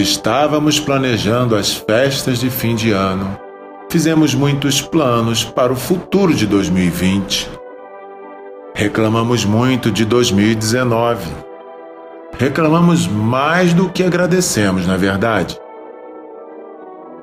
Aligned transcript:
Estávamos 0.00 0.80
planejando 0.80 1.54
as 1.54 1.74
festas 1.74 2.40
de 2.40 2.50
fim 2.50 2.74
de 2.74 2.90
ano, 2.90 3.38
fizemos 3.90 4.34
muitos 4.34 4.80
planos 4.80 5.44
para 5.44 5.72
o 5.72 5.76
futuro 5.76 6.34
de 6.34 6.46
2020. 6.46 7.50
Reclamamos 8.74 9.44
muito 9.44 9.90
de 9.90 10.04
2019. 10.04 11.30
Reclamamos 12.38 13.06
mais 13.06 13.74
do 13.74 13.88
que 13.88 14.02
agradecemos, 14.02 14.86
na 14.86 14.96
verdade. 14.96 15.58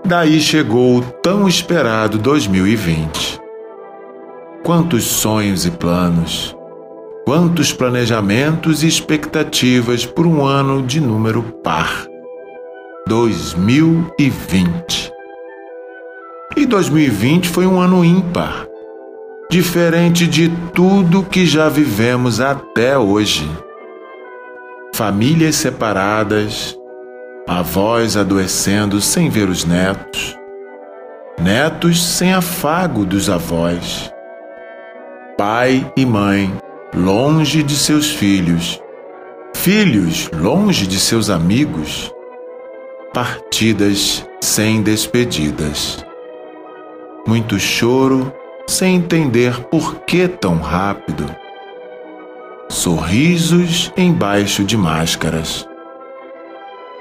Daí 0.05 0.39
chegou 0.39 0.97
o 0.97 1.01
tão 1.01 1.47
esperado 1.47 2.17
2020. 2.17 3.41
Quantos 4.63 5.05
sonhos 5.05 5.65
e 5.65 5.71
planos! 5.71 6.55
Quantos 7.25 7.73
planejamentos 7.73 8.83
e 8.83 8.87
expectativas 8.87 10.05
por 10.05 10.25
um 10.25 10.45
ano 10.45 10.81
de 10.81 11.01
número 11.01 11.41
par. 11.63 12.07
2020. 13.07 15.13
E 16.57 16.65
2020 16.65 17.47
foi 17.47 17.65
um 17.65 17.79
ano 17.79 18.03
ímpar, 18.03 18.67
diferente 19.49 20.27
de 20.27 20.49
tudo 20.73 21.23
que 21.23 21.45
já 21.45 21.69
vivemos 21.69 22.41
até 22.41 22.97
hoje. 22.97 23.49
Famílias 24.93 25.55
separadas, 25.55 26.77
avós 27.47 28.17
adoecendo 28.17 28.99
sem 28.99 29.29
ver 29.29 29.47
os 29.47 29.63
netos, 29.63 30.37
netos 31.41 32.05
sem 32.05 32.33
afago 32.33 33.05
dos 33.05 33.29
avós, 33.29 34.11
pai 35.37 35.89
e 35.95 36.05
mãe 36.05 36.53
longe 36.93 37.63
de 37.63 37.77
seus 37.77 38.11
filhos, 38.11 38.81
filhos 39.55 40.29
longe 40.33 40.85
de 40.85 40.99
seus 40.99 41.29
amigos, 41.29 42.11
partidas 43.17 44.23
sem 44.39 44.83
despedidas. 44.83 46.05
Muito 47.27 47.59
choro 47.59 48.31
sem 48.67 48.97
entender 48.97 49.59
por 49.71 50.01
que 50.01 50.27
tão 50.27 50.59
rápido. 50.59 51.25
Sorrisos 52.69 53.91
embaixo 53.97 54.63
de 54.63 54.77
máscaras. 54.77 55.67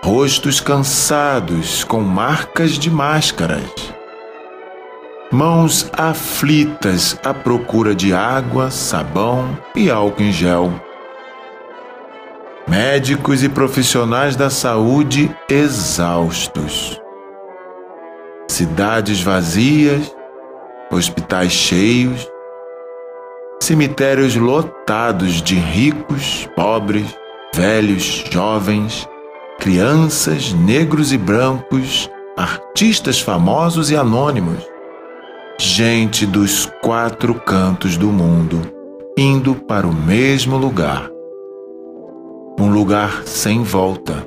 Rostos 0.02 0.58
cansados 0.58 1.84
com 1.84 2.00
marcas 2.00 2.78
de 2.78 2.90
máscaras 2.90 3.94
mãos 5.30 5.90
aflitas 5.92 7.18
à 7.22 7.34
procura 7.34 7.94
de 7.94 8.14
água, 8.14 8.70
sabão 8.70 9.58
e 9.74 9.90
álcool 9.90 10.22
em 10.22 10.32
gel. 10.32 10.85
Médicos 12.68 13.42
e 13.42 13.48
profissionais 13.48 14.36
da 14.36 14.50
saúde 14.50 15.34
exaustos. 15.48 17.00
Cidades 18.48 19.22
vazias, 19.22 20.14
hospitais 20.90 21.52
cheios, 21.52 22.28
cemitérios 23.62 24.34
lotados 24.36 25.42
de 25.42 25.54
ricos, 25.54 26.48
pobres, 26.56 27.06
velhos, 27.54 28.24
jovens, 28.30 29.08
crianças, 29.58 30.52
negros 30.52 31.12
e 31.12 31.18
brancos, 31.18 32.10
artistas 32.36 33.20
famosos 33.20 33.90
e 33.90 33.96
anônimos 33.96 34.76
gente 35.58 36.26
dos 36.26 36.66
quatro 36.82 37.34
cantos 37.34 37.96
do 37.96 38.08
mundo 38.08 38.60
indo 39.16 39.54
para 39.54 39.86
o 39.86 39.94
mesmo 39.94 40.58
lugar. 40.58 41.15
Um 42.58 42.70
lugar 42.70 43.22
sem 43.26 43.62
volta. 43.62 44.26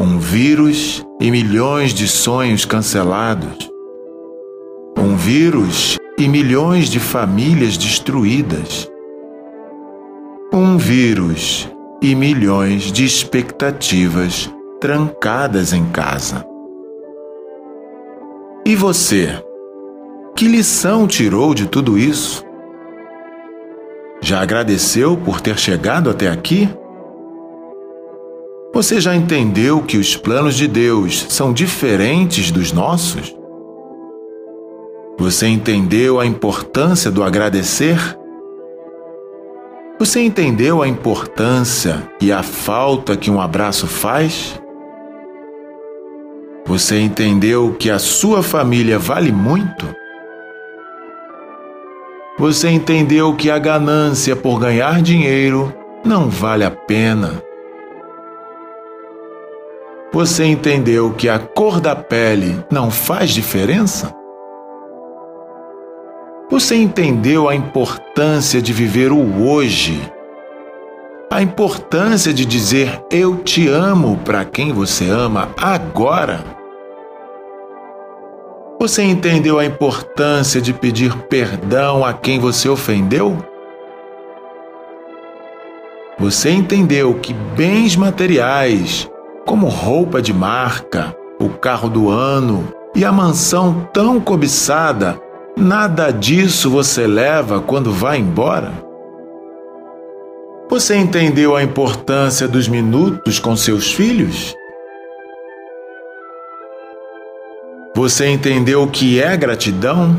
Um 0.00 0.18
vírus 0.18 1.04
e 1.20 1.30
milhões 1.30 1.92
de 1.92 2.08
sonhos 2.08 2.64
cancelados. 2.64 3.70
Um 4.96 5.14
vírus 5.14 5.98
e 6.16 6.26
milhões 6.26 6.88
de 6.88 6.98
famílias 6.98 7.76
destruídas. 7.76 8.90
Um 10.50 10.78
vírus 10.78 11.70
e 12.00 12.14
milhões 12.14 12.90
de 12.90 13.04
expectativas 13.04 14.50
trancadas 14.80 15.74
em 15.74 15.84
casa. 15.90 16.42
E 18.64 18.74
você? 18.74 19.44
Que 20.34 20.48
lição 20.48 21.06
tirou 21.06 21.52
de 21.52 21.66
tudo 21.66 21.98
isso? 21.98 22.48
Já 24.20 24.40
agradeceu 24.40 25.16
por 25.16 25.40
ter 25.40 25.58
chegado 25.58 26.10
até 26.10 26.28
aqui? 26.28 26.68
Você 28.78 29.00
já 29.00 29.12
entendeu 29.12 29.82
que 29.82 29.96
os 29.96 30.16
planos 30.16 30.54
de 30.54 30.68
Deus 30.68 31.26
são 31.30 31.52
diferentes 31.52 32.52
dos 32.52 32.70
nossos? 32.70 33.34
Você 35.18 35.48
entendeu 35.48 36.20
a 36.20 36.24
importância 36.24 37.10
do 37.10 37.24
agradecer? 37.24 37.98
Você 39.98 40.20
entendeu 40.20 40.80
a 40.80 40.86
importância 40.86 42.08
e 42.20 42.30
a 42.30 42.44
falta 42.44 43.16
que 43.16 43.32
um 43.32 43.40
abraço 43.40 43.88
faz? 43.88 44.62
Você 46.64 47.00
entendeu 47.00 47.74
que 47.76 47.90
a 47.90 47.98
sua 47.98 48.44
família 48.44 48.96
vale 48.96 49.32
muito? 49.32 49.92
Você 52.38 52.68
entendeu 52.68 53.34
que 53.34 53.50
a 53.50 53.58
ganância 53.58 54.36
por 54.36 54.60
ganhar 54.60 55.02
dinheiro 55.02 55.74
não 56.04 56.30
vale 56.30 56.62
a 56.62 56.70
pena. 56.70 57.47
Você 60.10 60.46
entendeu 60.46 61.12
que 61.12 61.28
a 61.28 61.38
cor 61.38 61.80
da 61.80 61.94
pele 61.94 62.64
não 62.70 62.90
faz 62.90 63.28
diferença? 63.30 64.10
Você 66.50 66.76
entendeu 66.76 67.46
a 67.46 67.54
importância 67.54 68.62
de 68.62 68.72
viver 68.72 69.12
o 69.12 69.46
hoje? 69.46 70.00
A 71.30 71.42
importância 71.42 72.32
de 72.32 72.46
dizer 72.46 73.04
eu 73.12 73.36
te 73.36 73.68
amo 73.68 74.16
para 74.24 74.46
quem 74.46 74.72
você 74.72 75.10
ama 75.10 75.50
agora? 75.58 76.42
Você 78.80 79.02
entendeu 79.02 79.58
a 79.58 79.64
importância 79.66 80.58
de 80.58 80.72
pedir 80.72 81.14
perdão 81.24 82.02
a 82.02 82.14
quem 82.14 82.38
você 82.38 82.66
ofendeu? 82.66 83.36
Você 86.18 86.50
entendeu 86.50 87.12
que 87.12 87.34
bens 87.34 87.94
materiais, 87.94 89.08
como 89.48 89.66
roupa 89.66 90.20
de 90.20 90.30
marca, 90.30 91.16
o 91.40 91.48
carro 91.48 91.88
do 91.88 92.10
ano 92.10 92.70
e 92.94 93.02
a 93.02 93.10
mansão 93.10 93.88
tão 93.94 94.20
cobiçada, 94.20 95.18
nada 95.56 96.10
disso 96.10 96.68
você 96.68 97.06
leva 97.06 97.58
quando 97.58 97.90
vai 97.90 98.18
embora? 98.18 98.70
Você 100.68 100.96
entendeu 100.96 101.56
a 101.56 101.62
importância 101.62 102.46
dos 102.46 102.68
minutos 102.68 103.38
com 103.38 103.56
seus 103.56 103.90
filhos? 103.90 104.54
Você 107.96 108.28
entendeu 108.28 108.82
o 108.82 108.90
que 108.90 109.18
é 109.18 109.34
gratidão? 109.34 110.14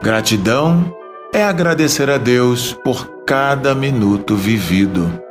Gratidão 0.00 0.94
é 1.34 1.42
agradecer 1.42 2.08
a 2.08 2.18
Deus 2.18 2.72
por 2.84 3.24
cada 3.26 3.74
minuto 3.74 4.36
vivido. 4.36 5.25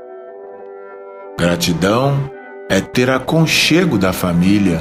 Gratidão 1.37 2.31
é 2.69 2.79
ter 2.79 3.09
aconchego 3.09 3.97
da 3.97 4.13
família. 4.13 4.79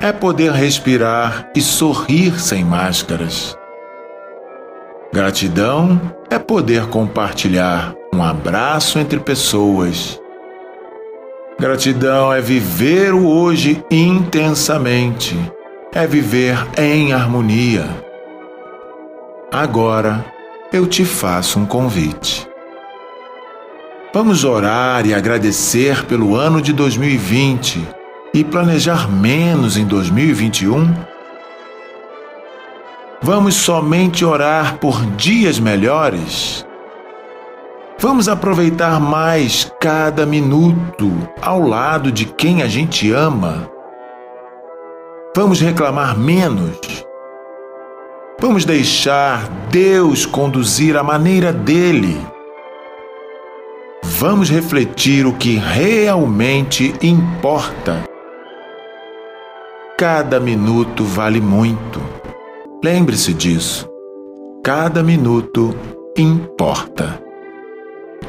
É 0.00 0.12
poder 0.12 0.52
respirar 0.52 1.50
e 1.54 1.60
sorrir 1.60 2.40
sem 2.40 2.64
máscaras. 2.64 3.58
Gratidão 5.12 6.00
é 6.30 6.38
poder 6.38 6.86
compartilhar 6.86 7.92
um 8.14 8.22
abraço 8.22 9.00
entre 9.00 9.18
pessoas. 9.18 10.20
Gratidão 11.58 12.32
é 12.32 12.40
viver 12.40 13.12
o 13.12 13.26
hoje 13.26 13.84
intensamente, 13.90 15.36
é 15.92 16.06
viver 16.06 16.56
em 16.78 17.12
harmonia. 17.12 17.84
Agora 19.50 20.24
eu 20.72 20.86
te 20.86 21.04
faço 21.04 21.58
um 21.58 21.66
convite. 21.66 22.49
Vamos 24.12 24.42
orar 24.42 25.06
e 25.06 25.14
agradecer 25.14 26.04
pelo 26.04 26.34
ano 26.34 26.60
de 26.60 26.72
2020 26.72 27.86
e 28.34 28.42
planejar 28.42 29.08
menos 29.08 29.76
em 29.76 29.86
2021? 29.86 30.92
Vamos 33.22 33.54
somente 33.54 34.24
orar 34.24 34.78
por 34.78 35.00
dias 35.12 35.60
melhores? 35.60 36.66
Vamos 38.00 38.28
aproveitar 38.28 38.98
mais 38.98 39.70
cada 39.80 40.26
minuto 40.26 41.12
ao 41.40 41.62
lado 41.62 42.10
de 42.10 42.24
quem 42.24 42.62
a 42.62 42.66
gente 42.66 43.12
ama? 43.12 43.70
Vamos 45.36 45.60
reclamar 45.60 46.18
menos? 46.18 46.80
Vamos 48.40 48.64
deixar 48.64 49.48
Deus 49.70 50.26
conduzir 50.26 50.96
a 50.96 51.04
maneira 51.04 51.52
dele. 51.52 52.20
Vamos 54.20 54.50
refletir 54.50 55.24
o 55.24 55.32
que 55.32 55.56
realmente 55.56 56.94
importa. 57.00 58.04
Cada 59.96 60.38
minuto 60.38 61.04
vale 61.04 61.40
muito. 61.40 62.02
Lembre-se 62.84 63.32
disso. 63.32 63.88
Cada 64.62 65.02
minuto 65.02 65.74
importa. 66.18 67.18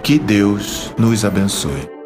Que 0.01 0.17
Deus 0.17 0.93
nos 0.97 1.25
abençoe. 1.25 2.00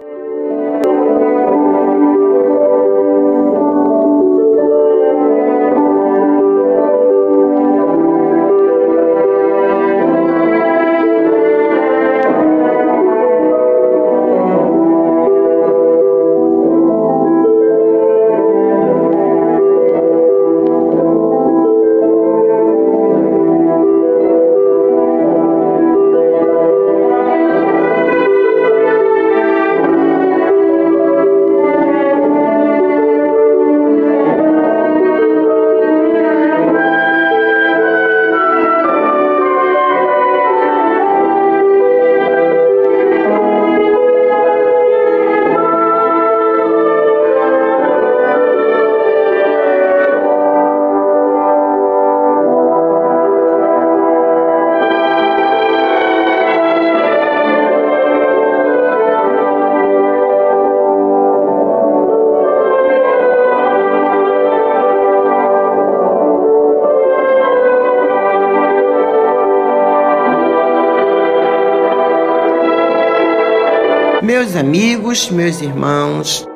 Meus 74.46 74.58
amigos, 74.58 75.32
meus 75.32 75.60
irmãos, 75.60 76.48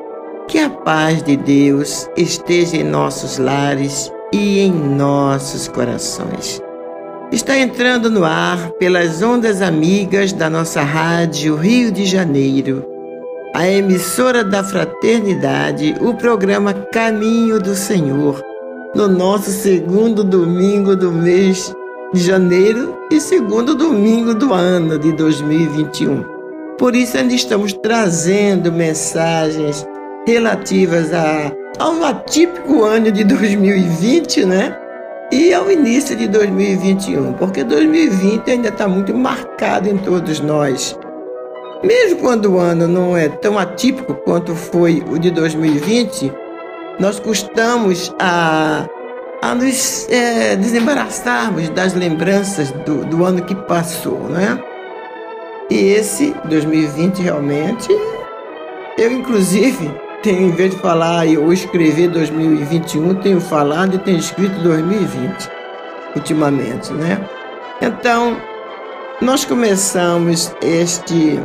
que 0.48 0.60
a 0.60 0.69
paz 0.69 1.24
de 1.24 1.36
Deus 1.36 2.08
esteja 2.15 2.77
em 2.77 2.84
nossos 2.84 3.39
lares 3.39 4.12
e 4.31 4.60
em 4.60 4.72
nossos 4.72 5.67
corações. 5.67 6.62
Está 7.31 7.58
entrando 7.58 8.12
no 8.12 8.24
ar 8.24 8.69
pelas 8.74 9.24
ondas 9.24 9.60
amigas 9.60 10.31
da 10.31 10.51
nossa 10.51 10.84
rádio 10.84 11.55
Rio 11.55 11.91
de 11.91 12.05
Janeiro, 12.05 12.86
a 13.55 13.67
emissora 13.67 14.43
da 14.43 14.63
fraternidade, 14.63 15.96
o 16.00 16.13
programa 16.13 16.75
Caminho 16.75 17.60
do 17.60 17.74
Senhor, 17.74 18.39
no 18.93 19.08
nosso 19.08 19.50
segundo 19.50 20.24
domingo 20.24 20.96
do 20.96 21.12
mês 21.12 21.74
de 22.13 22.22
janeiro 22.22 22.96
e 23.10 23.19
segundo 23.19 23.74
domingo 23.74 24.36
do 24.36 24.53
ano 24.53 25.00
de 25.00 25.12
2021. 25.13 26.38
Por 26.79 26.95
isso, 26.95 27.17
ainda 27.17 27.33
estamos 27.33 27.74
trazendo 27.74 28.71
mensagens 28.71 29.86
relativas 30.25 31.13
a, 31.13 31.51
ao 31.77 32.01
atípico 32.05 32.86
ano 32.86 33.12
de 33.12 33.25
2020, 33.25 34.45
né? 34.45 34.77
E 35.29 35.53
ao 35.53 35.69
início 35.69 36.15
de 36.15 36.25
2021, 36.29 37.33
porque 37.33 37.65
2020 37.65 38.50
ainda 38.50 38.69
está 38.69 38.88
muito 38.88 39.13
marcado 39.13 39.89
em 39.89 39.98
todos 39.98 40.39
nós. 40.39 40.98
Mesmo 41.83 42.21
quando 42.21 42.53
o 42.53 42.57
ano 42.57 42.88
não 42.88 43.15
é 43.15 43.27
tão 43.27 43.59
atípico 43.59 44.15
quanto 44.24 44.55
foi 44.55 45.03
o 45.12 45.19
de 45.19 45.31
2020, 45.31 46.31
nós 46.98 47.19
custamos 47.19 48.15
a, 48.17 48.88
a 49.41 49.53
nos 49.53 50.07
é, 50.09 50.55
desembaraçarmos 50.55 51.67
das 51.69 51.93
lembranças 51.93 52.71
do, 52.71 53.03
do 53.03 53.25
ano 53.25 53.43
que 53.43 53.53
passou, 53.53 54.29
né? 54.29 54.57
E 55.69 55.75
esse 55.75 56.33
2020 56.45 57.21
realmente, 57.21 57.88
eu 58.97 59.11
inclusive 59.11 59.91
tenho, 60.23 60.47
em 60.47 60.51
vez 60.51 60.71
de 60.71 60.81
falar 60.81 61.25
ou 61.27 61.53
escrever 61.53 62.09
2021, 62.09 63.15
tenho 63.15 63.39
falado 63.39 63.95
e 63.95 63.99
tenho 63.99 64.17
escrito 64.17 64.59
2020 64.61 65.49
ultimamente, 66.15 66.91
né? 66.93 67.23
Então, 67.81 68.38
nós 69.21 69.45
começamos 69.45 70.53
este 70.61 71.39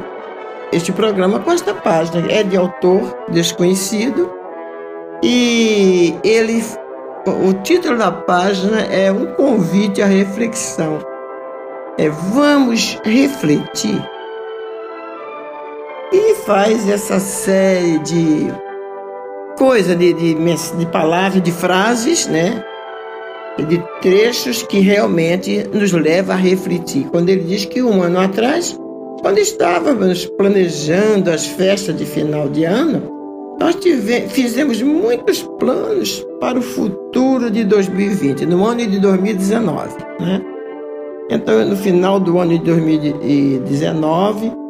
este 0.72 0.90
programa 0.90 1.38
com 1.38 1.52
esta 1.52 1.72
página. 1.72 2.30
É 2.30 2.42
de 2.42 2.56
autor 2.56 3.16
desconhecido 3.28 4.30
e 5.22 6.18
ele 6.24 6.64
o 7.26 7.54
título 7.62 7.96
da 7.96 8.10
página 8.10 8.80
é 8.82 9.10
um 9.10 9.26
convite 9.34 10.02
à 10.02 10.06
reflexão. 10.06 10.98
É 11.96 12.08
vamos 12.08 13.00
refletir. 13.04 14.13
E 16.14 16.36
faz 16.46 16.88
essa 16.88 17.18
série 17.18 17.98
de 17.98 18.46
coisa 19.58 19.96
de, 19.96 20.12
de, 20.12 20.34
de 20.34 20.86
palavras, 20.86 21.42
de 21.42 21.50
frases, 21.50 22.28
né? 22.28 22.64
De 23.58 23.82
trechos 24.00 24.62
que 24.62 24.78
realmente 24.78 25.68
nos 25.72 25.90
leva 25.90 26.34
a 26.34 26.36
refletir. 26.36 27.08
Quando 27.10 27.30
ele 27.30 27.42
diz 27.42 27.64
que 27.64 27.82
um 27.82 28.00
ano 28.00 28.20
atrás, 28.20 28.78
quando 29.22 29.38
estávamos 29.38 30.26
planejando 30.26 31.32
as 31.32 31.46
festas 31.46 31.96
de 31.96 32.06
final 32.06 32.48
de 32.48 32.62
ano, 32.62 33.10
nós 33.58 33.74
tive, 33.74 34.28
fizemos 34.28 34.80
muitos 34.80 35.42
planos 35.58 36.24
para 36.38 36.60
o 36.60 36.62
futuro 36.62 37.50
de 37.50 37.64
2020, 37.64 38.46
no 38.46 38.64
ano 38.64 38.86
de 38.86 39.00
2019. 39.00 39.96
Né? 40.20 40.40
Então, 41.28 41.64
no 41.64 41.76
final 41.76 42.20
do 42.20 42.38
ano 42.38 42.56
de 42.56 42.64
2019, 42.64 44.63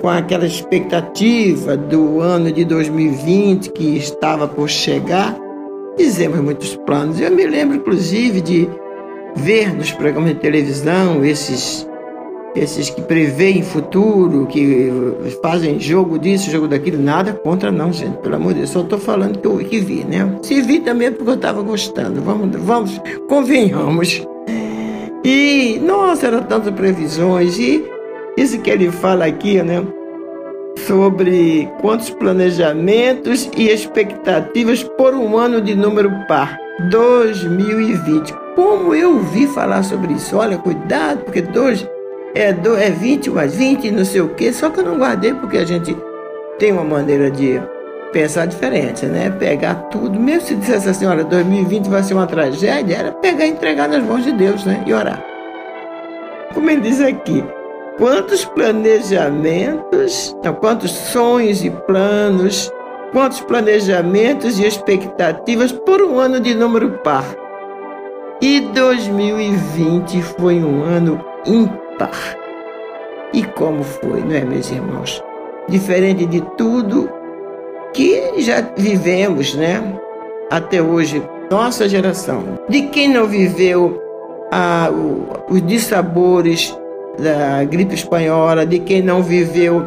com 0.00 0.08
aquela 0.08 0.46
expectativa 0.46 1.76
do 1.76 2.20
ano 2.20 2.50
de 2.50 2.64
2020 2.64 3.70
que 3.70 3.96
estava 3.96 4.48
por 4.48 4.68
chegar, 4.68 5.36
fizemos 5.96 6.40
muitos 6.40 6.74
planos. 6.76 7.20
Eu 7.20 7.30
me 7.30 7.46
lembro, 7.46 7.76
inclusive, 7.76 8.40
de 8.40 8.68
ver 9.36 9.74
nos 9.74 9.92
programas 9.92 10.30
de 10.30 10.40
televisão 10.40 11.24
esses 11.24 11.86
esses 12.54 12.88
que 12.88 13.02
preveem 13.02 13.62
futuro, 13.62 14.46
que 14.46 14.88
fazem 15.42 15.80
jogo 15.80 16.16
disso, 16.16 16.52
jogo 16.52 16.68
daquilo, 16.68 17.02
nada 17.02 17.32
contra 17.32 17.72
não, 17.72 17.92
gente, 17.92 18.18
pelo 18.18 18.36
amor 18.36 18.52
de 18.52 18.60
Deus. 18.60 18.70
Só 18.70 18.82
estou 18.82 18.98
falando 18.98 19.40
que 19.40 19.46
eu 19.46 19.58
que 19.58 19.80
vi, 19.80 20.04
né? 20.04 20.38
Se 20.40 20.62
vi 20.62 20.78
também 20.78 21.08
é 21.08 21.10
porque 21.10 21.30
eu 21.30 21.34
estava 21.34 21.60
gostando. 21.62 22.22
Vamos, 22.22 22.56
vamos, 22.60 23.00
convenhamos. 23.28 24.24
E, 25.24 25.80
nossa, 25.84 26.28
eram 26.28 26.44
tantas 26.44 26.72
previsões. 26.74 27.58
E 27.58 27.84
isso 28.36 28.60
que 28.60 28.70
ele 28.70 28.90
fala 28.90 29.26
aqui, 29.26 29.62
né? 29.62 29.84
Sobre 30.86 31.68
quantos 31.80 32.10
planejamentos 32.10 33.48
e 33.56 33.68
expectativas 33.68 34.82
por 34.82 35.14
um 35.14 35.36
ano 35.36 35.60
de 35.60 35.74
número 35.74 36.10
par. 36.26 36.58
2020. 36.90 38.34
Como 38.54 38.94
eu 38.94 39.14
ouvi 39.14 39.46
falar 39.46 39.82
sobre 39.82 40.14
isso? 40.14 40.36
Olha, 40.36 40.58
cuidado, 40.58 41.24
porque 41.24 41.42
dois 41.42 41.86
é, 42.34 42.52
do, 42.52 42.76
é 42.76 42.90
20 42.90 43.30
mais 43.30 43.54
20, 43.54 43.90
não 43.92 44.04
sei 44.04 44.20
o 44.20 44.28
quê, 44.30 44.52
só 44.52 44.70
que 44.70 44.80
eu 44.80 44.84
não 44.84 44.98
guardei 44.98 45.32
porque 45.34 45.58
a 45.58 45.64
gente 45.64 45.96
tem 46.58 46.72
uma 46.72 46.84
maneira 46.84 47.30
de 47.30 47.60
pensar 48.12 48.46
diferente, 48.46 49.06
né? 49.06 49.30
Pegar 49.30 49.74
tudo, 49.90 50.18
mesmo 50.18 50.42
se 50.42 50.54
dissesse 50.54 50.88
assim, 50.88 51.06
olha, 51.06 51.24
2020 51.24 51.88
vai 51.88 52.02
ser 52.02 52.14
uma 52.14 52.26
tragédia, 52.26 52.96
era 52.96 53.12
pegar 53.12 53.46
e 53.46 53.50
entregar 53.50 53.88
nas 53.88 54.02
mãos 54.02 54.24
de 54.24 54.32
Deus, 54.32 54.64
né? 54.64 54.82
E 54.86 54.92
orar. 54.92 55.24
Como 56.52 56.70
ele 56.70 56.80
diz 56.80 57.00
aqui, 57.00 57.44
quantos 57.98 58.44
planejamentos, 58.44 60.36
quantos 60.60 60.90
sonhos 60.90 61.64
e 61.64 61.70
planos, 61.70 62.70
quantos 63.12 63.40
planejamentos 63.40 64.58
e 64.58 64.66
expectativas 64.66 65.72
por 65.72 66.02
um 66.02 66.18
ano 66.18 66.40
de 66.40 66.54
número 66.54 66.98
par. 67.04 67.24
E 68.40 68.60
2020 68.60 70.22
foi 70.22 70.62
um 70.62 70.82
ano 70.82 71.24
incrível 71.46 71.84
e 73.32 73.42
como 73.42 73.82
foi, 73.82 74.20
não 74.22 74.34
é, 74.34 74.44
meus 74.44 74.70
irmãos? 74.70 75.22
Diferente 75.68 76.26
de 76.26 76.40
tudo 76.56 77.10
que 77.92 78.40
já 78.40 78.60
vivemos, 78.76 79.54
né? 79.54 79.82
Até 80.50 80.80
hoje, 80.80 81.22
nossa 81.50 81.88
geração. 81.88 82.44
De 82.68 82.82
quem 82.82 83.08
não 83.08 83.26
viveu 83.26 84.00
ah, 84.52 84.88
os 85.48 85.66
dissabores 85.66 86.76
da 87.18 87.64
gripe 87.64 87.94
espanhola, 87.94 88.66
de 88.66 88.78
quem 88.78 89.02
não 89.02 89.22
viveu 89.22 89.86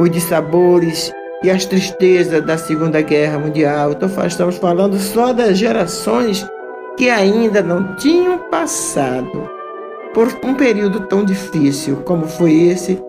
os 0.00 0.10
dissabores 0.10 1.12
e 1.42 1.50
as 1.50 1.64
tristezas 1.64 2.44
da 2.44 2.56
Segunda 2.56 3.00
Guerra 3.02 3.38
Mundial. 3.38 3.92
Então, 3.92 4.08
estamos 4.26 4.56
falando 4.56 4.98
só 4.98 5.32
das 5.32 5.58
gerações 5.58 6.46
que 6.96 7.10
ainda 7.10 7.62
não 7.62 7.94
tinham 7.96 8.38
passado 8.50 9.50
por 10.14 10.28
um 10.44 10.54
período 10.54 11.00
tão 11.00 11.24
difícil 11.24 11.96
como 12.04 12.26
foi 12.26 12.52
esse 12.68 13.02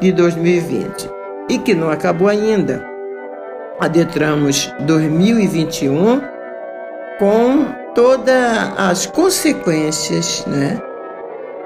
de 0.00 0.12
2020 0.12 1.08
e 1.48 1.58
que 1.58 1.74
não 1.74 1.88
acabou 1.88 2.28
ainda. 2.28 2.84
Adentramos 3.80 4.72
2021 4.80 6.20
com 7.18 7.66
todas 7.94 8.72
as 8.76 9.06
consequências 9.06 10.44
né, 10.46 10.80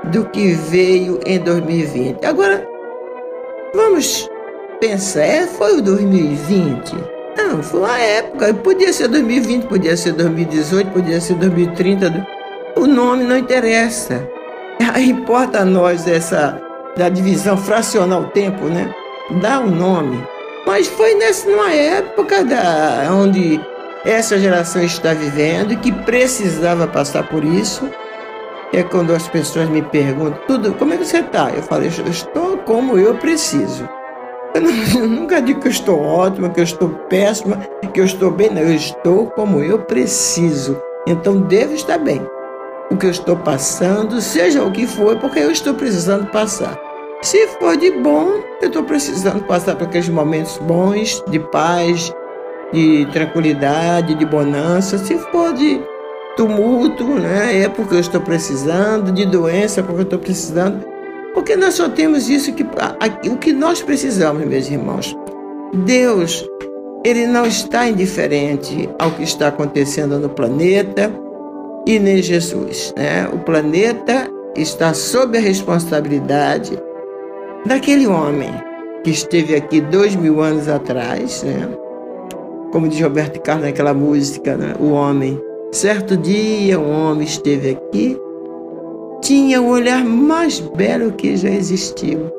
do 0.06 0.24
que 0.26 0.52
veio 0.52 1.20
em 1.26 1.38
2020. 1.38 2.24
Agora, 2.24 2.66
vamos 3.74 4.28
pensar, 4.80 5.22
é, 5.22 5.46
foi 5.46 5.78
o 5.78 5.82
2020? 5.82 6.94
Não, 7.36 7.62
foi 7.62 7.80
uma 7.80 7.98
época, 7.98 8.54
podia 8.54 8.92
ser 8.92 9.08
2020, 9.08 9.66
podia 9.66 9.96
ser 9.96 10.12
2018, 10.12 10.90
podia 10.90 11.20
ser 11.20 11.34
2030, 11.34 12.26
o 12.76 12.86
nome 12.86 13.24
não 13.24 13.36
interessa. 13.36 14.26
Importa 14.98 15.60
a 15.60 15.64
nós 15.64 16.06
essa 16.06 16.60
da 16.96 17.08
divisão 17.08 17.56
fracional 17.56 18.24
tempo, 18.30 18.64
né? 18.64 18.92
Dá 19.42 19.60
um 19.60 19.70
nome. 19.70 20.22
Mas 20.66 20.86
foi 20.88 21.14
nessa 21.14 21.48
numa 21.48 21.72
época 21.72 22.44
da 22.44 23.08
onde 23.12 23.60
essa 24.04 24.38
geração 24.38 24.82
está 24.82 25.12
vivendo 25.12 25.76
que 25.78 25.92
precisava 25.92 26.86
passar 26.86 27.28
por 27.28 27.44
isso. 27.44 27.88
É 28.72 28.82
quando 28.82 29.12
as 29.12 29.28
pessoas 29.28 29.68
me 29.68 29.80
perguntam, 29.80 30.38
tudo, 30.46 30.74
como 30.74 30.92
é 30.92 30.96
que 30.96 31.04
você 31.04 31.18
está? 31.18 31.50
Eu 31.50 31.62
falo, 31.62 31.84
eu 31.84 32.10
estou 32.10 32.58
como 32.58 32.98
eu 32.98 33.14
preciso. 33.14 33.88
Eu, 34.54 34.60
não, 34.60 34.70
eu 35.00 35.08
nunca 35.08 35.40
digo 35.40 35.60
que 35.60 35.68
eu 35.68 35.72
estou 35.72 36.00
ótima, 36.00 36.50
que 36.50 36.60
eu 36.60 36.64
estou 36.64 36.88
péssima, 37.08 37.58
que 37.92 38.00
eu 38.00 38.04
estou 38.04 38.30
bem, 38.30 38.50
não. 38.50 38.62
Eu 38.62 38.74
estou 38.74 39.26
como 39.30 39.62
eu 39.62 39.78
preciso. 39.78 40.80
Então 41.06 41.40
devo 41.40 41.74
estar 41.74 41.98
bem 41.98 42.20
o 42.90 42.96
que 42.96 43.06
eu 43.06 43.10
estou 43.10 43.36
passando, 43.36 44.20
seja 44.20 44.62
o 44.62 44.70
que 44.70 44.86
for, 44.86 45.16
porque 45.18 45.38
eu 45.38 45.50
estou 45.50 45.74
precisando 45.74 46.26
passar. 46.30 46.78
Se 47.22 47.46
for 47.58 47.76
de 47.76 47.90
bom, 47.90 48.40
eu 48.60 48.68
estou 48.68 48.84
precisando 48.84 49.44
passar 49.44 49.74
por 49.76 49.86
aqueles 49.86 50.08
momentos 50.08 50.58
bons, 50.58 51.22
de 51.28 51.38
paz, 51.38 52.12
de 52.72 53.06
tranquilidade, 53.12 54.14
de 54.14 54.24
bonança. 54.24 54.98
Se 54.98 55.18
for 55.18 55.52
de 55.52 55.80
tumulto, 56.36 57.04
né, 57.04 57.62
é 57.62 57.68
porque 57.68 57.94
eu 57.94 58.00
estou 58.00 58.20
precisando, 58.20 59.10
de 59.10 59.24
doença, 59.26 59.82
porque 59.82 60.00
eu 60.00 60.04
estou 60.04 60.18
precisando. 60.18 60.84
Porque 61.34 61.56
nós 61.56 61.74
só 61.74 61.88
temos 61.88 62.28
isso 62.28 62.52
que 62.52 62.64
o 63.30 63.36
que 63.36 63.52
nós 63.52 63.82
precisamos, 63.82 64.44
meus 64.46 64.70
irmãos. 64.70 65.14
Deus, 65.84 66.48
ele 67.04 67.26
não 67.26 67.46
está 67.46 67.86
indiferente 67.88 68.88
ao 68.98 69.10
que 69.10 69.22
está 69.22 69.48
acontecendo 69.48 70.18
no 70.18 70.28
planeta 70.28 71.12
e 71.86 71.98
nem 71.98 72.22
Jesus. 72.22 72.92
Né? 72.96 73.28
O 73.32 73.38
planeta 73.38 74.28
está 74.56 74.94
sob 74.94 75.38
a 75.38 75.40
responsabilidade 75.40 76.78
daquele 77.64 78.06
homem 78.06 78.50
que 79.04 79.10
esteve 79.10 79.54
aqui 79.54 79.80
dois 79.80 80.16
mil 80.16 80.40
anos 80.40 80.68
atrás, 80.68 81.42
né? 81.42 81.68
como 82.72 82.88
diz 82.88 83.00
Roberto 83.00 83.40
Carlos 83.40 83.66
naquela 83.66 83.94
música, 83.94 84.56
né? 84.56 84.74
o 84.80 84.90
homem. 84.90 85.40
Certo 85.76 86.16
dia, 86.16 86.80
um 86.80 86.90
homem 86.90 87.26
esteve 87.26 87.72
aqui, 87.72 88.18
tinha 89.20 89.60
o 89.60 89.68
olhar 89.68 90.02
mais 90.02 90.58
belo 90.58 91.12
que 91.12 91.36
já 91.36 91.50
existiu. 91.50 92.32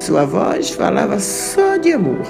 Sua 0.00 0.24
voz 0.24 0.70
falava 0.70 1.20
só 1.20 1.76
de 1.76 1.92
amor. 1.92 2.26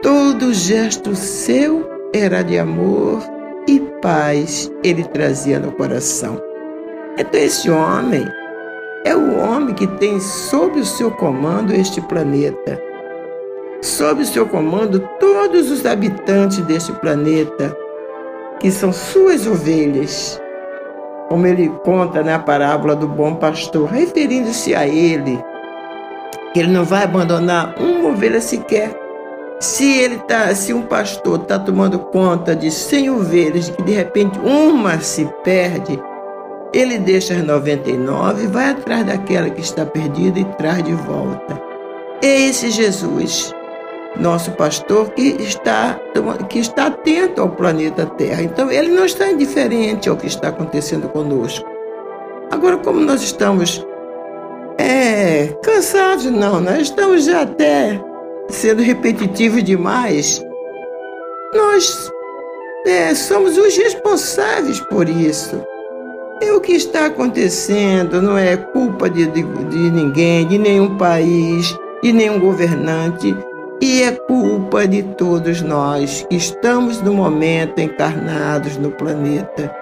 Todo 0.00 0.54
gesto 0.54 1.16
seu 1.16 1.84
era 2.14 2.42
de 2.42 2.60
amor 2.60 3.20
e 3.66 3.80
paz 4.00 4.70
ele 4.84 5.02
trazia 5.02 5.58
no 5.58 5.72
coração. 5.72 6.40
Então, 7.18 7.40
esse 7.40 7.68
homem 7.68 8.24
é 9.04 9.16
o 9.16 9.36
homem 9.36 9.74
que 9.74 9.88
tem 9.98 10.20
sob 10.20 10.78
o 10.78 10.84
seu 10.84 11.10
comando 11.10 11.74
este 11.74 12.00
planeta. 12.02 12.80
Sob 13.82 14.22
o 14.22 14.26
seu 14.26 14.46
comando 14.46 15.00
todos 15.18 15.72
os 15.72 15.84
habitantes 15.84 16.58
deste 16.66 16.92
planeta, 17.00 17.76
que 18.60 18.70
são 18.70 18.92
suas 18.92 19.46
ovelhas. 19.46 20.40
Como 21.28 21.46
ele 21.46 21.68
conta 21.84 22.22
na 22.22 22.38
parábola 22.38 22.94
do 22.94 23.08
bom 23.08 23.34
pastor, 23.34 23.88
referindo-se 23.88 24.74
a 24.74 24.86
ele, 24.86 25.42
que 26.52 26.60
ele 26.60 26.72
não 26.72 26.84
vai 26.84 27.04
abandonar 27.04 27.74
uma 27.78 28.10
ovelha 28.10 28.40
sequer 28.40 29.00
se 29.60 29.98
ele 29.98 30.16
tá, 30.16 30.54
se 30.54 30.72
um 30.72 30.80
pastor 30.80 31.42
está 31.42 31.58
tomando 31.58 31.98
conta 31.98 32.56
de 32.56 32.70
100 32.70 33.10
ovelhas 33.10 33.68
que 33.68 33.82
de 33.82 33.92
repente 33.92 34.38
uma 34.38 34.98
se 35.00 35.26
perde, 35.44 36.00
ele 36.72 36.98
deixa 36.98 37.34
as 37.34 37.44
99 37.44 38.44
e 38.44 38.46
vai 38.46 38.70
atrás 38.70 39.04
daquela 39.04 39.50
que 39.50 39.60
está 39.60 39.84
perdida 39.84 40.40
e 40.40 40.44
traz 40.56 40.82
de 40.82 40.94
volta. 40.94 41.60
É 42.22 42.40
esse 42.48 42.70
Jesus 42.70 43.52
nosso 44.16 44.50
pastor 44.52 45.10
que 45.10 45.36
está, 45.40 46.00
que 46.48 46.58
está 46.58 46.86
atento 46.86 47.40
ao 47.40 47.50
planeta 47.50 48.06
Terra. 48.06 48.42
Então, 48.42 48.70
ele 48.70 48.88
não 48.88 49.04
está 49.04 49.30
indiferente 49.30 50.08
ao 50.08 50.16
que 50.16 50.26
está 50.26 50.48
acontecendo 50.48 51.08
conosco. 51.08 51.68
Agora, 52.50 52.76
como 52.78 53.00
nós 53.00 53.22
estamos 53.22 53.86
é, 54.78 55.48
cansados, 55.62 56.24
não, 56.24 56.60
nós 56.60 56.82
estamos 56.82 57.24
já 57.24 57.42
até 57.42 58.00
sendo 58.48 58.82
repetitivos 58.82 59.62
demais, 59.62 60.42
nós 61.54 62.10
é, 62.86 63.14
somos 63.14 63.56
os 63.56 63.76
responsáveis 63.76 64.80
por 64.80 65.08
isso. 65.08 65.62
E 66.42 66.50
o 66.52 66.60
que 66.60 66.72
está 66.72 67.06
acontecendo 67.06 68.22
não 68.22 68.36
é 68.36 68.56
culpa 68.56 69.10
de, 69.10 69.26
de, 69.26 69.42
de 69.42 69.90
ninguém, 69.90 70.46
de 70.46 70.58
nenhum 70.58 70.96
país, 70.96 71.76
de 72.02 72.12
nenhum 72.12 72.40
governante, 72.40 73.36
e 73.80 74.02
é 74.02 74.12
culpa 74.12 74.86
de 74.86 75.02
todos 75.02 75.62
nós 75.62 76.26
que 76.28 76.36
estamos 76.36 77.00
no 77.00 77.14
momento 77.14 77.80
encarnados 77.80 78.76
no 78.76 78.90
planeta. 78.90 79.74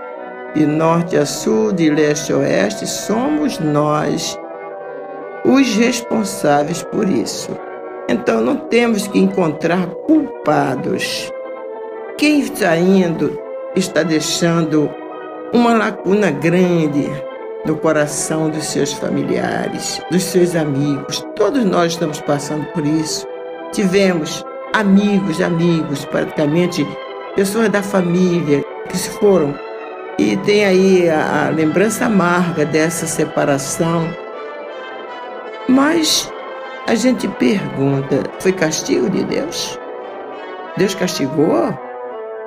De 0.55 0.65
norte 0.65 1.17
a 1.17 1.27
sul, 1.27 1.73
de 1.73 1.91
leste 1.91 2.33
a 2.33 2.39
oeste, 2.39 2.87
somos 2.87 3.59
nós 3.59 4.39
os 5.45 5.75
responsáveis 5.77 6.83
por 6.83 7.09
isso. 7.09 7.51
Então 8.09 8.41
não 8.41 8.57
temos 8.57 9.07
que 9.09 9.19
encontrar 9.19 9.87
culpados. 10.07 11.31
Quem 12.17 12.41
está 12.41 12.77
indo 12.77 13.39
está 13.77 14.03
deixando 14.03 14.89
uma 15.53 15.75
lacuna 15.75 16.31
grande 16.31 17.09
no 17.65 17.77
coração 17.77 18.49
dos 18.49 18.65
seus 18.65 18.93
familiares, 18.93 20.01
dos 20.11 20.23
seus 20.23 20.55
amigos. 20.55 21.27
Todos 21.37 21.65
nós 21.65 21.93
estamos 21.93 22.21
passando 22.21 22.65
por 22.73 22.87
isso. 22.87 23.27
Tivemos 23.73 24.45
amigos, 24.73 25.41
amigos, 25.41 26.05
praticamente 26.05 26.87
pessoas 27.35 27.69
da 27.69 27.83
família 27.83 28.65
que 28.89 28.97
se 28.97 29.11
foram. 29.19 29.55
E 30.19 30.37
tem 30.39 30.65
aí 30.65 31.09
a, 31.09 31.47
a 31.47 31.51
lembrança 31.51 32.07
amarga 32.07 32.65
dessa 32.65 33.07
separação. 33.07 34.09
Mas 35.69 36.33
a 36.87 36.95
gente 36.95 37.29
pergunta: 37.29 38.25
foi 38.41 38.53
castigo 38.53 39.09
de 39.11 39.23
Deus? 39.25 39.79
Deus 40.77 40.95
castigou? 40.95 41.73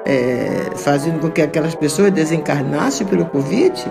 é, 0.05 0.75
fazendo 0.75 1.19
com 1.19 1.29
que 1.29 1.41
aquelas 1.41 1.75
pessoas 1.75 2.11
desencarnassem 2.11 3.05
pelo 3.07 3.25
Covid? 3.25 3.83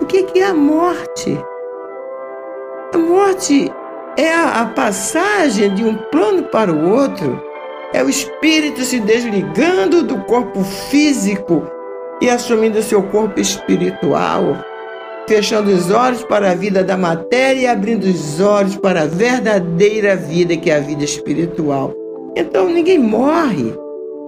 O 0.00 0.06
que 0.06 0.38
é 0.38 0.46
a 0.46 0.54
morte? 0.54 1.38
A 2.92 2.98
morte 2.98 3.72
é 4.16 4.32
a, 4.32 4.66
passagem 4.66 5.74
de 5.74 5.84
um 5.84 5.94
plano 5.94 6.44
para 6.44 6.72
o 6.72 6.90
outro, 6.90 7.42
é 7.92 8.02
o 8.02 8.08
espírito 8.08 8.82
se 8.82 9.00
desligando 9.00 10.02
do 10.02 10.18
corpo 10.24 10.62
físico 10.62 11.66
e 12.20 12.28
assumindo 12.28 12.82
seu 12.82 13.02
corpo 13.02 13.40
espiritual, 13.40 14.56
fechando 15.26 15.70
os 15.70 15.90
olhos 15.90 16.22
para 16.24 16.50
a 16.50 16.54
vida 16.54 16.84
da 16.84 16.96
matéria 16.96 17.60
e 17.60 17.66
abrindo 17.66 18.04
os 18.04 18.40
olhos 18.40 18.76
para 18.76 19.02
a 19.02 19.06
verdadeira 19.06 20.16
vida, 20.16 20.56
que 20.56 20.70
é 20.70 20.76
a 20.76 20.80
vida 20.80 21.04
espiritual. 21.04 21.94
Então 22.36 22.68
ninguém 22.68 22.98
morre. 22.98 23.74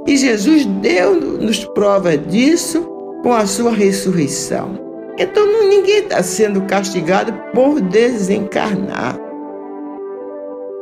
E 0.06 0.16
Jesus 0.16 0.66
deu-nos 0.66 1.64
prova 1.66 2.16
disso 2.16 2.82
com 3.22 3.32
a 3.32 3.46
sua 3.46 3.72
ressurreição. 3.72 4.78
Então 5.18 5.46
ninguém 5.68 6.00
está 6.00 6.22
sendo 6.22 6.62
castigado 6.62 7.32
por 7.54 7.80
desencarnar. 7.80 9.24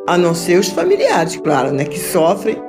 A 0.07 0.19
não 0.19 0.35
ser 0.35 0.59
os 0.59 0.69
familiares, 0.69 1.37
claro, 1.37 1.71
né, 1.71 1.85
que 1.85 1.99
sofrem, 1.99 2.61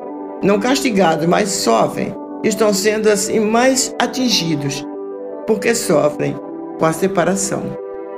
não 0.44 0.60
castigados, 0.60 1.26
mas 1.26 1.50
sofrem. 1.50 2.14
Estão 2.44 2.74
sendo 2.74 3.10
assim 3.10 3.40
mais 3.40 3.96
atingidos, 4.00 4.86
porque 5.48 5.74
sofrem 5.74 6.36
com 6.78 6.86
a 6.86 6.94
separação. 6.94 7.64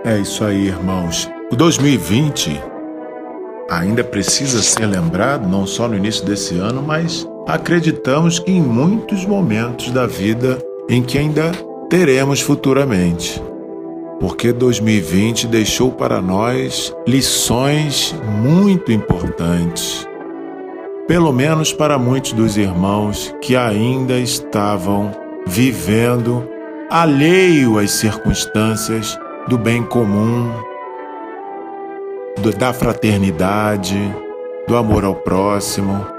É 0.04 0.18
isso 0.18 0.44
aí, 0.44 0.68
irmãos. 0.68 1.30
O 1.52 1.56
2020 1.56 2.62
ainda 3.70 4.04
precisa 4.04 4.62
ser 4.62 4.86
lembrado, 4.86 5.48
não 5.48 5.66
só 5.66 5.88
no 5.88 5.96
início 5.96 6.26
desse 6.26 6.58
ano, 6.58 6.82
mas 6.82 7.26
acreditamos 7.48 8.40
que 8.40 8.52
em 8.52 8.62
muitos 8.62 9.26
momentos 9.26 9.92
da 9.92 10.06
vida 10.06 10.58
em 10.90 11.02
que 11.02 11.18
ainda 11.18 11.52
teremos 11.90 12.42
futuramente. 12.42 13.42
Porque 14.20 14.52
2020 14.52 15.48
deixou 15.48 15.92
para 15.92 16.22
nós 16.22 16.96
lições 17.08 18.16
muito 18.42 18.92
importantes, 18.92 20.08
pelo 21.08 21.32
menos 21.32 21.74
para 21.74 21.98
muitos 21.98 22.34
dos 22.34 22.58
irmãos 22.58 23.36
que 23.42 23.56
ainda 23.56 24.18
estavam 24.20 25.12
vivendo 25.46 26.48
alheio 26.90 27.78
às 27.78 27.92
circunstâncias 27.92 29.18
do 29.48 29.58
bem 29.58 29.84
comum, 29.84 30.52
da 32.58 32.74
fraternidade, 32.74 33.98
do 34.68 34.76
amor 34.76 35.04
ao 35.04 35.16
próximo, 35.16 36.16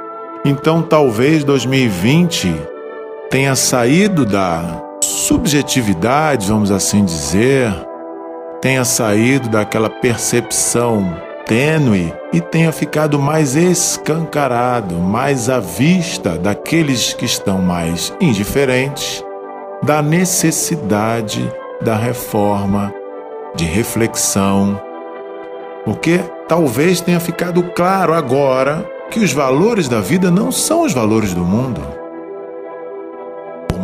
então, 0.49 0.81
talvez 0.81 1.43
2020 1.43 2.55
tenha 3.29 3.57
saído 3.57 4.25
da 4.25 4.81
subjetividade, 5.27 6.47
vamos 6.47 6.71
assim 6.71 7.05
dizer, 7.05 7.75
tenha 8.61 8.85
saído 8.85 9.49
daquela 9.49 9.91
percepção 9.91 11.17
tênue 11.45 12.15
e 12.33 12.41
tenha 12.41 12.71
ficado 12.71 13.19
mais 13.19 13.57
escancarado, 13.57 14.95
mais 14.95 15.51
à 15.51 15.59
vista 15.59 16.39
daqueles 16.39 17.13
que 17.13 17.25
estão 17.25 17.59
mais 17.59 18.15
indiferentes, 18.21 19.25
da 19.83 20.01
necessidade 20.01 21.53
da 21.81 21.97
reforma, 21.97 22.95
de 23.57 23.65
reflexão, 23.65 24.81
porque 25.85 26.21
talvez 26.47 27.01
tenha 27.01 27.19
ficado 27.19 27.65
claro 27.75 28.15
agora 28.15 28.89
que 29.11 29.19
os 29.19 29.33
valores 29.33 29.89
da 29.89 30.01
vida 30.01 30.31
não 30.31 30.53
são 30.53 30.83
os 30.83 30.93
valores 30.93 31.35
do 31.35 31.45
mundo. 31.45 32.06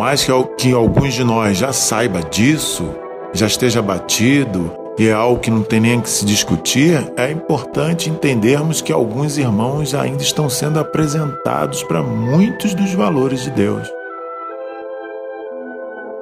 Mais 0.03 0.25
que, 0.25 0.33
que 0.59 0.73
alguns 0.73 1.15
de 1.15 1.23
nós 1.23 1.57
já 1.57 1.73
saiba 1.73 2.25
disso, 2.25 2.93
já 3.33 3.47
esteja 3.47 3.81
batido 3.81 4.73
e 4.99 5.07
é 5.07 5.12
algo 5.12 5.38
que 5.38 5.49
não 5.49 5.62
tem 5.62 5.79
nem 5.79 6.01
que 6.01 6.11
se 6.11 6.27
discutir, 6.27 7.12
é 7.17 7.31
importante 7.31 8.11
entendermos 8.11 8.81
que 8.81 8.93
alguns 8.93 9.38
irmãos 9.38 9.95
ainda 9.95 10.21
estão 10.21 10.51
sendo 10.51 10.81
apresentados 10.81 11.85
para 11.85 12.03
muitos 12.03 12.75
dos 12.75 12.93
valores 12.93 13.45
de 13.45 13.53
Deus. 13.53 13.88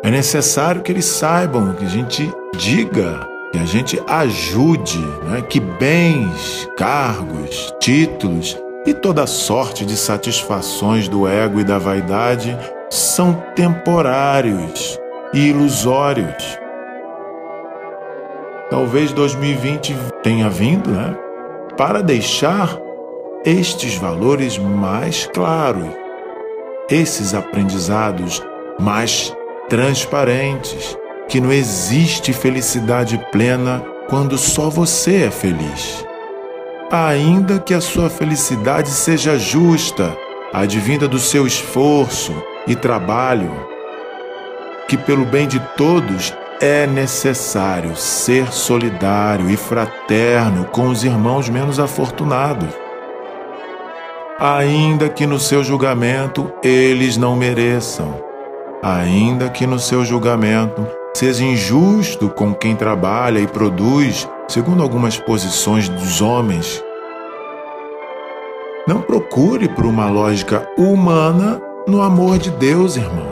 É 0.02 0.10
necessário 0.10 0.82
que 0.82 0.92
eles 0.92 1.06
saibam, 1.06 1.72
que 1.72 1.86
a 1.86 1.88
gente 1.88 2.30
diga, 2.58 3.26
que 3.50 3.58
a 3.58 3.64
gente 3.64 3.98
ajude, 4.06 4.98
né? 5.24 5.40
que 5.40 5.58
bens, 5.58 6.68
cargos, 6.76 7.74
títulos 7.80 8.58
e 8.86 8.92
toda 8.92 9.26
sorte 9.26 9.86
de 9.86 9.96
satisfações 9.96 11.08
do 11.08 11.26
ego 11.26 11.60
e 11.60 11.64
da 11.64 11.78
vaidade 11.78 12.54
são 12.90 13.34
temporários 13.54 14.98
e 15.32 15.48
ilusórios. 15.48 16.58
Talvez 18.68 19.12
2020 19.12 19.96
tenha 20.22 20.50
vindo, 20.50 20.90
né, 20.90 21.16
para 21.76 22.02
deixar 22.02 22.76
estes 23.44 23.94
valores 23.94 24.58
mais 24.58 25.26
claros, 25.32 25.88
esses 26.90 27.32
aprendizados 27.32 28.42
mais 28.78 29.34
transparentes, 29.68 30.98
que 31.28 31.40
não 31.40 31.52
existe 31.52 32.32
felicidade 32.32 33.16
plena 33.30 33.82
quando 34.08 34.36
só 34.36 34.68
você 34.68 35.24
é 35.24 35.30
feliz 35.30 36.04
ainda 36.90 37.60
que 37.60 37.72
a 37.72 37.80
sua 37.80 38.10
felicidade 38.10 38.90
seja 38.90 39.38
justa, 39.38 40.16
advinda 40.52 41.06
do 41.06 41.20
seu 41.20 41.46
esforço 41.46 42.34
e 42.66 42.74
trabalho, 42.74 43.50
que 44.88 44.96
pelo 44.96 45.24
bem 45.24 45.46
de 45.46 45.60
todos 45.76 46.34
é 46.60 46.86
necessário 46.86 47.96
ser 47.96 48.52
solidário 48.52 49.48
e 49.48 49.56
fraterno 49.56 50.66
com 50.66 50.88
os 50.88 51.04
irmãos 51.04 51.48
menos 51.48 51.80
afortunados. 51.80 52.68
Ainda 54.38 55.08
que 55.08 55.26
no 55.26 55.38
seu 55.38 55.64
julgamento 55.64 56.52
eles 56.62 57.16
não 57.16 57.34
mereçam, 57.34 58.22
ainda 58.82 59.48
que 59.48 59.66
no 59.66 59.78
seu 59.78 60.04
julgamento 60.04 60.86
seja 61.14 61.44
injusto 61.44 62.28
com 62.28 62.54
quem 62.54 62.76
trabalha 62.76 63.38
e 63.38 63.46
produz 63.46 64.28
segundo 64.48 64.82
algumas 64.82 65.18
posições 65.18 65.88
dos 65.88 66.20
homens. 66.20 66.82
Não 68.86 69.00
procure 69.00 69.68
por 69.68 69.86
uma 69.86 70.10
lógica 70.10 70.68
humana 70.76 71.60
no 71.90 72.00
amor 72.00 72.38
de 72.38 72.50
Deus, 72.52 72.96
irmão. 72.96 73.28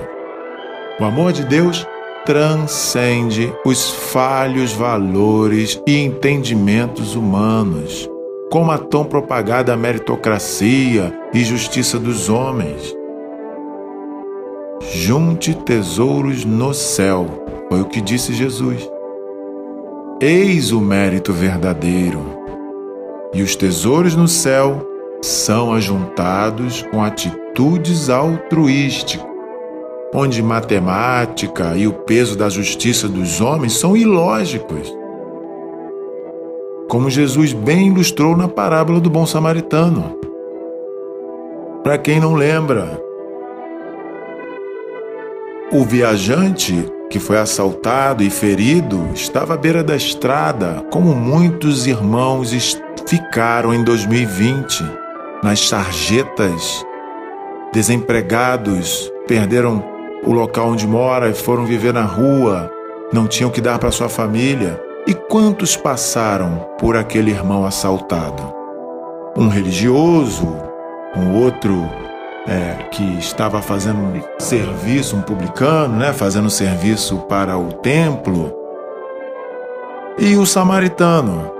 O 1.01 1.05
amor 1.05 1.33
de 1.33 1.45
Deus 1.45 1.87
transcende 2.27 3.53
os 3.65 3.91
falhos 3.91 4.73
valores 4.73 5.81
e 5.87 5.97
entendimentos 5.97 7.15
humanos. 7.15 8.11
como 8.51 8.71
a 8.71 8.79
tão 8.79 9.05
propagada 9.05 9.77
meritocracia 9.77 11.13
e 11.35 11.45
justiça 11.45 11.99
dos 11.99 12.31
homens. 12.31 12.97
Junte 14.81 15.55
tesouros 15.55 16.47
no 16.47 16.73
céu, 16.73 17.27
foi 17.69 17.83
o 17.83 17.85
que 17.85 18.01
disse 18.01 18.33
Jesus. 18.33 18.91
Eis 20.19 20.73
o 20.73 20.81
mérito 20.81 21.31
verdadeiro. 21.31 22.21
E 23.35 23.43
os 23.43 23.55
tesouros 23.55 24.17
no 24.17 24.27
céu 24.27 24.81
são 25.21 25.75
ajuntados 25.75 26.81
com 26.91 27.03
atitudes 27.59 28.09
altruísticas, 28.09 29.27
onde 30.15 30.41
matemática 30.41 31.77
e 31.77 31.89
o 31.89 31.93
peso 31.93 32.39
da 32.39 32.49
justiça 32.49 33.09
dos 33.09 33.41
homens 33.41 33.73
são 33.73 33.97
ilógicos. 33.97 34.97
Como 36.89 37.11
Jesus 37.11 37.53
bem 37.53 37.89
ilustrou 37.89 38.37
na 38.37 38.47
parábola 38.47 39.01
do 39.01 39.11
bom 39.11 39.27
samaritano. 39.27 40.17
Para 41.83 41.99
quem 41.99 42.21
não 42.21 42.35
lembra, 42.35 43.03
o 45.73 45.85
viajante 45.85 46.87
que 47.11 47.19
foi 47.19 47.39
assaltado 47.39 48.23
e 48.23 48.31
ferido 48.31 49.09
estava 49.15 49.55
à 49.55 49.57
beira 49.57 49.83
da 49.83 49.97
estrada, 49.97 50.85
como 50.93 51.13
muitos 51.13 51.89
irmãos 51.89 52.79
ficaram 53.07 53.75
em 53.75 53.83
2020 53.83 54.85
nas 55.43 55.69
sarjetas, 55.69 56.87
desempregados, 57.73 59.11
perderam 59.27 59.83
o 60.25 60.33
local 60.33 60.69
onde 60.71 60.87
mora 60.87 61.29
e 61.29 61.35
foram 61.35 61.65
viver 61.65 61.93
na 61.93 62.03
rua, 62.03 62.71
não 63.13 63.27
tinham 63.27 63.51
que 63.51 63.61
dar 63.61 63.79
para 63.79 63.91
sua 63.91 64.09
família. 64.09 64.81
E 65.07 65.15
quantos 65.15 65.77
passaram 65.77 66.69
por 66.79 66.97
aquele 66.97 67.31
irmão 67.31 67.65
assaltado? 67.65 68.53
Um 69.37 69.49
religioso, 69.49 70.57
um 71.17 71.43
outro 71.43 71.89
é, 72.47 72.85
que 72.91 73.19
estava 73.19 73.63
fazendo 73.63 74.23
serviço, 74.39 75.17
um 75.17 75.23
publicano, 75.23 75.97
né, 75.97 76.13
fazendo 76.13 76.51
serviço 76.51 77.19
para 77.29 77.57
o 77.57 77.73
templo, 77.73 78.53
e 80.19 80.37
o 80.37 80.45
samaritano. 80.45 81.58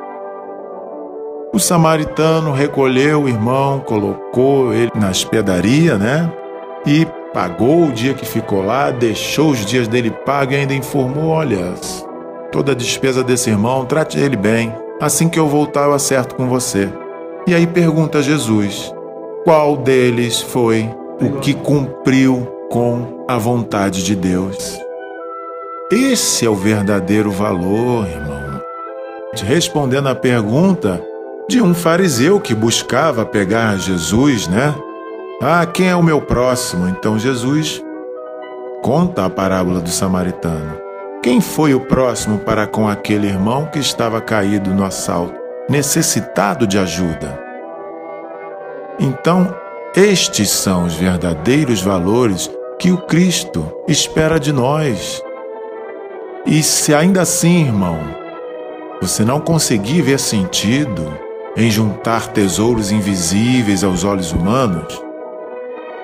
O 1.53 1.59
samaritano 1.59 2.53
recolheu 2.53 3.23
o 3.23 3.29
irmão, 3.29 3.81
colocou 3.81 4.75
ele 4.75 4.91
na 4.95 5.09
hospedaria, 5.09 5.97
né? 5.97 6.31
E 6.87 7.07
pagou 7.33 7.87
o 7.87 7.93
dia 7.93 8.13
que 8.13 8.27
ficou 8.27 8.63
lá, 8.63 8.91
deixou 8.91 9.51
os 9.51 9.65
dias 9.65 9.89
dele 9.89 10.11
pago 10.11 10.53
e 10.53 10.57
ainda 10.57 10.75
informou: 10.75 11.31
olha, 11.31 11.75
toda 12.53 12.73
a 12.73 12.75
despesa 12.75 13.25
desse 13.25 13.49
irmão, 13.49 13.87
trate 13.87 14.19
ele 14.19 14.37
bem. 14.37 14.75
Assim 15.01 15.29
que 15.29 15.39
eu 15.39 15.49
voltar, 15.49 15.85
eu 15.85 15.95
acerto 15.95 16.35
com 16.35 16.49
você. 16.49 16.93
E 17.47 17.55
aí 17.55 17.67
pergunta 17.67 18.23
Jesus: 18.23 18.93
qual 19.43 19.75
deles 19.75 20.41
foi 20.43 20.89
o 21.19 21.39
que 21.41 21.55
cumpriu 21.55 22.47
com 22.69 23.25
a 23.27 23.39
vontade 23.39 24.05
de 24.05 24.15
Deus? 24.15 24.79
Esse 25.91 26.45
é 26.45 26.51
o 26.51 26.55
verdadeiro 26.55 27.31
valor, 27.31 28.07
irmão. 28.07 28.61
Respondendo 29.35 30.09
à 30.09 30.15
pergunta 30.15 31.03
de 31.49 31.63
um 31.63 31.75
fariseu 31.75 32.39
que 32.39 32.55
buscava 32.55 33.25
pegar 33.25 33.79
Jesus, 33.79 34.47
né? 34.49 34.75
Ah, 35.41 35.65
quem 35.65 35.89
é 35.89 35.97
o 35.97 36.03
meu 36.03 36.21
próximo? 36.21 36.87
Então 36.87 37.19
Jesus 37.19 37.83
conta 38.83 39.25
a 39.25 39.31
parábola 39.31 39.81
do 39.81 39.89
samaritano. 39.89 40.79
Quem 41.23 41.41
foi 41.41 41.73
o 41.73 41.81
próximo 41.81 42.39
para 42.41 42.67
com 42.67 42.87
aquele 42.87 43.27
irmão 43.27 43.65
que 43.65 43.79
estava 43.79 44.21
caído 44.21 44.75
no 44.75 44.85
assalto, 44.85 45.35
necessitado 45.71 46.67
de 46.67 46.79
ajuda? 46.79 47.43
Então, 49.01 49.55
estes 49.97 50.51
são 50.51 50.85
os 50.85 50.95
verdadeiros 50.95 51.81
valores 51.81 52.51
que 52.79 52.93
o 52.93 52.99
Cristo 52.99 53.67
espera 53.89 54.39
de 54.39 54.53
nós. 54.53 55.23
E 56.45 56.63
se 56.63 56.95
ainda 56.95 57.23
assim, 57.23 57.65
irmão, 57.65 57.99
você 59.01 59.25
não 59.25 59.41
conseguir 59.41 60.03
ver 60.03 60.19
sentido 60.19 61.28
em 61.59 61.73
juntar 61.73 62.29
tesouros 62.29 62.93
invisíveis 62.93 63.83
aos 63.83 64.05
olhos 64.05 64.31
humanos, 64.31 65.03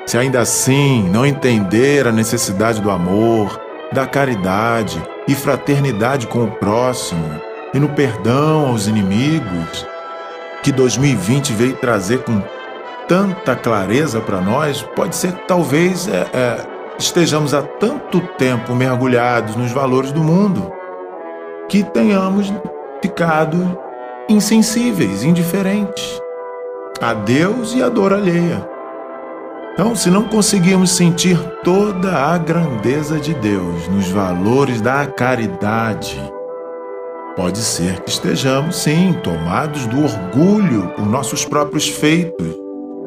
se 0.05 0.19
ainda 0.19 0.41
assim 0.41 1.09
não 1.11 1.25
entender 1.25 2.09
a 2.09 2.13
necessidade 2.13 2.83
do 2.83 2.91
amor, 2.91 3.61
da 3.93 4.05
caridade 4.05 5.01
e 5.29 5.35
fraternidade 5.35 6.27
com 6.27 6.43
o 6.43 6.51
próximo 6.51 7.41
e 7.73 7.79
no 7.79 7.89
perdão 7.91 8.67
aos 8.67 8.89
inimigos, 8.89 9.87
que 10.65 10.73
2020 10.73 11.53
veio 11.53 11.77
trazer 11.77 12.25
com 12.25 12.43
tanta 13.07 13.55
clareza 13.55 14.21
para 14.21 14.41
nós, 14.41 14.83
pode 14.97 15.15
ser 15.15 15.33
que 15.33 15.47
talvez 15.47 16.09
é, 16.09 16.27
é, 16.33 16.67
estejamos 16.99 17.55
há 17.55 17.63
tanto 17.63 18.21
tempo 18.39 18.75
mergulhados 18.75 19.55
nos 19.55 19.71
valores 19.71 20.11
do 20.11 20.23
mundo 20.23 20.73
que 21.69 21.85
tenhamos 21.85 22.53
ficado 23.01 23.84
insensíveis, 24.29 25.23
indiferentes 25.23 26.21
a 27.01 27.13
Deus 27.13 27.75
e 27.75 27.83
à 27.83 27.89
dor 27.89 28.13
alheia. 28.13 28.67
Então, 29.73 29.95
se 29.97 30.09
não 30.09 30.25
conseguirmos 30.25 30.91
sentir 30.91 31.39
toda 31.65 32.17
a 32.17 32.39
grandeza 32.39 33.19
de 33.19 33.35
Deus 33.35 33.89
nos 33.89 34.09
valores 34.09 34.81
da 34.81 35.05
caridade, 35.07 36.17
pode 37.37 37.59
ser 37.59 38.01
que 38.01 38.11
estejamos, 38.11 38.77
sim, 38.77 39.13
tomados 39.23 39.87
do 39.87 40.05
orgulho 40.05 40.89
por 40.97 41.05
nossos 41.05 41.45
próprios 41.45 41.89
feitos, 41.89 42.47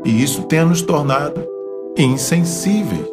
e 0.04 0.22
isso 0.22 0.44
tenha 0.44 0.66
nos 0.66 0.82
tornado 0.82 1.42
insensíveis. 1.98 3.08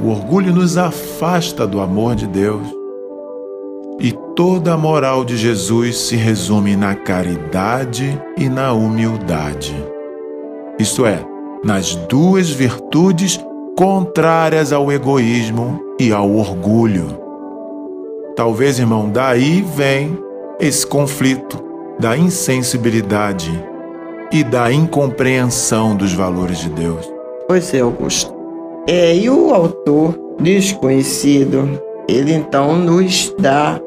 O 0.00 0.10
orgulho 0.10 0.52
nos 0.52 0.76
afasta 0.76 1.66
do 1.66 1.80
amor 1.80 2.14
de 2.14 2.26
Deus. 2.26 2.83
E 4.00 4.12
toda 4.34 4.74
a 4.74 4.76
moral 4.76 5.24
de 5.24 5.36
Jesus 5.36 5.96
se 5.96 6.16
resume 6.16 6.76
na 6.76 6.94
caridade 6.94 8.20
e 8.36 8.48
na 8.48 8.72
humildade. 8.72 9.74
Isto 10.78 11.06
é, 11.06 11.24
nas 11.64 11.94
duas 11.94 12.50
virtudes 12.50 13.38
contrárias 13.76 14.72
ao 14.72 14.90
egoísmo 14.90 15.80
e 16.00 16.12
ao 16.12 16.30
orgulho. 16.34 17.18
Talvez, 18.36 18.78
irmão, 18.78 19.08
daí 19.08 19.62
vem 19.62 20.18
esse 20.58 20.86
conflito 20.86 21.62
da 21.98 22.16
insensibilidade 22.16 23.50
e 24.32 24.42
da 24.42 24.72
incompreensão 24.72 25.94
dos 25.94 26.12
valores 26.12 26.58
de 26.58 26.68
Deus. 26.70 27.08
Pois 27.46 27.72
é, 27.72 27.80
Augusto. 27.80 28.34
É, 28.86 29.16
e 29.16 29.30
o 29.30 29.54
autor 29.54 30.18
desconhecido, 30.40 31.80
ele 32.08 32.32
então 32.32 32.76
nos 32.76 33.34
dá, 33.38 33.80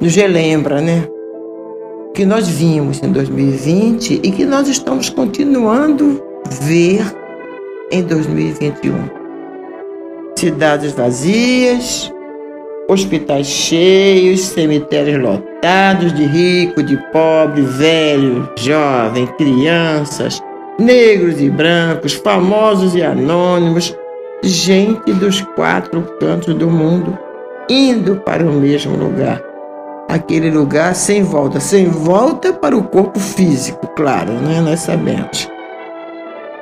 nos 0.00 0.16
relembra, 0.16 0.80
né? 0.80 1.06
Que 2.14 2.24
nós 2.24 2.48
vimos 2.48 3.02
em 3.02 3.12
2020 3.12 4.20
e 4.22 4.30
que 4.30 4.44
nós 4.44 4.66
estamos 4.66 5.10
continuando 5.10 6.22
ver 6.62 7.04
em 7.92 8.02
2021. 8.02 8.94
Cidades 10.36 10.92
vazias, 10.92 12.12
hospitais 12.88 13.46
cheios, 13.46 14.40
cemitérios 14.40 15.22
lotados 15.22 16.12
de 16.14 16.24
rico, 16.24 16.82
de 16.82 16.96
pobre, 17.12 17.62
velho, 17.62 18.48
jovem, 18.56 19.26
crianças, 19.38 20.42
negros 20.78 21.40
e 21.40 21.50
brancos, 21.50 22.14
famosos 22.14 22.94
e 22.94 23.02
anônimos, 23.02 23.94
gente 24.42 25.12
dos 25.12 25.42
quatro 25.54 26.02
cantos 26.18 26.54
do 26.54 26.68
mundo 26.68 27.16
indo 27.68 28.16
para 28.16 28.42
o 28.42 28.52
mesmo 28.52 28.96
lugar. 28.96 29.49
Aquele 30.10 30.50
lugar 30.50 30.92
sem 30.96 31.22
volta, 31.22 31.60
sem 31.60 31.88
volta 31.88 32.52
para 32.52 32.76
o 32.76 32.82
corpo 32.82 33.20
físico, 33.20 33.86
claro, 33.94 34.32
né? 34.32 34.60
nós 34.60 34.80
sabemos. 34.80 35.48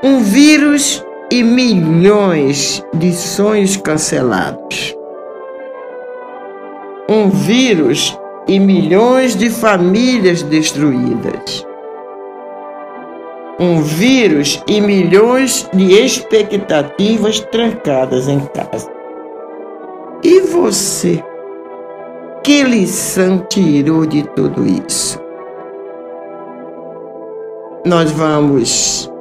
Um 0.04 0.18
vírus 0.20 1.02
e 1.32 1.42
milhões 1.42 2.84
de 2.92 3.10
sonhos 3.10 3.74
cancelados. 3.74 4.94
Um 7.08 7.30
vírus 7.30 8.20
e 8.46 8.60
milhões 8.60 9.34
de 9.34 9.48
famílias 9.48 10.42
destruídas. 10.42 11.66
Um 13.58 13.80
vírus 13.80 14.62
e 14.68 14.78
milhões 14.78 15.66
de 15.72 15.94
expectativas 15.94 17.40
trancadas 17.40 18.28
em 18.28 18.40
casa. 18.40 18.90
E 20.22 20.42
você? 20.42 21.24
Que 22.48 22.62
lição 22.62 23.44
tirou 23.46 24.06
de 24.06 24.22
tudo 24.34 24.64
isso? 24.66 25.20
Nós 27.84 28.10
vamos 28.10 29.12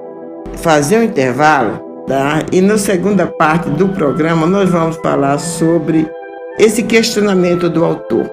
fazer 0.55 0.99
um 0.99 1.03
intervalo 1.03 1.77
Tá? 2.07 2.41
E 2.53 2.61
na 2.61 2.77
segunda 2.77 3.27
parte 3.27 3.69
do 3.71 3.89
programa 3.89 4.47
nós 4.47 4.69
vamos 4.69 4.95
falar 5.03 5.39
sobre 5.39 6.09
esse 6.57 6.83
questionamento 6.83 7.69
do 7.69 7.83
autor. 7.83 8.31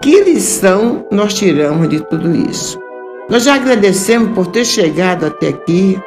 Que 0.00 0.24
lição 0.24 1.04
nós 1.12 1.34
tiramos 1.34 1.86
de 1.86 2.00
tudo 2.00 2.34
isso? 2.34 2.80
Nós 3.28 3.44
já 3.44 3.56
agradecemos 3.56 4.32
por 4.34 4.46
ter 4.46 4.64
chegado 4.64 5.26
até 5.26 5.48
aqui. 5.48 6.00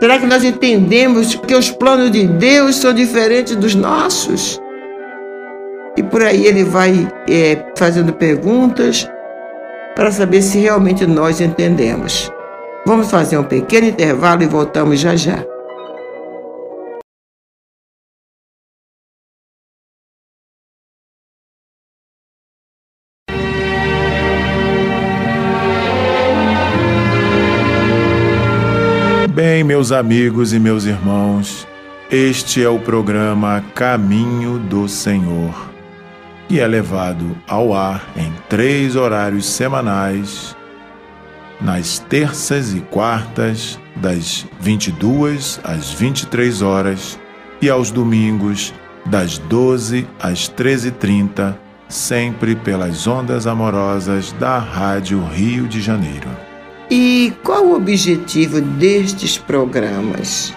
Será 0.00 0.18
que 0.18 0.24
nós 0.24 0.42
entendemos 0.42 1.34
que 1.34 1.54
os 1.54 1.70
planos 1.70 2.10
de 2.10 2.26
Deus 2.26 2.76
são 2.76 2.94
diferentes 2.94 3.54
dos 3.56 3.74
nossos? 3.74 4.58
Por 6.16 6.22
aí 6.22 6.46
ele 6.46 6.64
vai 6.64 7.06
é, 7.28 7.62
fazendo 7.76 8.10
perguntas 8.10 9.06
para 9.94 10.10
saber 10.10 10.40
se 10.40 10.58
realmente 10.58 11.04
nós 11.04 11.42
entendemos. 11.42 12.32
Vamos 12.86 13.10
fazer 13.10 13.36
um 13.36 13.44
pequeno 13.44 13.88
intervalo 13.88 14.42
e 14.42 14.46
voltamos 14.46 14.98
já 14.98 15.14
já. 15.14 15.44
Bem, 29.34 29.62
meus 29.62 29.92
amigos 29.92 30.54
e 30.54 30.58
meus 30.58 30.86
irmãos, 30.86 31.68
este 32.10 32.64
é 32.64 32.68
o 32.70 32.78
programa 32.78 33.62
Caminho 33.74 34.58
do 34.58 34.88
Senhor, 34.88 35.75
que 36.48 36.60
é 36.60 36.66
levado 36.66 37.36
ao 37.46 37.74
ar 37.74 38.08
em 38.16 38.32
três 38.48 38.96
horários 38.96 39.46
semanais, 39.46 40.56
nas 41.60 41.98
terças 41.98 42.74
e 42.74 42.80
quartas, 42.80 43.78
das 43.96 44.46
22 44.60 45.60
às 45.64 45.92
23 45.92 46.62
horas, 46.62 47.18
e 47.60 47.70
aos 47.70 47.90
domingos, 47.90 48.74
das 49.06 49.38
12 49.38 50.06
às 50.20 50.48
13h30, 50.48 51.56
sempre 51.88 52.54
pelas 52.54 53.06
ondas 53.06 53.46
amorosas 53.46 54.32
da 54.32 54.58
Rádio 54.58 55.24
Rio 55.24 55.66
de 55.66 55.80
Janeiro. 55.80 56.28
E 56.90 57.32
qual 57.42 57.64
o 57.64 57.76
objetivo 57.76 58.60
destes 58.60 59.38
programas? 59.38 60.54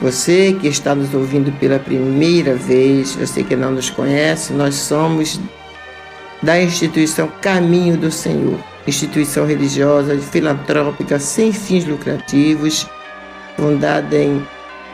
Você 0.00 0.56
que 0.58 0.68
está 0.68 0.94
nos 0.94 1.12
ouvindo 1.14 1.52
pela 1.58 1.78
primeira 1.78 2.54
vez, 2.54 3.14
você 3.14 3.42
que 3.42 3.54
não 3.54 3.72
nos 3.72 3.90
conhece, 3.90 4.52
nós 4.52 4.74
somos 4.74 5.38
da 6.42 6.60
instituição 6.60 7.28
Caminho 7.40 7.96
do 7.96 8.10
Senhor, 8.10 8.58
instituição 8.86 9.46
religiosa 9.46 10.16
filantrópica 10.18 11.18
sem 11.18 11.52
fins 11.52 11.84
lucrativos, 11.84 12.86
fundada 13.56 14.16
em 14.16 14.42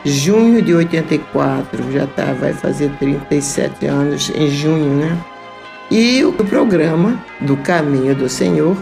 junho 0.03 0.61
de 0.61 0.73
84, 0.73 1.91
já 1.91 2.05
tá, 2.07 2.33
vai 2.33 2.53
fazer 2.53 2.91
37 2.99 3.85
anos 3.85 4.29
em 4.35 4.49
junho, 4.49 4.93
né? 4.97 5.17
E 5.89 6.25
o 6.25 6.33
programa 6.33 7.23
do 7.39 7.55
Caminho 7.57 8.13
do 8.13 8.27
Senhor 8.27 8.75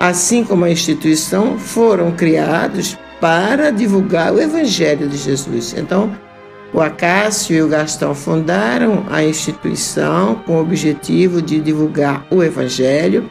assim 0.00 0.42
como 0.42 0.64
a 0.64 0.70
instituição, 0.70 1.58
foram 1.58 2.10
criados 2.10 2.96
para 3.20 3.70
divulgar 3.70 4.32
o 4.32 4.40
Evangelho 4.40 5.08
de 5.08 5.16
Jesus. 5.16 5.74
Então, 5.76 6.10
o 6.72 6.80
Acácio 6.80 7.54
e 7.54 7.62
o 7.62 7.68
Gastão 7.68 8.14
fundaram 8.14 9.04
a 9.10 9.22
instituição 9.22 10.36
com 10.46 10.56
o 10.56 10.60
objetivo 10.60 11.42
de 11.42 11.60
divulgar 11.60 12.24
o 12.30 12.42
Evangelho 12.42 13.28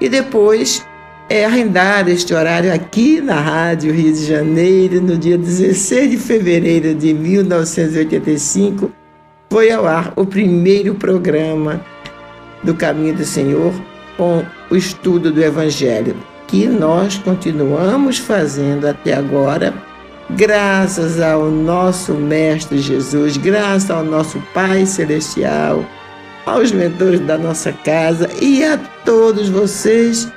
e 0.00 0.08
depois 0.08 0.86
é, 1.28 1.44
arrendar 1.44 2.08
este 2.08 2.32
horário 2.32 2.72
aqui 2.72 3.20
na 3.20 3.40
Rádio 3.40 3.92
Rio 3.92 4.12
de 4.12 4.24
Janeiro, 4.24 5.00
no 5.00 5.18
dia 5.18 5.36
16 5.36 6.12
de 6.12 6.16
fevereiro 6.16 6.94
de 6.94 7.12
1985, 7.12 8.92
foi 9.50 9.70
ao 9.70 9.86
ar 9.86 10.12
o 10.14 10.24
primeiro 10.24 10.94
programa 10.94 11.84
do 12.62 12.74
Caminho 12.74 13.14
do 13.14 13.24
Senhor 13.24 13.72
com 14.16 14.44
o 14.70 14.76
estudo 14.76 15.32
do 15.32 15.42
Evangelho, 15.42 16.16
que 16.46 16.66
nós 16.66 17.18
continuamos 17.18 18.18
fazendo 18.18 18.86
até 18.86 19.14
agora, 19.14 19.74
graças 20.30 21.20
ao 21.20 21.50
nosso 21.50 22.14
Mestre 22.14 22.78
Jesus, 22.78 23.36
graças 23.36 23.90
ao 23.90 24.04
nosso 24.04 24.40
Pai 24.54 24.86
Celestial, 24.86 25.84
aos 26.44 26.70
mentores 26.70 27.20
da 27.20 27.36
nossa 27.36 27.72
casa 27.72 28.28
e 28.40 28.64
a 28.64 28.78
todos 29.04 29.48
vocês 29.48 30.30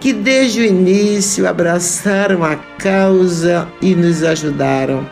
que 0.00 0.12
desde 0.12 0.62
o 0.62 0.64
início 0.64 1.46
abraçaram 1.46 2.42
a 2.42 2.56
causa 2.56 3.68
e 3.80 3.94
nos 3.94 4.22
ajudaram. 4.24 5.06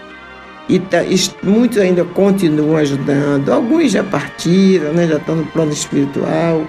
E 0.68 0.78
tá, 0.78 0.98
muitos 1.42 1.78
ainda 1.78 2.04
continuam 2.04 2.76
ajudando, 2.76 3.52
alguns 3.52 3.92
já 3.92 4.02
partiram, 4.02 4.92
né, 4.92 5.06
já 5.06 5.16
estão 5.16 5.36
no 5.36 5.46
plano 5.46 5.72
espiritual 5.72 6.64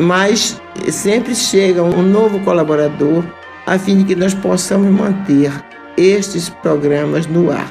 mas 0.00 0.58
sempre 0.90 1.34
chega 1.34 1.82
um 1.82 2.02
novo 2.02 2.40
colaborador 2.40 3.22
a 3.66 3.78
fim 3.78 3.98
de 3.98 4.04
que 4.04 4.16
nós 4.16 4.32
possamos 4.32 4.90
manter 4.90 5.52
estes 5.94 6.48
programas 6.48 7.26
no 7.26 7.52
ar. 7.52 7.70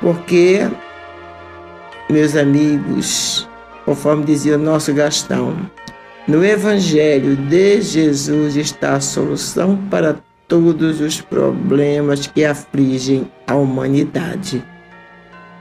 Porque, 0.00 0.60
meus 2.08 2.36
amigos, 2.36 3.48
conforme 3.84 4.24
dizia 4.24 4.54
o 4.54 4.58
nosso 4.58 4.94
Gastão, 4.94 5.56
no 6.28 6.44
Evangelho 6.44 7.34
de 7.34 7.80
Jesus 7.80 8.54
está 8.54 8.94
a 8.94 9.00
solução 9.00 9.76
para 9.90 10.16
todos 10.46 11.00
os 11.00 11.20
problemas 11.20 12.28
que 12.28 12.44
afligem 12.44 13.28
a 13.44 13.56
humanidade. 13.56 14.64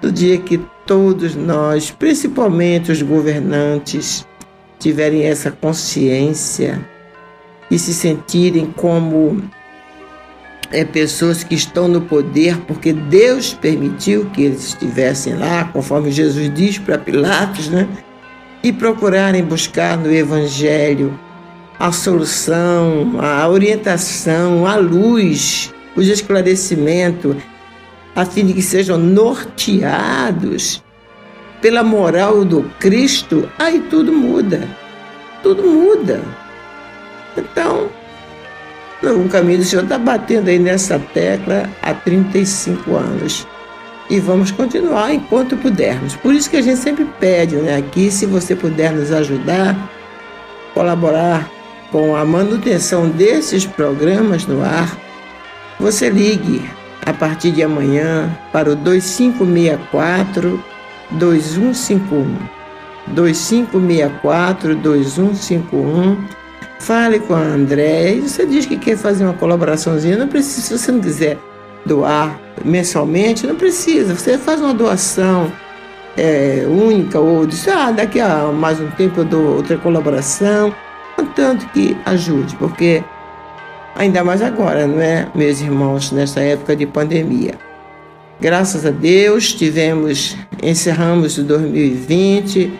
Do 0.01 0.11
dia 0.11 0.37
que 0.37 0.59
todos 0.85 1.35
nós, 1.35 1.89
principalmente 1.89 2.91
os 2.91 3.01
governantes, 3.01 4.27
tiverem 4.79 5.23
essa 5.23 5.51
consciência 5.51 6.87
e 7.69 7.77
se 7.77 7.93
sentirem 7.93 8.67
como 8.75 9.43
é, 10.71 10.83
pessoas 10.85 11.43
que 11.43 11.55
estão 11.55 11.87
no 11.87 12.01
poder 12.01 12.57
porque 12.61 12.93
Deus 12.93 13.53
permitiu 13.53 14.29
que 14.31 14.43
eles 14.43 14.67
estivessem 14.67 15.35
lá, 15.35 15.65
conforme 15.65 16.11
Jesus 16.11 16.53
diz 16.53 16.77
para 16.77 16.97
Pilatos, 16.97 17.69
né? 17.69 17.87
E 18.63 18.71
procurarem 18.73 19.43
buscar 19.43 19.97
no 19.97 20.11
Evangelho 20.11 21.17
a 21.79 21.91
solução, 21.91 23.19
a 23.19 23.47
orientação, 23.47 24.65
a 24.65 24.75
luz, 24.77 25.73
o 25.95 26.01
esclarecimento, 26.01 27.37
a 28.15 28.25
fim 28.25 28.45
de 28.45 28.53
que 28.53 28.61
sejam 28.63 28.97
norteados 28.97 30.83
pela 31.61 31.83
moral 31.83 32.45
do 32.45 32.63
Cristo, 32.79 33.49
aí 33.57 33.79
tudo 33.89 34.11
muda. 34.13 34.67
Tudo 35.41 35.63
muda. 35.63 36.21
Então, 37.37 37.89
o 39.03 39.29
caminho 39.29 39.59
do 39.59 39.65
Senhor 39.65 39.83
está 39.83 39.97
batendo 39.97 40.49
aí 40.49 40.57
nessa 40.59 40.97
tecla 40.99 41.69
há 41.81 41.93
35 41.93 42.95
anos. 42.95 43.47
E 44.09 44.19
vamos 44.19 44.51
continuar 44.51 45.13
enquanto 45.13 45.57
pudermos. 45.57 46.15
Por 46.15 46.33
isso 46.33 46.49
que 46.49 46.57
a 46.57 46.61
gente 46.61 46.79
sempre 46.79 47.05
pede 47.19 47.57
né, 47.57 47.75
aqui, 47.77 48.09
se 48.09 48.25
você 48.25 48.55
puder 48.55 48.93
nos 48.93 49.11
ajudar, 49.11 49.75
colaborar 50.73 51.49
com 51.91 52.15
a 52.15 52.23
manutenção 52.25 53.09
desses 53.09 53.65
programas 53.65 54.45
no 54.45 54.63
ar, 54.63 54.97
você 55.79 56.09
ligue 56.09 56.69
a 57.05 57.13
partir 57.13 57.51
de 57.51 57.61
amanhã 57.63 58.35
para 58.51 58.71
o 58.71 58.75
2564 58.75 60.63
2151 61.11 62.37
2564 63.07 64.75
2151 64.75 66.17
Fale 66.79 67.19
com 67.19 67.33
a 67.33 67.39
André. 67.39 68.13
E 68.13 68.21
você 68.21 68.45
diz 68.45 68.65
que 68.65 68.77
quer 68.77 68.97
fazer 68.97 69.23
uma 69.23 69.33
colaboraçãozinha. 69.33 70.17
Não 70.17 70.27
precisa, 70.27 70.61
se 70.61 70.77
você 70.77 70.91
não 70.91 71.01
quiser 71.01 71.37
doar 71.85 72.39
mensalmente, 72.63 73.47
não 73.47 73.55
precisa. 73.55 74.15
Você 74.15 74.37
faz 74.37 74.61
uma 74.61 74.73
doação 74.73 75.51
é, 76.15 76.65
única 76.67 77.19
ou 77.19 77.45
diz, 77.45 77.67
ah, 77.67 77.91
daqui 77.91 78.19
a 78.19 78.47
mais 78.47 78.79
um 78.79 78.89
tempo 78.91 79.21
eu 79.21 79.25
dou 79.25 79.55
outra 79.55 79.77
colaboração. 79.77 80.73
Contanto 81.15 81.67
que 81.73 81.97
ajude, 82.05 82.55
porque 82.57 83.03
ainda 83.95 84.23
mais 84.23 84.41
agora, 84.41 84.85
não 84.85 85.01
é, 85.01 85.27
meus 85.33 85.59
irmãos, 85.61 86.11
nessa 86.11 86.39
época 86.41 86.75
de 86.75 86.85
pandemia. 86.85 87.55
Graças 88.39 88.85
a 88.85 88.91
Deus, 88.91 89.51
tivemos, 89.51 90.37
encerramos 90.61 91.39
o 91.39 91.43
2020, 91.43 92.73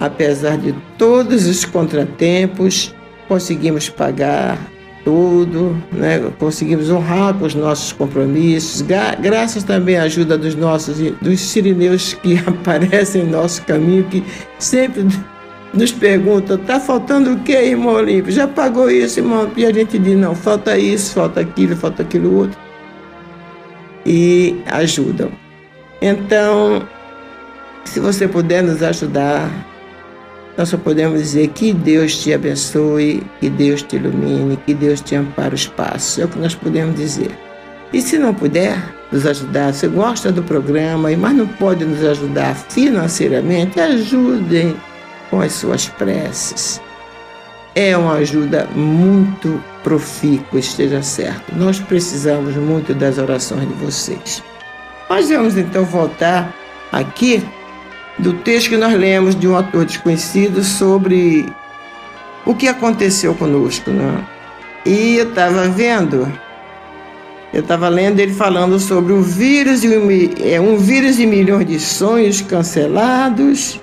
apesar 0.00 0.56
de 0.56 0.74
todos 0.96 1.46
os 1.46 1.62
contratempos, 1.66 2.94
conseguimos 3.28 3.90
pagar 3.90 4.58
tudo, 5.04 5.76
né? 5.92 6.18
conseguimos 6.38 6.90
honrar 6.90 7.34
com 7.34 7.44
os 7.44 7.54
nossos 7.54 7.92
compromissos, 7.92 8.80
graças 9.20 9.62
também 9.62 9.98
à 9.98 10.04
ajuda 10.04 10.38
dos 10.38 10.54
nossos 10.54 10.96
dos 11.20 11.38
sirineus 11.38 12.14
que 12.14 12.38
aparecem 12.46 13.24
em 13.24 13.26
nosso 13.26 13.62
caminho, 13.64 14.04
que 14.04 14.24
sempre 14.58 15.06
nos 15.74 15.92
perguntam, 15.92 16.56
tá 16.56 16.80
faltando 16.80 17.34
o 17.34 17.40
que, 17.40 17.52
irmão 17.52 17.96
Olímpio? 17.96 18.32
Já 18.32 18.48
pagou 18.48 18.90
isso, 18.90 19.20
irmão? 19.20 19.50
E 19.54 19.66
a 19.66 19.72
gente 19.72 19.98
diz, 19.98 20.16
não, 20.16 20.34
falta 20.34 20.78
isso, 20.78 21.12
falta 21.12 21.40
aquilo, 21.40 21.76
falta 21.76 22.02
aquilo 22.02 22.34
outro 22.34 22.63
e 24.04 24.56
ajudam. 24.66 25.30
Então, 26.00 26.86
se 27.84 28.00
você 28.00 28.26
puder 28.28 28.62
nos 28.62 28.82
ajudar, 28.82 29.50
nós 30.56 30.68
só 30.68 30.76
podemos 30.76 31.20
dizer 31.20 31.48
que 31.48 31.72
Deus 31.72 32.18
te 32.22 32.32
abençoe, 32.32 33.22
que 33.40 33.50
Deus 33.50 33.82
te 33.82 33.96
ilumine, 33.96 34.56
que 34.58 34.74
Deus 34.74 35.00
te 35.00 35.16
ampare 35.16 35.54
os 35.54 35.66
passos. 35.66 36.18
É 36.18 36.24
o 36.24 36.28
que 36.28 36.38
nós 36.38 36.54
podemos 36.54 36.96
dizer. 36.96 37.30
E 37.92 38.00
se 38.00 38.18
não 38.18 38.34
puder 38.34 38.76
nos 39.10 39.26
ajudar, 39.26 39.72
você 39.72 39.86
gosta 39.88 40.32
do 40.32 40.42
programa, 40.42 41.10
mas 41.16 41.36
não 41.36 41.46
pode 41.46 41.84
nos 41.84 42.04
ajudar 42.04 42.54
financeiramente, 42.54 43.80
ajudem 43.80 44.76
com 45.30 45.40
as 45.40 45.52
suas 45.52 45.88
preces. 45.88 46.80
É 47.74 47.96
uma 47.96 48.14
ajuda 48.14 48.68
muito 48.74 49.62
profícua, 49.82 50.60
esteja 50.60 51.02
certo. 51.02 51.54
Nós 51.56 51.80
precisamos 51.80 52.54
muito 52.56 52.94
das 52.94 53.18
orações 53.18 53.68
de 53.68 53.74
vocês. 53.74 54.42
Vamos 55.08 55.56
então 55.56 55.84
voltar 55.84 56.54
aqui 56.90 57.44
do 58.18 58.32
texto 58.32 58.70
que 58.70 58.76
nós 58.76 58.94
lemos 58.94 59.34
de 59.34 59.46
um 59.48 59.56
autor 59.56 59.84
desconhecido 59.84 60.62
sobre 60.62 61.46
o 62.46 62.54
que 62.54 62.68
aconteceu 62.68 63.34
conosco. 63.34 63.90
Né? 63.90 64.24
E 64.86 65.16
eu 65.16 65.28
estava 65.28 65.68
vendo, 65.68 66.30
eu 67.52 67.60
estava 67.60 67.88
lendo 67.88 68.20
ele 68.20 68.32
falando 68.32 68.78
sobre 68.78 69.12
o 69.12 69.22
vírus 69.22 69.82
é, 70.40 70.60
um 70.60 70.76
vírus 70.76 71.16
de 71.16 71.26
milhões 71.26 71.66
de 71.66 71.80
sonhos 71.80 72.40
cancelados, 72.40 73.80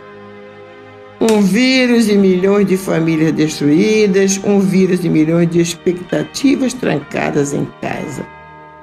um 1.21 1.39
vírus 1.39 2.07
de 2.07 2.17
milhões 2.17 2.65
de 2.65 2.75
famílias 2.75 3.31
destruídas, 3.31 4.39
um 4.43 4.59
vírus 4.59 5.01
de 5.01 5.07
milhões 5.07 5.47
de 5.47 5.61
expectativas 5.61 6.73
trancadas 6.73 7.53
em 7.53 7.67
casa. 7.79 8.25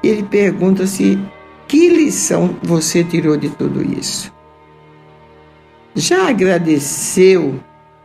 Ele 0.05 0.23
pergunta 0.23 0.87
se 0.87 1.19
que 1.67 1.89
lição 1.89 2.57
você 2.63 3.03
tirou 3.03 3.37
de 3.37 3.51
tudo 3.51 3.83
isso? 3.83 4.33
Já 5.97 6.29
agradeceu 6.29 7.59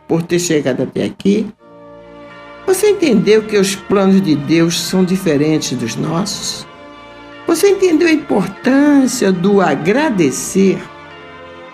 por 0.08 0.24
ter 0.24 0.40
chegado 0.40 0.82
até 0.82 1.04
aqui? 1.04 1.46
Você 2.66 2.90
entendeu 2.90 3.44
que 3.44 3.56
os 3.56 3.76
planos 3.76 4.20
de 4.20 4.34
Deus 4.34 4.80
são 4.80 5.04
diferentes 5.04 5.78
dos 5.78 5.94
nossos? 5.94 6.66
Você 7.46 7.68
entendeu 7.68 8.08
a 8.08 8.12
importância 8.12 9.30
do 9.30 9.60
agradecer? 9.60 10.78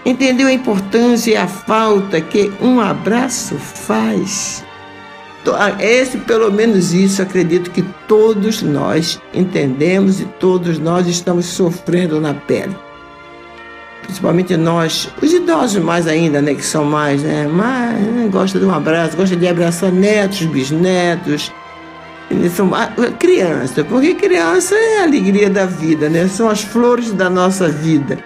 Entendeu 0.05 0.49
a 0.49 0.53
importância 0.53 1.33
e 1.33 1.37
a 1.37 1.47
falta 1.47 2.21
que 2.21 2.53
um 2.61 2.81
abraço 2.81 3.57
faz? 3.57 4.65
Esse, 5.79 6.19
pelo 6.19 6.51
menos 6.53 6.93
isso, 6.93 7.23
acredito 7.23 7.71
que 7.71 7.83
todos 8.07 8.63
nós 8.63 9.21
entendemos 9.35 10.21
e 10.21 10.25
todos 10.25 10.79
nós 10.79 11.07
estamos 11.07 11.47
sofrendo 11.47 12.21
na 12.21 12.35
pele 12.35 12.77
principalmente 14.03 14.57
nós, 14.57 15.09
os 15.23 15.33
idosos 15.33 15.81
mais 15.81 16.09
ainda, 16.09 16.43
né, 16.43 16.53
que 16.53 16.65
são 16.65 16.85
mais, 16.85 17.23
né, 17.23 17.47
mais 17.47 17.97
né, 18.01 18.29
gosta 18.29 18.59
de 18.59 18.65
um 18.65 18.75
abraço, 18.75 19.17
gosta 19.17 19.37
de 19.37 19.47
abraçar 19.47 19.93
netos, 19.93 20.43
bisnetos, 20.47 21.53
são 22.55 22.71
criança, 23.19 23.85
porque 23.85 24.15
criança 24.15 24.75
é 24.75 25.01
a 25.01 25.03
alegria 25.05 25.51
da 25.51 25.67
vida, 25.67 26.09
né? 26.09 26.29
São 26.29 26.49
as 26.49 26.63
flores 26.63 27.13
da 27.13 27.29
nossa 27.29 27.69
vida. 27.69 28.19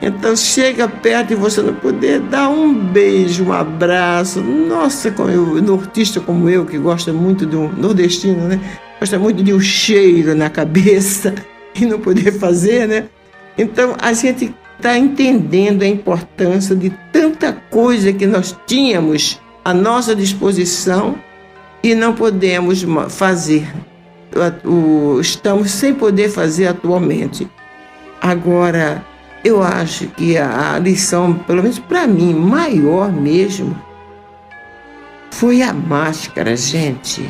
Então 0.00 0.36
chega 0.36 0.86
perto 0.88 1.32
e 1.32 1.36
você 1.36 1.62
não 1.62 1.74
poder 1.74 2.20
dar 2.20 2.48
um 2.48 2.74
beijo, 2.74 3.44
um 3.44 3.52
abraço. 3.52 4.40
Nossa, 4.40 5.10
como 5.10 5.30
eu, 5.30 5.62
nortista 5.62 6.20
como 6.20 6.48
eu, 6.48 6.66
que 6.66 6.78
gosta 6.78 7.12
muito 7.12 7.46
do 7.46 7.68
nordestino, 7.68 8.46
né? 8.46 8.60
Gosta 9.00 9.18
muito 9.18 9.42
de 9.42 9.52
um 9.52 9.60
cheiro 9.60 10.34
na 10.34 10.50
cabeça 10.50 11.34
e 11.74 11.86
não 11.86 11.98
poder 11.98 12.32
fazer, 12.32 12.86
né? 12.86 13.04
Então 13.56 13.96
a 13.98 14.12
gente 14.12 14.54
está 14.76 14.98
entendendo 14.98 15.82
a 15.82 15.86
importância 15.86 16.76
de 16.76 16.90
tanta 17.10 17.52
coisa 17.70 18.12
que 18.12 18.26
nós 18.26 18.54
tínhamos 18.66 19.40
à 19.64 19.72
nossa 19.72 20.14
disposição 20.14 21.16
e 21.82 21.94
não 21.94 22.14
podemos 22.14 22.84
fazer. 23.08 23.66
Estamos 25.20 25.70
sem 25.70 25.94
poder 25.94 26.28
fazer 26.28 26.66
atualmente. 26.66 27.48
Agora, 28.20 29.02
eu 29.46 29.62
acho 29.62 30.08
que 30.08 30.36
a 30.36 30.76
lição, 30.78 31.32
pelo 31.32 31.62
menos 31.62 31.78
para 31.78 32.04
mim, 32.06 32.34
maior 32.34 33.12
mesmo, 33.12 33.80
foi 35.30 35.62
a 35.62 35.72
máscara, 35.72 36.56
gente. 36.56 37.24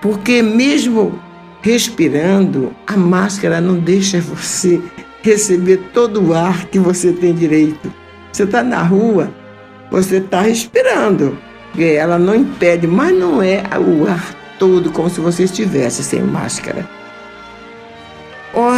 Porque 0.00 0.40
mesmo 0.40 1.20
respirando, 1.60 2.74
a 2.86 2.96
máscara 2.96 3.60
não 3.60 3.78
deixa 3.78 4.20
você 4.20 4.80
receber 5.22 5.78
todo 5.92 6.28
o 6.28 6.34
ar 6.34 6.64
que 6.66 6.78
você 6.78 7.12
tem 7.12 7.34
direito. 7.34 7.92
Você 8.32 8.44
está 8.44 8.62
na 8.62 8.82
rua, 8.82 9.30
você 9.90 10.16
está 10.16 10.40
respirando. 10.40 11.36
Ela 11.78 12.18
não 12.18 12.34
impede, 12.34 12.86
mas 12.86 13.14
não 13.14 13.42
é 13.42 13.62
o 13.78 14.08
ar 14.08 14.34
todo 14.58 14.90
como 14.92 15.10
se 15.10 15.20
você 15.20 15.44
estivesse 15.44 16.02
sem 16.02 16.22
máscara. 16.22 16.88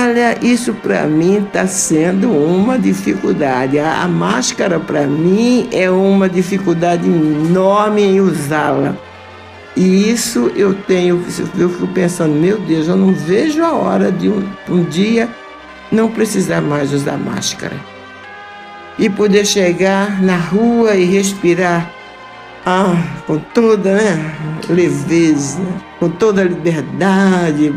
Olha, 0.02 0.38
isso 0.40 0.72
para 0.72 1.06
mim 1.06 1.44
está 1.44 1.66
sendo 1.66 2.30
uma 2.30 2.78
dificuldade. 2.78 3.78
A, 3.78 4.02
a 4.02 4.08
máscara 4.08 4.80
para 4.80 5.06
mim 5.06 5.68
é 5.70 5.90
uma 5.90 6.26
dificuldade 6.26 7.06
enorme 7.06 8.00
em 8.00 8.18
usá-la. 8.18 8.96
E 9.76 10.10
isso 10.10 10.50
eu 10.56 10.72
tenho, 10.74 11.22
eu 11.58 11.68
fico 11.68 11.86
pensando, 11.88 12.32
meu 12.32 12.58
Deus, 12.58 12.88
eu 12.88 12.96
não 12.96 13.12
vejo 13.12 13.62
a 13.62 13.72
hora 13.74 14.10
de 14.10 14.30
um, 14.30 14.48
um 14.70 14.84
dia 14.84 15.28
não 15.92 16.08
precisar 16.08 16.62
mais 16.62 16.94
usar 16.94 17.18
máscara 17.18 17.76
e 18.98 19.10
poder 19.10 19.44
chegar 19.44 20.22
na 20.22 20.36
rua 20.36 20.96
e 20.96 21.04
respirar 21.04 21.90
ah, 22.64 22.96
com 23.26 23.38
toda 23.38 23.94
né, 23.96 24.34
leveza, 24.66 25.60
com 25.98 26.08
toda 26.08 26.42
liberdade, 26.42 27.70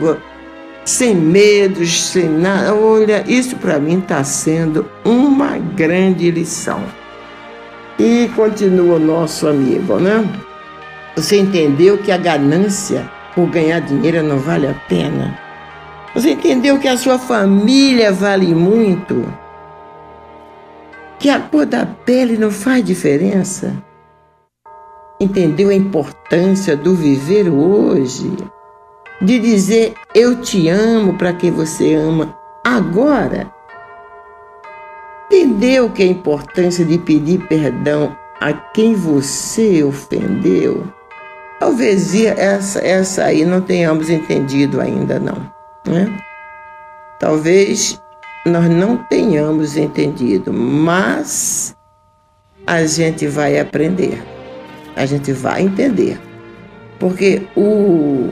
sem 0.86 1.16
medos, 1.16 2.04
sem 2.04 2.30
nada. 2.30 2.74
Olha, 2.76 3.24
isso 3.28 3.56
para 3.58 3.80
mim 3.80 4.00
está 4.00 4.24
sendo 4.24 4.86
uma 5.04 5.58
grande 5.58 6.30
lição. 6.32 6.84
E 7.98 8.30
continua 8.36 8.96
o 8.96 9.00
nosso 9.00 9.48
amigo, 9.48 10.00
né? 10.00 10.28
Você 11.16 11.38
entendeu 11.40 11.98
que 11.98 12.12
a 12.12 12.18
ganância 12.18 13.10
por 13.36 13.48
ganhar 13.48 13.80
dinheiro 13.82 14.24
não 14.24 14.40
vale 14.40 14.68
a 14.68 14.74
pena? 14.74 15.38
Você 16.16 16.32
entendeu 16.32 16.80
que 16.80 16.88
a 16.88 16.98
sua 16.98 17.18
família 17.18 18.12
vale 18.12 18.54
muito? 18.54 19.24
Que 21.20 21.30
a 21.30 21.40
cor 21.40 21.66
da 21.66 21.86
pele 21.86 22.38
não 22.38 22.52
faz 22.52 22.84
diferença? 22.84 23.74
Entendeu 25.20 25.70
a 25.70 25.74
importância 25.74 26.76
do 26.76 26.96
viver 26.96 27.48
hoje? 27.48 28.36
De 29.22 29.40
dizer 29.40 29.94
eu 30.14 30.42
te 30.42 30.68
amo 30.70 31.18
para 31.18 31.34
quem 31.34 31.52
você 31.52 31.96
ama 31.96 32.38
agora? 32.64 33.52
Entendeu 35.28 35.90
que 35.90 36.04
a 36.04 36.08
importância 36.08 36.86
de 36.86 36.98
pedir 36.98 37.48
perdão 37.48 38.16
a 38.40 38.54
quem 38.54 38.94
você 38.94 39.84
ofendeu? 39.84 40.88
Talvez 41.60 42.14
essa, 42.14 42.80
essa 42.80 43.24
aí 43.24 43.46
não 43.46 43.62
tenhamos 43.62 44.10
entendido 44.10 44.82
ainda 44.82 45.20
não. 45.20 45.52
Né? 45.88 46.14
Talvez 47.20 48.02
nós 48.46 48.70
não 48.70 48.98
tenhamos 48.98 49.78
entendido, 49.78 50.52
mas 50.52 51.76
a 52.68 52.86
gente 52.86 53.28
vai 53.28 53.58
aprender, 53.60 54.22
a 54.96 55.06
gente 55.06 55.32
vai 55.32 55.62
entender. 55.62 56.20
Porque 57.00 57.48
o, 57.56 58.30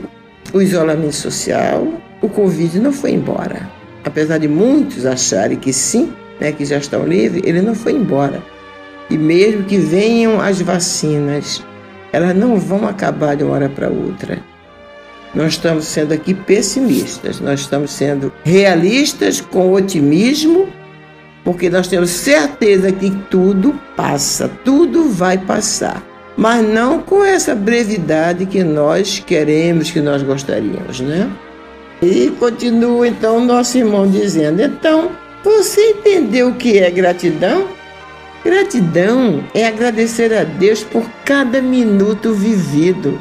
o 0.52 0.60
isolamento 0.60 1.14
social, 1.14 1.86
o 2.20 2.28
Covid 2.28 2.78
não 2.78 2.92
foi 2.92 3.12
embora. 3.12 3.68
Apesar 4.04 4.38
de 4.38 4.48
muitos 4.48 5.06
acharem 5.06 5.58
que 5.58 5.72
sim, 5.72 6.12
né, 6.40 6.52
que 6.52 6.64
já 6.64 6.78
estão 6.78 7.06
livres, 7.06 7.42
ele 7.44 7.62
não 7.62 7.74
foi 7.74 7.92
embora. 7.92 8.42
E 9.08 9.16
mesmo 9.16 9.64
que 9.64 9.78
venham 9.78 10.40
as 10.40 10.60
vacinas, 10.60 11.62
elas 12.12 12.34
não 12.34 12.56
vão 12.56 12.86
acabar 12.86 13.36
de 13.36 13.44
uma 13.44 13.54
hora 13.54 13.68
para 13.68 13.88
outra. 13.88 14.38
Nós 15.34 15.54
estamos 15.54 15.86
sendo 15.86 16.12
aqui 16.12 16.34
pessimistas, 16.34 17.40
nós 17.40 17.60
estamos 17.60 17.90
sendo 17.90 18.30
realistas 18.44 19.40
com 19.40 19.72
otimismo, 19.72 20.68
porque 21.42 21.70
nós 21.70 21.88
temos 21.88 22.10
certeza 22.10 22.92
que 22.92 23.10
tudo 23.30 23.78
passa, 23.96 24.50
tudo 24.62 25.08
vai 25.08 25.38
passar, 25.38 26.02
mas 26.36 26.66
não 26.66 27.00
com 27.00 27.24
essa 27.24 27.54
brevidade 27.54 28.46
que 28.46 28.62
nós 28.62 29.18
queremos, 29.18 29.90
que 29.90 30.00
nós 30.00 30.22
gostaríamos, 30.22 31.00
né? 31.00 31.30
E 32.00 32.30
continua 32.38 33.06
então 33.06 33.44
nosso 33.44 33.78
irmão 33.78 34.08
dizendo: 34.08 34.62
então, 34.62 35.10
você 35.44 35.90
entendeu 35.90 36.48
o 36.48 36.54
que 36.54 36.78
é 36.78 36.90
gratidão? 36.90 37.68
Gratidão 38.44 39.44
é 39.54 39.66
agradecer 39.66 40.32
a 40.32 40.42
Deus 40.42 40.82
por 40.82 41.08
cada 41.24 41.62
minuto 41.62 42.34
vivido 42.34 43.20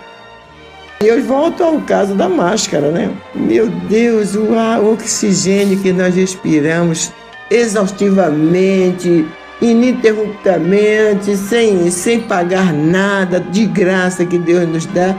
e 1.02 1.08
eu 1.08 1.20
volto 1.24 1.64
ao 1.64 1.82
caso 1.82 2.14
da 2.14 2.30
máscara, 2.30 2.92
né? 2.92 3.10
Meu 3.34 3.68
Deus, 3.68 4.36
o, 4.36 4.52
o 4.52 4.94
oxigênio 4.94 5.80
que 5.80 5.92
nós 5.92 6.16
respiramos 6.16 7.12
exaustivamente 7.50 9.26
ininterruptamente, 9.62 11.38
sem, 11.38 11.90
sem 11.92 12.22
pagar 12.22 12.74
nada, 12.74 13.40
de 13.40 13.66
graça 13.68 14.26
que 14.26 14.40
Deus 14.40 14.68
nos 14.68 14.86
dá, 14.88 15.16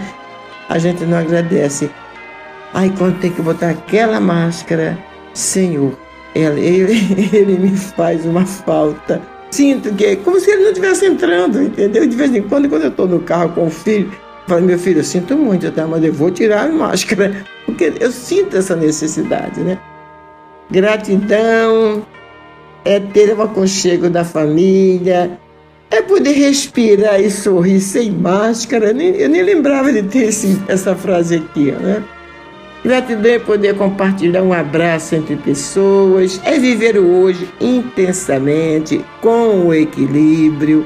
a 0.69 0.79
gente 0.79 1.05
não 1.05 1.19
agradece. 1.19 1.91
Aí 2.75 2.91
quando 2.91 3.21
tem 3.21 3.31
que 3.31 3.41
botar 3.41 3.71
aquela 3.71 4.19
máscara, 4.19 4.99
Senhor, 5.33 5.97
ele, 6.35 7.29
ele, 7.33 7.59
me 7.59 7.77
faz 7.77 8.27
uma 8.27 8.45
falta. 8.45 9.21
Sinto 9.51 9.95
que 9.95 10.07
é 10.07 10.17
como 10.17 10.41
se 10.41 10.51
ele 10.51 10.63
não 10.63 10.71
estivesse 10.71 11.07
entrando, 11.07 11.63
entendeu? 11.63 12.07
De 12.07 12.17
vez 12.17 12.35
em 12.35 12.43
quando, 12.43 12.69
quando 12.69 12.83
eu 12.83 12.89
estou 12.89 13.07
no 13.07 13.21
carro 13.21 13.51
com 13.51 13.67
o 13.67 13.71
filho, 13.71 14.11
eu 14.11 14.49
falo, 14.49 14.63
meu 14.63 14.79
filho, 14.79 15.01
eu 15.01 15.05
sinto 15.05 15.37
muito, 15.37 15.71
tá? 15.71 15.87
mas 15.87 16.03
eu 16.03 16.13
vou 16.13 16.31
tirar 16.31 16.65
a 16.65 16.73
máscara, 16.73 17.45
porque 17.67 17.93
eu 18.01 18.11
sinto 18.11 18.57
essa 18.57 18.75
necessidade, 18.75 19.61
né? 19.61 19.79
Gratidão 20.71 22.03
é 22.85 23.01
ter 23.01 23.37
o 23.37 23.43
aconchego 23.43 24.09
da 24.11 24.25
família, 24.25 25.39
é 25.91 26.01
poder 26.01 26.33
respirar 26.33 27.21
e 27.21 27.31
sorrir 27.31 27.81
sem 27.81 28.11
máscara. 28.11 28.87
Eu 28.87 29.29
nem, 29.29 29.43
lembrava 29.43 29.93
de 29.93 30.03
ter 30.03 30.29
esse, 30.29 30.61
essa 30.67 30.95
frase 30.95 31.37
aqui, 31.37 31.71
né? 31.71 32.03
Gratidão 32.85 33.31
é 33.31 33.39
poder 33.39 33.77
compartilhar 33.77 34.43
um 34.43 34.53
abraço 34.53 35.15
entre 35.15 35.37
pessoas, 35.37 36.41
é 36.45 36.59
viver 36.59 36.99
o 36.99 37.23
hoje 37.23 37.49
intensamente, 37.61 39.05
com 39.21 39.67
o 39.67 39.75
equilíbrio. 39.75 40.85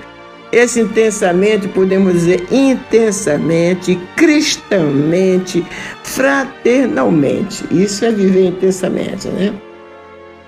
Esse 0.52 0.80
intensamente, 0.80 1.68
podemos 1.68 2.12
dizer 2.12 2.46
intensamente, 2.50 3.98
cristãmente, 4.14 5.64
fraternalmente. 6.02 7.64
Isso 7.70 8.04
é 8.04 8.10
viver 8.12 8.48
intensamente, 8.48 9.28
né? 9.28 9.54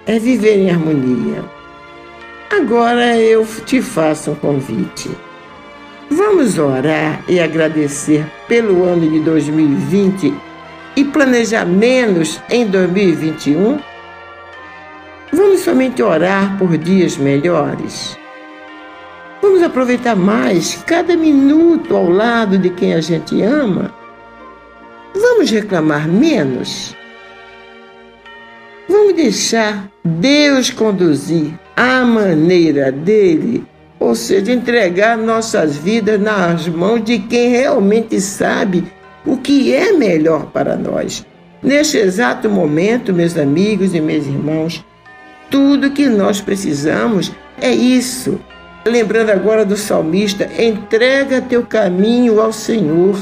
É 0.09 0.19
viver 0.19 0.57
em 0.57 0.71
harmonia. 0.71 1.45
Agora 2.51 3.19
eu 3.19 3.47
te 3.67 3.83
faço 3.83 4.31
um 4.31 4.35
convite. 4.37 5.11
Vamos 6.11 6.59
orar 6.59 7.23
e 7.29 7.39
agradecer 7.39 8.25
pelo 8.49 8.85
ano 8.85 9.07
de 9.07 9.21
2020 9.21 10.33
e 10.97 11.05
planejar 11.05 11.67
menos 11.67 12.41
em 12.49 12.67
2021? 12.67 13.79
Vamos 15.31 15.61
somente 15.61 16.03
orar 16.03 16.57
por 16.57 16.79
dias 16.79 17.19
melhores? 17.19 18.19
Vamos 19.43 19.63
aproveitar 19.63 20.17
mais 20.17 20.83
cada 20.87 21.19
minuto 21.19 21.95
ao 21.95 22.09
lado 22.09 22.57
de 22.57 22.71
quem 22.71 22.95
a 22.95 23.03
gente 23.03 23.43
ama? 23.43 23.93
Vamos 25.15 25.51
reclamar 25.51 26.09
menos? 26.09 26.97
Vamos 28.89 29.14
deixar 29.14 29.91
Deus 30.03 30.70
conduzir 30.70 31.53
a 31.76 32.05
maneira 32.05 32.91
dele, 32.91 33.64
ou 34.01 34.14
seja, 34.14 34.51
entregar 34.51 35.16
nossas 35.18 35.76
vidas 35.76 36.18
nas 36.18 36.66
mãos 36.66 37.05
de 37.05 37.18
quem 37.18 37.51
realmente 37.51 38.18
sabe 38.20 38.84
o 39.26 39.36
que 39.36 39.74
é 39.74 39.93
melhor 39.93 40.47
para 40.47 40.74
nós. 40.74 41.26
Neste 41.62 41.99
exato 41.99 42.49
momento, 42.49 43.12
meus 43.12 43.36
amigos 43.36 43.95
e 43.95 44.01
meus 44.01 44.26
irmãos, 44.26 44.82
tudo 45.51 45.91
que 45.91 46.07
nós 46.07 46.41
precisamos 46.41 47.30
é 47.61 47.70
isso. 47.70 48.41
Lembrando 48.86 49.30
agora 49.30 49.66
do 49.66 49.76
salmista, 49.76 50.49
entrega 50.59 51.43
teu 51.43 51.62
caminho 51.62 52.41
ao 52.41 52.53
Senhor, 52.53 53.18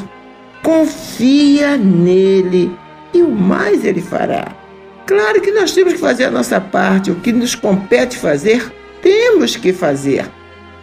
confia 0.63 1.77
nele 1.77 2.71
e 3.13 3.23
o 3.23 3.31
mais 3.31 3.85
ele 3.85 4.01
fará. 4.01 4.66
Claro 5.07 5.41
que 5.41 5.53
nós 5.53 5.71
temos 5.71 5.93
que 5.93 6.01
fazer 6.01 6.25
a 6.25 6.31
nossa 6.33 6.61
parte, 6.61 7.13
o 7.13 7.15
que 7.15 7.33
nos 7.33 7.55
compete 7.55 8.19
fazer, 8.19 8.73
temos 9.01 9.55
que 9.55 9.73
fazer. 9.73 10.29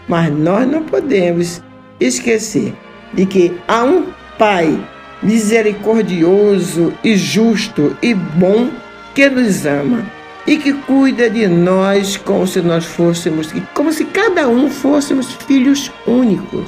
Mas 0.07 0.31
nós 0.31 0.65
não 0.65 0.83
podemos 0.83 1.61
esquecer 1.99 2.73
de 3.13 3.25
que 3.25 3.53
há 3.67 3.83
um 3.83 4.07
Pai 4.37 4.79
misericordioso 5.21 6.93
e 7.03 7.15
justo 7.15 7.95
e 8.01 8.13
bom 8.13 8.69
que 9.13 9.29
nos 9.29 9.65
ama 9.65 10.03
e 10.47 10.57
que 10.57 10.73
cuida 10.73 11.29
de 11.29 11.47
nós 11.47 12.17
como 12.17 12.47
se 12.47 12.61
nós 12.61 12.85
fôssemos, 12.85 13.53
como 13.73 13.91
se 13.91 14.05
cada 14.05 14.47
um 14.47 14.69
fôssemos 14.69 15.33
filhos 15.47 15.91
únicos, 16.07 16.67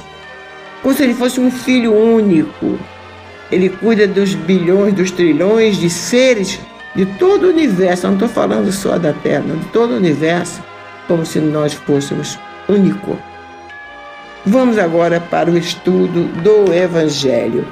como 0.82 0.94
se 0.94 1.02
ele 1.02 1.14
fosse 1.14 1.40
um 1.40 1.50
filho 1.50 1.92
único. 1.92 2.78
Ele 3.50 3.68
cuida 3.68 4.06
dos 4.06 4.34
bilhões, 4.34 4.94
dos 4.94 5.10
trilhões 5.10 5.76
de 5.76 5.90
seres 5.90 6.60
de 6.96 7.04
todo 7.04 7.44
o 7.44 7.50
universo, 7.50 8.06
não 8.06 8.14
estou 8.14 8.28
falando 8.28 8.72
só 8.72 8.98
da 8.98 9.12
Terra, 9.12 9.42
de 9.42 9.66
todo 9.66 9.92
o 9.92 9.96
universo, 9.96 10.62
como 11.06 11.26
se 11.26 11.38
nós 11.38 11.74
fôssemos 11.74 12.38
único. 12.68 13.18
Vamos 14.44 14.78
agora 14.78 15.20
para 15.20 15.50
o 15.50 15.58
estudo 15.58 16.24
do 16.42 16.72
Evangelho. 16.72 17.66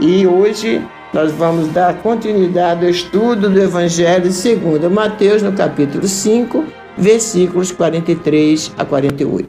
E 0.00 0.26
hoje 0.26 0.82
nós 1.12 1.30
vamos 1.32 1.68
dar 1.68 1.94
continuidade 1.98 2.84
ao 2.84 2.90
estudo 2.90 3.50
do 3.50 3.60
Evangelho 3.60 4.32
segundo 4.32 4.90
Mateus, 4.90 5.42
no 5.42 5.52
capítulo 5.52 6.08
5, 6.08 6.64
versículos 6.96 7.70
43 7.70 8.72
a 8.78 8.84
48. 8.84 9.48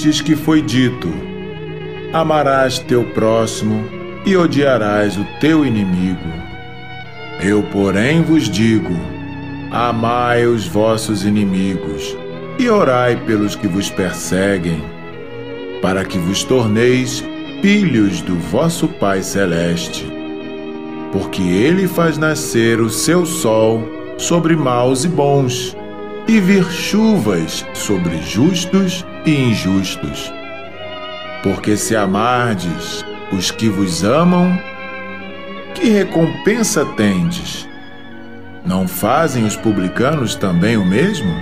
Ouvistes 0.00 0.22
que 0.22 0.34
foi 0.34 0.62
dito: 0.62 1.12
Amarás 2.10 2.78
teu 2.78 3.04
próximo 3.04 3.84
e 4.24 4.34
odiarás 4.34 5.18
o 5.18 5.26
teu 5.38 5.62
inimigo. 5.66 6.32
Eu, 7.42 7.62
porém, 7.64 8.22
vos 8.22 8.48
digo: 8.48 8.94
Amai 9.70 10.46
os 10.46 10.66
vossos 10.66 11.26
inimigos 11.26 12.16
e 12.58 12.66
orai 12.70 13.14
pelos 13.26 13.54
que 13.54 13.68
vos 13.68 13.90
perseguem, 13.90 14.82
para 15.82 16.02
que 16.02 16.16
vos 16.16 16.44
torneis 16.44 17.22
filhos 17.60 18.22
do 18.22 18.36
vosso 18.36 18.88
Pai 18.88 19.22
Celeste. 19.22 20.06
Porque 21.12 21.42
ele 21.42 21.86
faz 21.86 22.16
nascer 22.16 22.80
o 22.80 22.88
seu 22.88 23.26
sol 23.26 23.86
sobre 24.16 24.56
maus 24.56 25.04
e 25.04 25.08
bons, 25.08 25.76
e 26.26 26.40
vir 26.40 26.64
chuvas 26.70 27.66
sobre 27.74 28.16
justos 28.22 29.04
e 29.24 29.34
injustos. 29.34 30.32
Porque 31.42 31.76
se 31.76 31.96
amardes 31.96 33.04
os 33.32 33.50
que 33.50 33.68
vos 33.68 34.04
amam, 34.04 34.58
que 35.74 35.88
recompensa 35.88 36.84
tendes? 36.96 37.68
Não 38.64 38.86
fazem 38.86 39.44
os 39.44 39.56
publicanos 39.56 40.34
também 40.34 40.76
o 40.76 40.84
mesmo? 40.84 41.32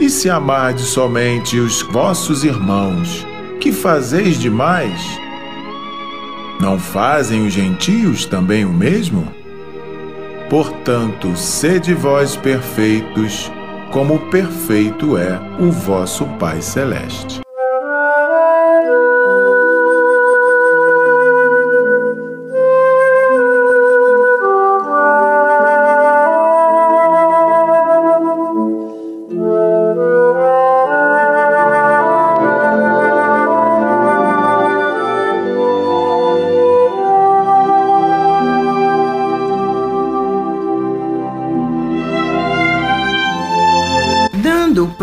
E 0.00 0.08
se 0.08 0.28
amardes 0.28 0.86
somente 0.86 1.58
os 1.58 1.82
vossos 1.82 2.44
irmãos, 2.44 3.26
que 3.60 3.72
fazeis 3.72 4.38
demais? 4.38 5.00
Não 6.60 6.78
fazem 6.78 7.46
os 7.46 7.52
gentios 7.52 8.26
também 8.26 8.64
o 8.64 8.72
mesmo? 8.72 9.26
Portanto, 10.50 11.36
sede 11.36 11.94
vós 11.94 12.36
perfeitos, 12.36 13.50
como 13.90 14.30
perfeito 14.30 15.16
é 15.16 15.38
o 15.60 15.70
vosso 15.70 16.24
Pai 16.38 16.62
Celeste. 16.62 17.40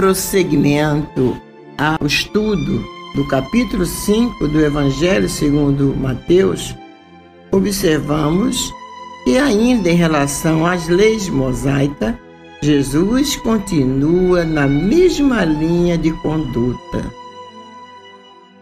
Prosseguimento 0.07 1.35
ao 1.77 2.07
estudo 2.07 2.81
do 3.13 3.27
capítulo 3.27 3.85
5 3.85 4.47
do 4.47 4.61
Evangelho 4.61 5.27
segundo 5.27 5.93
Mateus, 5.99 6.73
observamos 7.51 8.73
E 9.25 9.37
ainda 9.37 9.89
em 9.89 9.95
relação 9.95 10.65
às 10.65 10.87
leis 10.87 11.27
mosaicas, 11.27 12.15
Jesus 12.61 13.35
continua 13.35 14.45
na 14.45 14.65
mesma 14.65 15.43
linha 15.43 15.97
de 15.97 16.13
conduta. 16.21 17.03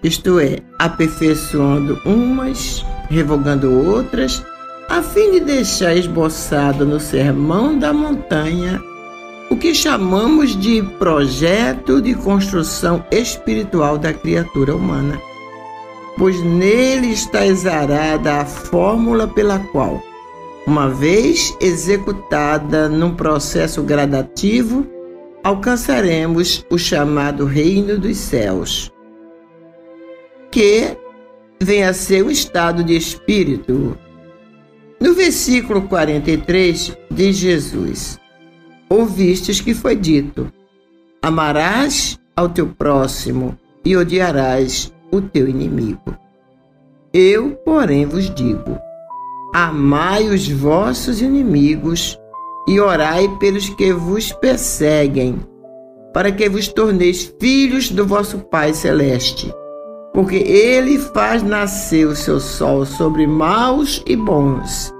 Isto 0.01 0.39
é, 0.39 0.57
aperfeiçoando 0.79 2.01
umas, 2.07 2.83
revogando 3.07 3.71
outras, 3.71 4.43
a 4.89 5.03
fim 5.03 5.33
de 5.33 5.41
deixar 5.41 5.95
esboçado 5.95 6.87
no 6.87 6.99
Sermão 6.99 7.77
da 7.77 7.93
Montanha 7.93 8.81
o 9.49 9.55
que 9.55 9.73
chamamos 9.73 10.59
de 10.59 10.81
projeto 10.97 12.01
de 12.01 12.15
construção 12.15 13.05
espiritual 13.11 13.97
da 13.97 14.13
criatura 14.13 14.75
humana, 14.75 15.21
pois 16.17 16.41
nele 16.41 17.11
está 17.11 17.45
exarada 17.45 18.41
a 18.41 18.45
fórmula 18.45 19.27
pela 19.27 19.59
qual, 19.59 20.01
uma 20.65 20.89
vez 20.89 21.55
executada 21.61 22.89
num 22.89 23.13
processo 23.13 23.83
gradativo, 23.83 24.85
alcançaremos 25.43 26.65
o 26.71 26.77
chamado 26.77 27.45
Reino 27.45 27.99
dos 27.99 28.17
Céus, 28.17 28.91
que 30.49 30.97
vem 31.61 31.83
a 31.83 31.93
ser 31.93 32.23
o 32.23 32.31
estado 32.31 32.83
de 32.83 32.95
espírito. 32.95 33.95
No 34.99 35.13
versículo 35.13 35.83
43 35.83 36.97
diz 37.11 37.35
Jesus: 37.35 38.19
ouvistes 38.89 39.61
que 39.61 39.73
foi 39.73 39.95
dito: 39.95 40.51
Amarás 41.21 42.19
ao 42.35 42.49
teu 42.49 42.67
próximo 42.67 43.57
e 43.83 43.95
odiarás 43.95 44.93
o 45.11 45.21
teu 45.21 45.47
inimigo. 45.47 46.15
Eu, 47.13 47.51
porém, 47.63 48.05
vos 48.05 48.29
digo: 48.33 48.77
Amai 49.53 50.27
os 50.27 50.49
vossos 50.49 51.21
inimigos 51.21 52.19
e 52.67 52.79
orai 52.79 53.27
pelos 53.39 53.69
que 53.69 53.93
vos 53.93 54.31
perseguem, 54.33 55.39
para 56.13 56.31
que 56.31 56.49
vos 56.49 56.67
torneis 56.67 57.33
filhos 57.39 57.89
do 57.89 58.05
vosso 58.05 58.39
Pai 58.39 58.73
Celeste. 58.73 59.53
Porque 60.13 60.35
ele 60.35 60.97
faz 60.97 61.43
nascer 61.43 62.07
o 62.07 62.15
seu 62.15 62.39
sol 62.39 62.85
sobre 62.85 63.27
maus 63.27 64.01
e 64.05 64.15
bons, 64.15 64.93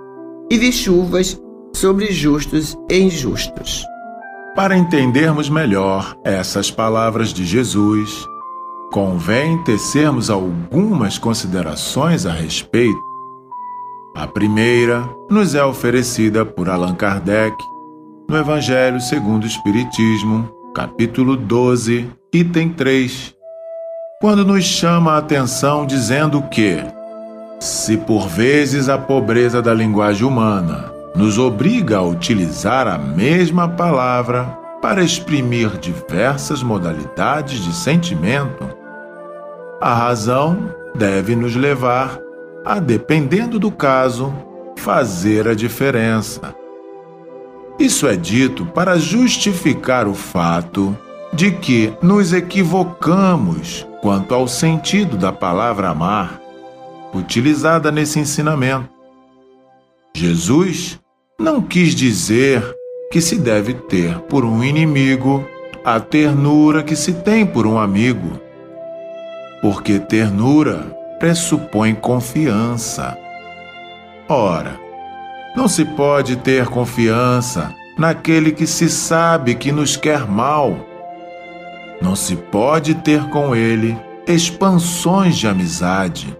e 0.50 0.58
vi 0.58 0.72
chuvas 0.72 1.40
sobre 1.76 2.12
justos 2.12 2.78
e 2.90 2.98
injustos. 2.98 3.86
Para 4.56 4.78
entendermos 4.78 5.50
melhor 5.50 6.18
essas 6.24 6.72
palavras 6.72 7.34
de 7.34 7.46
Jesus, 7.46 8.26
convém 8.92 9.62
tecermos 9.64 10.30
algumas 10.30 11.18
considerações 11.18 12.26
a 12.26 12.32
respeito. 12.32 13.04
A 14.16 14.26
primeira 14.26 15.08
nos 15.30 15.54
é 15.54 15.64
oferecida 15.66 16.46
por 16.46 16.70
Allan 16.70 16.96
Kardec 16.96 17.56
no 18.30 18.38
Evangelho 18.38 19.02
segundo 19.02 19.44
o 19.44 19.48
Espiritismo, 19.48 20.50
capítulo 20.74 21.36
12, 21.36 22.10
item 22.34 22.70
3, 22.70 23.36
quando 24.22 24.46
nos 24.46 24.64
chama 24.64 25.12
a 25.12 25.18
atenção 25.18 25.86
dizendo 25.86 26.42
que, 26.44 26.78
se 27.60 27.98
por 27.98 28.30
vezes 28.30 28.88
a 28.88 28.98
pobreza 28.98 29.62
da 29.62 29.74
linguagem 29.74 30.26
humana 30.26 30.95
nos 31.16 31.38
obriga 31.38 31.98
a 31.98 32.04
utilizar 32.04 32.88
a 32.88 32.98
mesma 32.98 33.70
palavra 33.70 34.46
para 34.82 35.04
exprimir 35.04 35.78
diversas 35.78 36.62
modalidades 36.62 37.64
de 37.64 37.74
sentimento, 37.74 38.70
a 39.82 39.94
razão 39.94 40.76
deve 40.94 41.36
nos 41.36 41.56
levar 41.56 42.20
a, 42.64 42.80
dependendo 42.80 43.58
do 43.58 43.72
caso, 43.72 44.34
fazer 44.78 45.48
a 45.48 45.56
diferença. 45.56 46.56
Isso 47.80 48.08
é 48.08 48.16
dito 48.16 48.66
para 48.66 48.98
justificar 48.98 50.08
o 50.08 50.14
fato 50.14 50.98
de 51.34 51.52
que 51.52 51.94
nos 52.02 52.32
equivocamos 52.32 53.86
quanto 54.02 54.34
ao 54.34 54.48
sentido 54.48 55.18
da 55.18 55.32
palavra 55.32 55.90
amar, 55.90 56.40
utilizada 57.14 57.92
nesse 57.92 58.20
ensinamento. 58.20 58.90
Jesus 60.16 61.00
não 61.38 61.62
quis 61.62 61.94
dizer 61.94 62.64
que 63.12 63.20
se 63.20 63.38
deve 63.38 63.74
ter 63.74 64.20
por 64.22 64.46
um 64.46 64.64
inimigo 64.64 65.46
a 65.84 66.00
ternura 66.00 66.82
que 66.82 66.96
se 66.96 67.14
tem 67.14 67.46
por 67.46 67.68
um 67.68 67.78
amigo, 67.78 68.40
porque 69.62 70.00
ternura 70.00 70.96
pressupõe 71.20 71.94
confiança. 71.94 73.18
Ora, 74.30 74.80
não 75.56 75.68
se 75.68 75.84
pode 75.84 76.38
ter 76.38 76.68
confiança 76.68 77.74
naquele 77.98 78.52
que 78.52 78.66
se 78.66 78.90
sabe 78.90 79.56
que 79.56 79.72
nos 79.72 79.96
quer 79.96 80.26
mal. 80.26 80.76
Não 82.02 82.16
se 82.16 82.36
pode 82.36 82.96
ter 82.96 83.30
com 83.30 83.56
ele 83.56 83.98
expansões 84.26 85.38
de 85.38 85.48
amizade, 85.48 86.36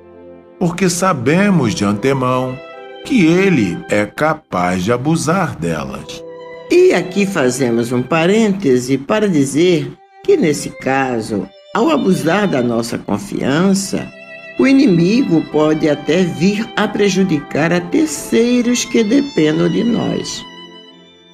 porque 0.58 0.90
sabemos 0.90 1.76
de 1.76 1.86
antemão 1.86 2.58
que 3.06 3.26
ele 3.26 3.78
é 3.90 4.06
capaz 4.06 4.84
de 4.84 4.92
abusar 4.92 5.56
delas. 5.56 6.24
E 6.72 6.92
aqui 6.92 7.26
fazemos 7.28 7.92
um 7.92 8.02
parêntese 8.02 8.98
para 8.98 9.30
dizer 9.30 9.92
que, 10.24 10.36
nesse 10.36 10.72
caso, 10.72 11.48
ao 11.74 11.92
abusar 11.92 12.48
da 12.48 12.64
nossa 12.64 12.98
confiança, 12.98 14.12
o 14.58 14.66
inimigo 14.66 15.44
pode 15.52 15.88
até 15.88 16.24
vir 16.24 16.68
a 16.76 16.88
prejudicar 16.88 17.72
a 17.72 17.80
terceiros 17.80 18.84
que 18.84 19.04
dependam 19.04 19.70
de 19.70 19.84
nós. 19.84 20.44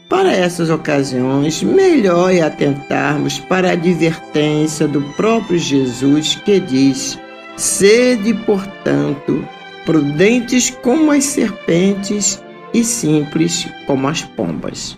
Para 0.10 0.34
essas 0.34 0.70
ocasiões, 0.70 1.64
melhor 1.64 2.34
é 2.34 2.42
atentarmos 2.42 3.40
para 3.40 3.70
a 3.70 3.74
advertência 3.74 4.86
do 4.86 5.02
próprio 5.16 5.58
Jesus 5.58 6.36
que 6.44 6.60
diz: 6.60 7.18
Sede, 7.56 8.34
portanto, 8.34 9.48
prudentes 9.86 10.70
como 10.70 11.12
as 11.12 11.26
serpentes 11.26 12.42
e 12.74 12.84
simples 12.84 13.68
como 13.86 14.08
as 14.08 14.22
pombas. 14.22 14.98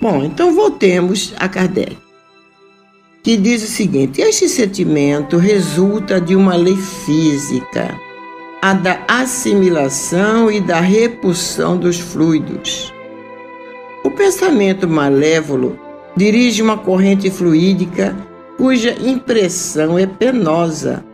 Bom, 0.00 0.24
então 0.24 0.54
voltemos 0.54 1.32
a 1.38 1.48
Kardec, 1.48 1.96
que 3.22 3.36
diz 3.36 3.62
o 3.62 3.66
seguinte: 3.66 4.20
este 4.20 4.48
sentimento 4.48 5.36
resulta 5.36 6.20
de 6.20 6.36
uma 6.36 6.56
lei 6.56 6.76
física, 6.76 7.98
a 8.60 8.74
da 8.74 9.02
assimilação 9.08 10.50
e 10.50 10.60
da 10.60 10.80
repulsão 10.80 11.76
dos 11.76 11.98
fluidos. 11.98 12.92
O 14.04 14.10
pensamento 14.10 14.86
malévolo 14.86 15.78
dirige 16.16 16.62
uma 16.62 16.76
corrente 16.76 17.30
fluídica 17.30 18.14
cuja 18.56 18.94
impressão 19.00 19.98
é 19.98 20.06
penosa. 20.06 21.04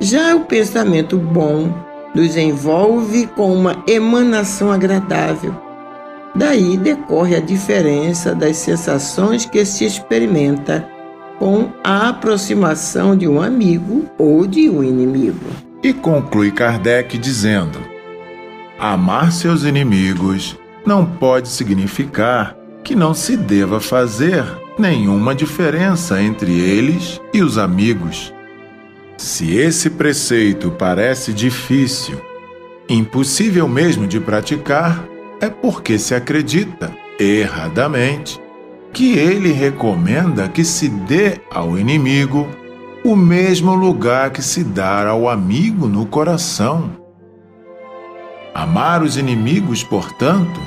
Já 0.00 0.34
o 0.34 0.40
pensamento 0.40 1.16
bom 1.16 1.72
nos 2.14 2.36
envolve 2.36 3.26
com 3.26 3.52
uma 3.52 3.82
emanação 3.86 4.70
agradável. 4.70 5.54
Daí 6.34 6.76
decorre 6.76 7.36
a 7.36 7.40
diferença 7.40 8.34
das 8.34 8.56
sensações 8.56 9.44
que 9.46 9.64
se 9.64 9.84
experimenta 9.84 10.88
com 11.38 11.70
a 11.82 12.08
aproximação 12.08 13.16
de 13.16 13.28
um 13.28 13.40
amigo 13.40 14.06
ou 14.18 14.46
de 14.46 14.68
um 14.68 14.82
inimigo. 14.82 15.46
E 15.82 15.92
conclui 15.92 16.50
Kardec 16.50 17.18
dizendo: 17.18 17.78
Amar 18.78 19.32
seus 19.32 19.64
inimigos 19.64 20.58
não 20.86 21.04
pode 21.04 21.48
significar 21.48 22.56
que 22.82 22.94
não 22.94 23.14
se 23.14 23.36
deva 23.36 23.80
fazer 23.80 24.44
nenhuma 24.78 25.34
diferença 25.34 26.20
entre 26.20 26.52
eles 26.58 27.20
e 27.32 27.42
os 27.42 27.58
amigos. 27.58 28.32
Se 29.16 29.56
esse 29.56 29.90
preceito 29.90 30.70
parece 30.72 31.32
difícil, 31.32 32.20
impossível 32.88 33.68
mesmo 33.68 34.06
de 34.06 34.18
praticar, 34.18 35.06
é 35.40 35.48
porque 35.48 35.98
se 35.98 36.14
acredita, 36.14 36.94
erradamente, 37.18 38.40
que 38.92 39.16
ele 39.16 39.52
recomenda 39.52 40.48
que 40.48 40.64
se 40.64 40.88
dê 40.88 41.40
ao 41.50 41.78
inimigo 41.78 42.48
o 43.04 43.14
mesmo 43.14 43.74
lugar 43.74 44.30
que 44.30 44.42
se 44.42 44.64
dá 44.64 45.08
ao 45.08 45.28
amigo 45.28 45.86
no 45.86 46.06
coração. 46.06 46.90
Amar 48.54 49.02
os 49.02 49.16
inimigos, 49.16 49.82
portanto, 49.82 50.60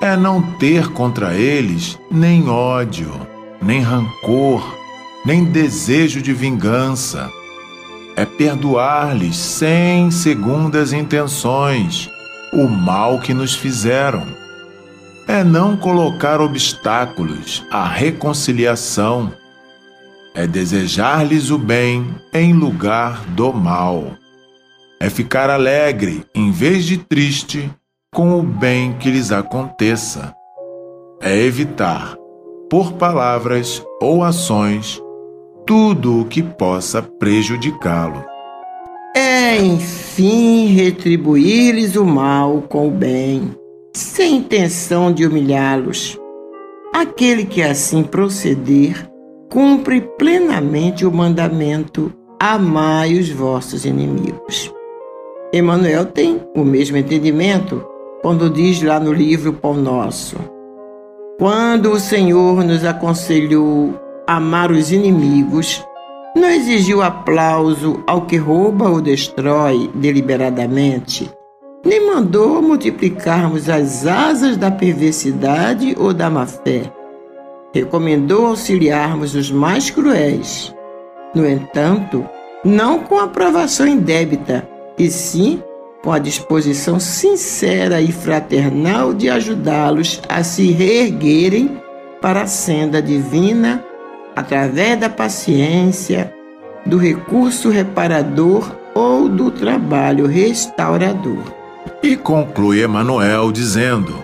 é 0.00 0.16
não 0.16 0.42
ter 0.42 0.88
contra 0.88 1.34
eles 1.34 1.98
nem 2.10 2.48
ódio, 2.48 3.12
nem 3.60 3.80
rancor, 3.80 4.76
nem 5.24 5.44
desejo 5.44 6.20
de 6.20 6.32
vingança 6.32 7.30
é 8.16 8.24
perdoar-lhes 8.24 9.36
sem 9.36 10.10
segundas 10.10 10.92
intenções 10.92 12.10
o 12.52 12.68
mal 12.68 13.18
que 13.18 13.32
nos 13.32 13.54
fizeram. 13.54 14.26
É 15.26 15.42
não 15.42 15.76
colocar 15.76 16.40
obstáculos 16.40 17.64
à 17.70 17.84
reconciliação. 17.84 19.32
É 20.34 20.46
desejar-lhes 20.46 21.50
o 21.50 21.58
bem 21.58 22.14
em 22.32 22.52
lugar 22.52 23.24
do 23.28 23.52
mal. 23.52 24.12
É 25.00 25.08
ficar 25.08 25.48
alegre 25.48 26.24
em 26.34 26.50
vez 26.50 26.84
de 26.84 26.98
triste 26.98 27.70
com 28.14 28.38
o 28.38 28.42
bem 28.42 28.92
que 28.94 29.10
lhes 29.10 29.32
aconteça. 29.32 30.34
É 31.20 31.36
evitar, 31.36 32.14
por 32.68 32.92
palavras 32.92 33.82
ou 34.00 34.22
ações, 34.22 35.00
tudo 35.66 36.20
o 36.20 36.24
que 36.24 36.42
possa 36.42 37.02
prejudicá-lo. 37.02 38.24
É, 39.14 39.60
enfim, 39.60 40.66
retribuir-lhes 40.66 41.96
o 41.96 42.04
mal 42.04 42.62
com 42.62 42.88
o 42.88 42.90
bem, 42.90 43.54
sem 43.94 44.36
intenção 44.36 45.12
de 45.12 45.26
humilhá-los. 45.26 46.18
Aquele 46.94 47.44
que 47.44 47.62
assim 47.62 48.02
proceder, 48.02 49.08
cumpre 49.50 50.00
plenamente 50.18 51.04
o 51.04 51.12
mandamento: 51.12 52.12
amai 52.40 53.14
os 53.14 53.28
vossos 53.30 53.84
inimigos. 53.84 54.72
Emmanuel 55.52 56.06
tem 56.06 56.40
o 56.56 56.64
mesmo 56.64 56.96
entendimento 56.96 57.84
quando 58.22 58.48
diz 58.48 58.80
lá 58.80 58.98
no 58.98 59.12
livro 59.12 59.52
Pão 59.52 59.74
Nosso: 59.74 60.36
Quando 61.38 61.90
o 61.92 62.00
Senhor 62.00 62.64
nos 62.64 62.84
aconselhou 62.84 63.94
amar 64.36 64.70
os 64.70 64.90
inimigos, 64.90 65.84
não 66.34 66.48
exigiu 66.48 67.02
aplauso 67.02 68.02
ao 68.06 68.22
que 68.22 68.36
rouba 68.36 68.88
ou 68.88 69.00
destrói 69.00 69.90
deliberadamente, 69.94 71.30
nem 71.84 72.06
mandou 72.06 72.62
multiplicarmos 72.62 73.68
as 73.68 74.06
asas 74.06 74.56
da 74.56 74.70
perversidade 74.70 75.94
ou 75.98 76.14
da 76.14 76.30
má-fé. 76.30 76.90
Recomendou 77.74 78.46
auxiliarmos 78.46 79.34
os 79.34 79.50
mais 79.50 79.90
cruéis. 79.90 80.74
No 81.34 81.46
entanto, 81.46 82.24
não 82.64 83.00
com 83.00 83.18
aprovação 83.18 83.86
indébita, 83.86 84.68
e 84.98 85.10
sim 85.10 85.62
com 86.02 86.12
a 86.12 86.18
disposição 86.18 86.98
sincera 86.98 88.00
e 88.00 88.10
fraternal 88.10 89.14
de 89.14 89.30
ajudá-los 89.30 90.20
a 90.28 90.42
se 90.42 90.70
reerguerem 90.72 91.80
para 92.20 92.42
a 92.42 92.46
senda 92.46 93.00
divina 93.00 93.84
através 94.34 94.98
da 94.98 95.08
paciência, 95.08 96.32
do 96.84 96.96
recurso 96.96 97.70
reparador 97.70 98.70
ou 98.94 99.28
do 99.28 99.50
trabalho 99.50 100.26
restaurador. 100.26 101.42
E 102.02 102.16
conclui 102.16 102.82
Emanuel 102.82 103.52
dizendo: 103.52 104.14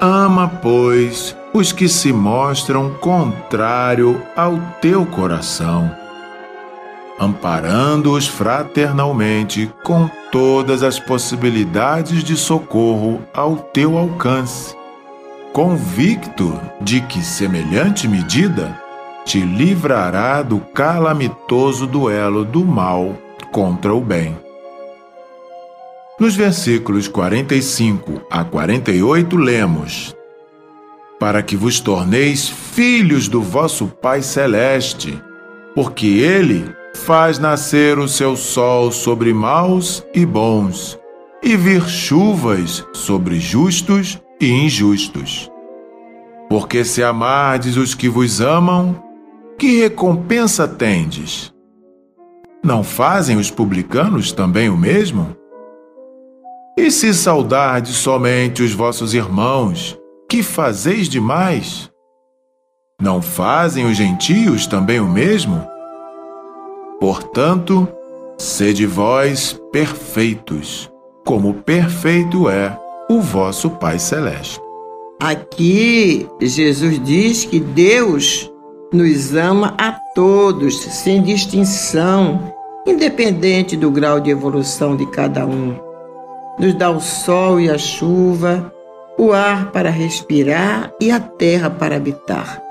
Ama, 0.00 0.48
pois, 0.62 1.36
os 1.52 1.72
que 1.72 1.88
se 1.88 2.12
mostram 2.12 2.90
contrário 2.94 4.20
ao 4.36 4.58
teu 4.80 5.06
coração, 5.06 5.90
amparando-os 7.18 8.26
fraternalmente 8.26 9.70
com 9.82 10.10
todas 10.30 10.82
as 10.82 10.98
possibilidades 10.98 12.24
de 12.24 12.36
socorro 12.36 13.22
ao 13.32 13.56
teu 13.56 13.96
alcance, 13.96 14.74
convicto 15.52 16.60
de 16.80 17.00
que 17.00 17.22
semelhante 17.22 18.08
medida 18.08 18.83
te 19.24 19.40
livrará 19.40 20.42
do 20.42 20.60
calamitoso 20.60 21.86
duelo 21.86 22.44
do 22.44 22.64
mal 22.64 23.16
contra 23.52 23.94
o 23.94 24.00
bem. 24.00 24.36
Nos 26.18 26.36
versículos 26.36 27.08
45 27.08 28.26
a 28.30 28.44
48 28.44 29.36
lemos: 29.36 30.14
Para 31.18 31.42
que 31.42 31.56
vos 31.56 31.80
torneis 31.80 32.48
filhos 32.48 33.28
do 33.28 33.42
vosso 33.42 33.88
Pai 33.88 34.22
Celeste, 34.22 35.20
porque 35.74 36.06
Ele 36.06 36.72
faz 36.94 37.38
nascer 37.38 37.98
o 37.98 38.06
seu 38.06 38.36
sol 38.36 38.92
sobre 38.92 39.34
maus 39.34 40.04
e 40.14 40.24
bons, 40.24 40.98
e 41.42 41.56
vir 41.56 41.82
chuvas 41.88 42.86
sobre 42.92 43.40
justos 43.40 44.20
e 44.40 44.50
injustos. 44.50 45.50
Porque 46.48 46.84
se 46.84 47.02
amardes 47.02 47.76
os 47.76 47.94
que 47.94 48.08
vos 48.08 48.40
amam, 48.40 49.03
que 49.64 49.80
recompensa 49.80 50.68
tendes? 50.68 51.50
Não 52.62 52.84
fazem 52.84 53.38
os 53.38 53.50
publicanos 53.50 54.30
também 54.30 54.68
o 54.68 54.76
mesmo? 54.76 55.34
E 56.76 56.90
se 56.90 57.14
saudardes 57.14 57.96
somente 57.96 58.62
os 58.62 58.74
vossos 58.74 59.14
irmãos, 59.14 59.98
que 60.28 60.42
fazeis 60.42 61.08
demais? 61.08 61.90
Não 63.00 63.22
fazem 63.22 63.86
os 63.86 63.96
gentios 63.96 64.66
também 64.66 65.00
o 65.00 65.08
mesmo? 65.08 65.66
Portanto, 67.00 67.88
sede 68.36 68.84
vós 68.84 69.58
perfeitos, 69.72 70.92
como 71.24 71.54
perfeito 71.54 72.50
é 72.50 72.78
o 73.08 73.18
vosso 73.18 73.70
Pai 73.70 73.98
Celeste. 73.98 74.60
Aqui, 75.22 76.28
Jesus 76.38 77.02
diz 77.02 77.46
que 77.46 77.58
Deus 77.58 78.52
nos 78.94 79.34
ama 79.34 79.74
a 79.76 79.92
todos, 79.92 80.80
sem 80.80 81.20
distinção, 81.20 82.54
independente 82.86 83.76
do 83.76 83.90
grau 83.90 84.20
de 84.20 84.30
evolução 84.30 84.96
de 84.96 85.04
cada 85.06 85.44
um. 85.44 85.74
Nos 86.58 86.74
dá 86.74 86.90
o 86.90 87.00
sol 87.00 87.60
e 87.60 87.68
a 87.68 87.76
chuva, 87.76 88.72
o 89.18 89.32
ar 89.32 89.72
para 89.72 89.90
respirar 89.90 90.92
e 91.00 91.10
a 91.10 91.18
terra 91.18 91.68
para 91.68 91.96
habitar, 91.96 92.62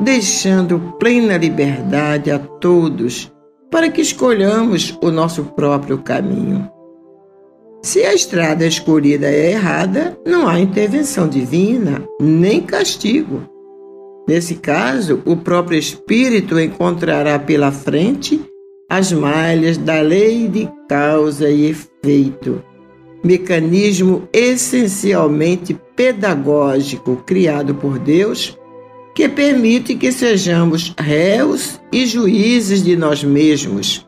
deixando 0.00 0.94
plena 0.98 1.36
liberdade 1.36 2.30
a 2.30 2.38
todos 2.38 3.30
para 3.70 3.90
que 3.90 4.00
escolhamos 4.00 4.96
o 5.02 5.10
nosso 5.10 5.44
próprio 5.44 5.98
caminho. 5.98 6.70
Se 7.82 8.02
a 8.04 8.14
estrada 8.14 8.66
escolhida 8.66 9.30
é 9.30 9.50
errada, 9.50 10.18
não 10.26 10.48
há 10.48 10.58
intervenção 10.58 11.28
divina, 11.28 12.02
nem 12.18 12.62
castigo. 12.62 13.57
Nesse 14.28 14.56
caso, 14.56 15.22
o 15.24 15.38
próprio 15.38 15.78
Espírito 15.78 16.60
encontrará 16.60 17.38
pela 17.38 17.72
frente 17.72 18.38
as 18.86 19.10
malhas 19.10 19.78
da 19.78 20.02
lei 20.02 20.46
de 20.46 20.68
causa 20.86 21.48
e 21.48 21.70
efeito, 21.70 22.62
mecanismo 23.24 24.28
essencialmente 24.30 25.74
pedagógico 25.96 27.16
criado 27.26 27.74
por 27.74 27.98
Deus 27.98 28.56
que 29.14 29.28
permite 29.30 29.94
que 29.94 30.12
sejamos 30.12 30.94
réus 30.98 31.80
e 31.90 32.06
juízes 32.06 32.84
de 32.84 32.96
nós 32.96 33.24
mesmos 33.24 34.06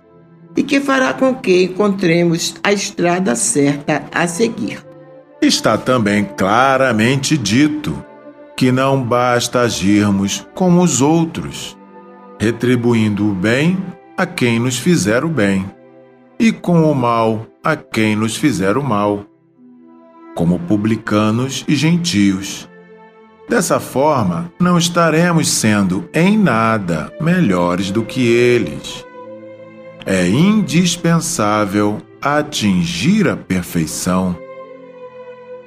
e 0.55 0.63
que 0.63 0.81
fará 0.81 1.15
com 1.15 1.35
que 1.35 1.65
encontremos 1.65 2.55
a 2.63 2.73
estrada 2.73 3.35
certa 3.35 4.05
a 4.13 4.29
seguir. 4.29 4.85
Está 5.41 5.79
também 5.79 6.25
claramente 6.37 7.39
dito 7.39 8.10
que 8.61 8.71
não 8.71 9.03
basta 9.03 9.61
agirmos 9.61 10.47
como 10.55 10.83
os 10.83 11.01
outros, 11.01 11.79
retribuindo 12.39 13.31
o 13.31 13.35
bem 13.35 13.79
a 14.19 14.27
quem 14.27 14.59
nos 14.59 14.79
fizer 14.79 15.25
o 15.25 15.31
bem, 15.31 15.65
e 16.39 16.53
com 16.53 16.83
o 16.83 16.95
mal 16.95 17.47
a 17.65 17.75
quem 17.75 18.15
nos 18.15 18.37
fizer 18.37 18.77
o 18.77 18.83
mal, 18.83 19.25
como 20.35 20.59
publicanos 20.59 21.65
e 21.67 21.75
gentios. 21.75 22.69
Dessa 23.49 23.81
forma, 23.81 24.53
não 24.61 24.77
estaremos 24.77 25.49
sendo 25.49 26.07
em 26.13 26.37
nada 26.37 27.11
melhores 27.19 27.91
do 27.91 28.03
que 28.03 28.27
eles. 28.27 29.07
É 30.05 30.29
indispensável 30.29 31.97
atingir 32.21 33.27
a 33.27 33.39
perfeição 33.39 34.37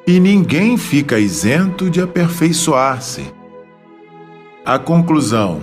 e 0.06 0.20
ninguém 0.20 0.78
fica 0.78 1.18
isento 1.18 1.90
de 1.90 2.02
aperfeiçoar-se. 2.02 3.34
A 4.66 4.78
conclusão: 4.78 5.62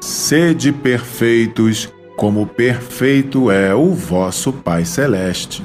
sede 0.00 0.72
perfeitos, 0.72 1.92
como 2.16 2.46
perfeito 2.46 3.50
é 3.50 3.74
o 3.74 3.92
vosso 3.92 4.52
Pai 4.52 4.84
Celeste. 4.84 5.64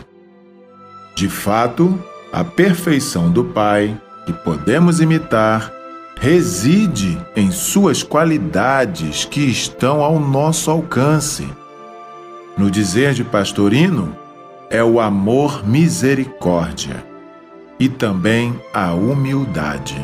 De 1.16 1.30
fato, 1.30 1.97
a 2.32 2.43
perfeição 2.43 3.32
do 3.32 3.43
Pai, 3.45 3.99
que 4.26 4.34
podemos 4.34 4.99
imitar, 4.99 5.72
reside 6.20 7.18
em 7.36 7.51
suas 7.51 8.03
qualidades 8.03 9.24
que 9.26 9.41
estão 9.41 10.01
ao 10.01 10.20
nosso 10.20 10.70
alcance. 10.70 11.47
No 12.58 12.72
dizer 12.72 13.14
de 13.14 13.24
Pastorino, 13.24 14.16
é 14.70 14.84
o 14.84 14.99
amor 14.99 15.66
misericórdia 15.66 17.14
e 17.80 17.89
também 17.89 18.59
a 18.73 18.93
humildade. 18.93 19.95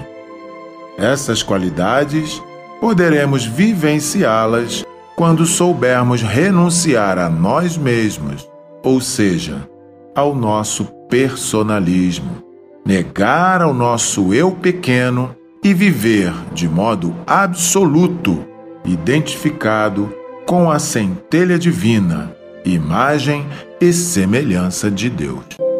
Essas 0.97 1.41
qualidades 1.41 2.41
poderemos 2.79 3.45
vivenciá-las 3.45 4.85
quando 5.15 5.45
soubermos 5.45 6.21
renunciar 6.21 7.17
a 7.17 7.29
nós 7.29 7.77
mesmos, 7.77 8.49
ou 8.83 8.99
seja, 8.99 9.67
ao 10.15 10.35
nosso 10.35 10.85
personalismo, 11.09 12.43
negar 12.85 13.61
ao 13.61 13.73
nosso 13.73 14.33
eu 14.33 14.51
pequeno 14.51 15.35
e 15.63 15.73
viver 15.73 16.33
de 16.53 16.67
modo 16.67 17.15
absoluto, 17.25 18.43
identificado 18.83 20.11
com 20.47 20.71
a 20.71 20.79
centelha 20.79 21.57
divina, 21.59 22.35
imagem 22.65 23.45
e 23.79 23.93
semelhança 23.93 24.89
de 24.89 25.09
Deus. 25.09 25.70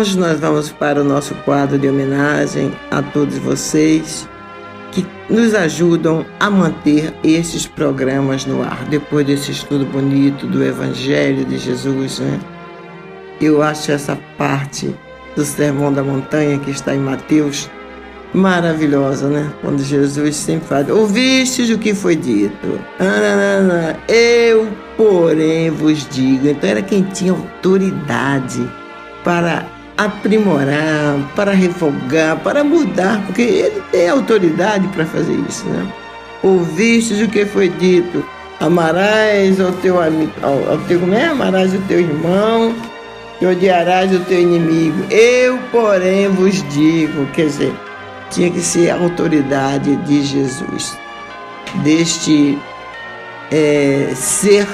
Irmãos, 0.00 0.16
nós 0.16 0.40
vamos 0.40 0.72
para 0.72 1.02
o 1.02 1.04
nosso 1.04 1.34
quadro 1.44 1.78
de 1.78 1.86
homenagem 1.86 2.72
a 2.90 3.02
todos 3.02 3.36
vocês 3.36 4.26
que 4.92 5.06
nos 5.28 5.54
ajudam 5.54 6.24
a 6.38 6.48
manter 6.48 7.12
esses 7.22 7.66
programas 7.66 8.46
no 8.46 8.62
ar. 8.62 8.84
Depois 8.88 9.26
desse 9.26 9.50
estudo 9.50 9.84
bonito 9.84 10.46
do 10.46 10.64
Evangelho 10.64 11.44
de 11.44 11.58
Jesus, 11.58 12.18
né? 12.18 12.40
Eu 13.40 13.62
acho 13.62 13.92
essa 13.92 14.18
parte 14.38 14.94
do 15.36 15.44
Sermão 15.44 15.92
da 15.92 16.02
Montanha 16.02 16.58
que 16.58 16.70
está 16.70 16.94
em 16.94 17.00
Mateus 17.00 17.68
maravilhosa, 18.32 19.28
né? 19.28 19.52
Quando 19.60 19.82
Jesus 19.82 20.34
sempre 20.34 20.66
fala: 20.66 20.94
Ouvistes 20.94 21.68
o 21.68 21.78
que 21.78 21.94
foi 21.94 22.16
dito? 22.16 22.80
Eu, 24.08 24.66
porém, 24.96 25.70
vos 25.70 26.08
digo. 26.08 26.48
Então 26.48 26.70
era 26.70 26.80
quem 26.80 27.02
tinha 27.02 27.32
autoridade 27.32 28.66
para 29.22 29.79
aprimorar, 30.04 31.18
para 31.36 31.52
refogar, 31.52 32.38
para 32.38 32.64
mudar, 32.64 33.22
porque 33.26 33.42
ele 33.42 33.82
tem 33.92 34.08
autoridade 34.08 34.88
para 34.88 35.04
fazer 35.04 35.34
isso, 35.46 35.66
né? 35.66 35.86
Ouvistes 36.42 37.20
o 37.20 37.28
que 37.28 37.44
foi 37.44 37.68
dito? 37.68 38.24
Amarás 38.58 39.60
ao 39.60 39.72
teu 39.72 40.00
amigo, 40.00 40.32
ao, 40.42 40.70
ao 40.70 40.78
teu, 40.78 41.00
como 41.00 41.12
é? 41.12 41.26
Amarás 41.26 41.74
o 41.74 41.78
teu 41.82 42.00
irmão 42.00 42.74
e 43.42 43.46
odiarás 43.46 44.14
o 44.14 44.20
teu 44.20 44.40
inimigo. 44.40 45.04
Eu, 45.10 45.58
porém, 45.70 46.28
vos 46.28 46.62
digo, 46.70 47.26
quer 47.34 47.46
dizer, 47.46 47.74
tinha 48.30 48.50
que 48.50 48.60
ser 48.60 48.90
a 48.90 48.96
autoridade 48.96 49.96
de 49.96 50.22
Jesus, 50.22 50.96
deste 51.82 52.58
é, 53.50 54.12
ser 54.14 54.66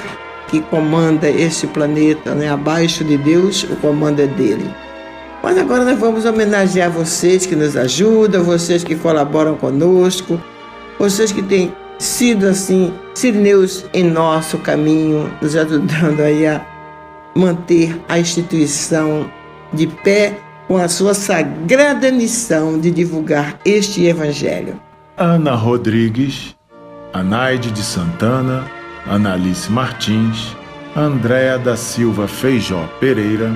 que 0.47 0.61
comanda 0.61 1.29
este 1.29 1.67
planeta, 1.67 2.33
né? 2.33 2.49
abaixo 2.49 3.03
de 3.03 3.17
Deus, 3.17 3.63
o 3.63 3.75
comando 3.75 4.21
é 4.21 4.27
dele. 4.27 4.73
Mas 5.41 5.57
agora 5.57 5.85
nós 5.85 5.97
vamos 5.97 6.25
homenagear 6.25 6.91
vocês 6.91 7.45
que 7.45 7.55
nos 7.55 7.75
ajudam, 7.77 8.43
vocês 8.43 8.83
que 8.83 8.95
colaboram 8.95 9.55
conosco, 9.55 10.41
vocês 10.99 11.31
que 11.31 11.41
têm 11.41 11.73
sido 11.99 12.47
assim, 12.47 12.93
sirineus 13.13 13.85
em 13.93 14.03
nosso 14.03 14.57
caminho, 14.57 15.31
nos 15.41 15.55
ajudando 15.55 16.21
aí 16.21 16.45
a 16.45 16.65
manter 17.35 17.99
a 18.09 18.19
instituição 18.19 19.29
de 19.73 19.87
pé 19.87 20.37
com 20.67 20.77
a 20.77 20.87
sua 20.87 21.13
sagrada 21.13 22.11
missão 22.11 22.79
de 22.79 22.91
divulgar 22.91 23.59
este 23.63 24.05
evangelho. 24.05 24.79
Ana 25.15 25.55
Rodrigues, 25.55 26.55
Anaide 27.13 27.71
de 27.71 27.81
Santana, 27.81 28.65
Analice 29.07 29.71
Martins, 29.71 30.55
Andréa 30.95 31.57
da 31.57 31.75
Silva 31.75 32.27
Feijó 32.27 32.83
Pereira, 32.99 33.51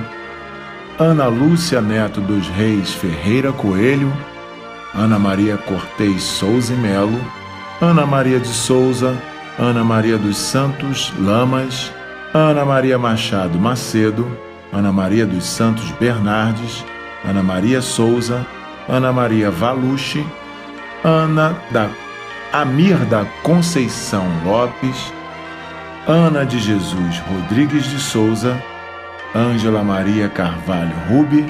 Ana 0.98 1.26
Lúcia 1.26 1.80
Neto 1.80 2.20
dos 2.20 2.46
Reis 2.48 2.92
Ferreira 2.92 3.52
Coelho, 3.52 4.12
Ana 4.94 5.18
Maria 5.18 5.56
Cortez 5.56 6.22
Souza 6.22 6.74
e 6.74 6.76
Melo, 6.76 7.18
Ana 7.80 8.04
Maria 8.04 8.38
de 8.38 8.48
Souza, 8.48 9.16
Ana 9.58 9.82
Maria 9.82 10.18
dos 10.18 10.36
Santos 10.36 11.12
Lamas, 11.18 11.90
Ana 12.34 12.64
Maria 12.64 12.98
Machado 12.98 13.58
Macedo, 13.58 14.26
Ana 14.72 14.92
Maria 14.92 15.26
dos 15.26 15.44
Santos 15.44 15.90
Bernardes, 15.92 16.84
Ana 17.24 17.42
Maria 17.42 17.80
Souza, 17.80 18.46
Ana 18.88 19.12
Maria 19.12 19.50
Valucci, 19.50 20.24
Ana 21.02 21.56
da 21.70 21.88
Amir 22.52 22.98
da 23.06 23.24
Conceição 23.42 24.26
Lopes, 24.44 25.12
Ana 26.06 26.44
de 26.44 26.58
Jesus 26.58 27.18
Rodrigues 27.30 27.84
de 27.84 27.98
Souza, 27.98 28.62
Ângela 29.34 29.82
Maria 29.82 30.28
Carvalho 30.28 30.94
Rubi, 31.08 31.46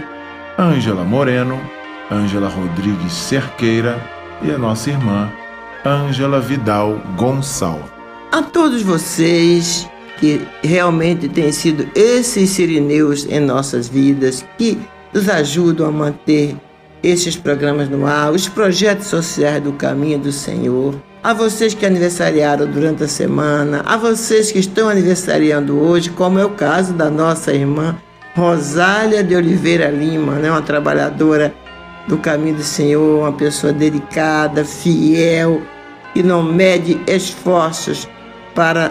Ângela 0.58 1.02
Moreno, 1.02 1.60
Ângela 2.10 2.48
Rodrigues 2.48 3.12
Cerqueira 3.12 4.00
e 4.40 4.50
a 4.50 4.58
nossa 4.58 4.90
irmã 4.90 5.30
Ângela 5.84 6.40
Vidal 6.40 7.00
Gonçalves. 7.16 7.90
A 8.30 8.40
todos 8.40 8.82
vocês 8.82 9.88
que 10.18 10.46
realmente 10.62 11.28
têm 11.28 11.50
sido 11.50 11.88
esses 11.94 12.50
sirineus 12.50 13.26
em 13.26 13.40
nossas 13.40 13.88
vidas, 13.88 14.44
que 14.56 14.78
nos 15.12 15.28
ajudam 15.28 15.88
a 15.88 15.90
manter 15.90 16.56
esses 17.02 17.34
programas 17.34 17.88
no 17.88 18.06
ar, 18.06 18.30
os 18.30 18.48
projetos 18.48 19.08
sociais 19.08 19.60
do 19.60 19.72
Caminho 19.72 20.20
do 20.20 20.30
Senhor, 20.30 20.94
a 21.22 21.32
vocês 21.32 21.72
que 21.72 21.86
aniversariaram 21.86 22.66
durante 22.66 23.04
a 23.04 23.08
semana, 23.08 23.82
a 23.86 23.96
vocês 23.96 24.50
que 24.50 24.58
estão 24.58 24.88
aniversariando 24.88 25.78
hoje, 25.78 26.10
como 26.10 26.38
é 26.38 26.44
o 26.44 26.50
caso 26.50 26.92
da 26.92 27.08
nossa 27.08 27.52
irmã 27.52 27.96
Rosália 28.34 29.22
de 29.22 29.36
Oliveira 29.36 29.88
Lima, 29.88 30.34
né, 30.34 30.50
uma 30.50 30.62
trabalhadora 30.62 31.54
do 32.08 32.18
caminho 32.18 32.56
do 32.56 32.62
Senhor, 32.62 33.20
uma 33.20 33.32
pessoa 33.32 33.72
dedicada, 33.72 34.64
fiel, 34.64 35.62
e 36.14 36.22
não 36.22 36.42
mede 36.42 37.00
esforços 37.06 38.08
para 38.54 38.90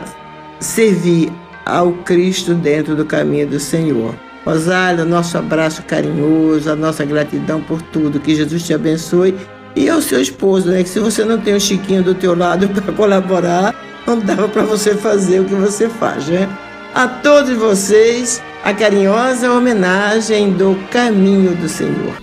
servir 0.60 1.32
ao 1.66 1.92
Cristo 1.92 2.54
dentro 2.54 2.96
do 2.96 3.04
caminho 3.04 3.48
do 3.48 3.60
Senhor. 3.60 4.16
Rosália, 4.46 5.06
nosso 5.06 5.38
abraço 5.38 5.84
carinhoso, 5.84 6.72
a 6.72 6.76
nossa 6.76 7.06
gratidão 7.06 7.62
por 7.62 7.82
tudo. 7.82 8.20
Que 8.20 8.36
Jesus 8.36 8.64
te 8.64 8.74
abençoe 8.74 9.36
e 9.76 9.90
ao 9.90 10.02
seu 10.02 10.22
esposo, 10.22 10.70
né? 10.70 10.84
Que 10.84 10.90
se 10.90 11.00
você 11.00 11.24
não 11.24 11.40
tem 11.40 11.56
o 11.56 11.60
Chiquinho 11.60 12.04
do 12.04 12.14
teu 12.14 12.36
lado 12.36 12.68
para 12.70 12.94
colaborar, 12.94 13.76
não 14.06 14.20
dava 14.20 14.48
para 14.48 14.64
você 14.64 14.96
fazer 14.96 15.40
o 15.40 15.46
que 15.46 15.56
você 15.56 15.90
faz, 15.90 16.28
né? 16.28 16.50
A 16.94 17.08
todos 17.08 17.56
vocês, 17.58 18.42
a 18.64 18.74
carinhosa 18.74 19.52
homenagem 19.52 20.52
do 20.52 20.78
Caminho 20.92 21.56
do 21.56 21.70
Senhor. 21.70 22.16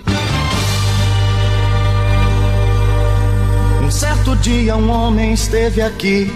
Um 3.83 3.91
certo 3.91 4.35
dia 4.37 4.75
um 4.75 4.89
homem 4.91 5.33
esteve 5.33 5.81
aqui, 5.81 6.31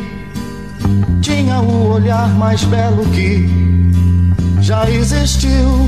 tinha 1.21 1.59
o 1.59 1.93
olhar 1.93 2.27
mais 2.37 2.63
belo 2.63 3.05
que 3.11 3.47
já 4.61 4.89
existiu 4.89 5.87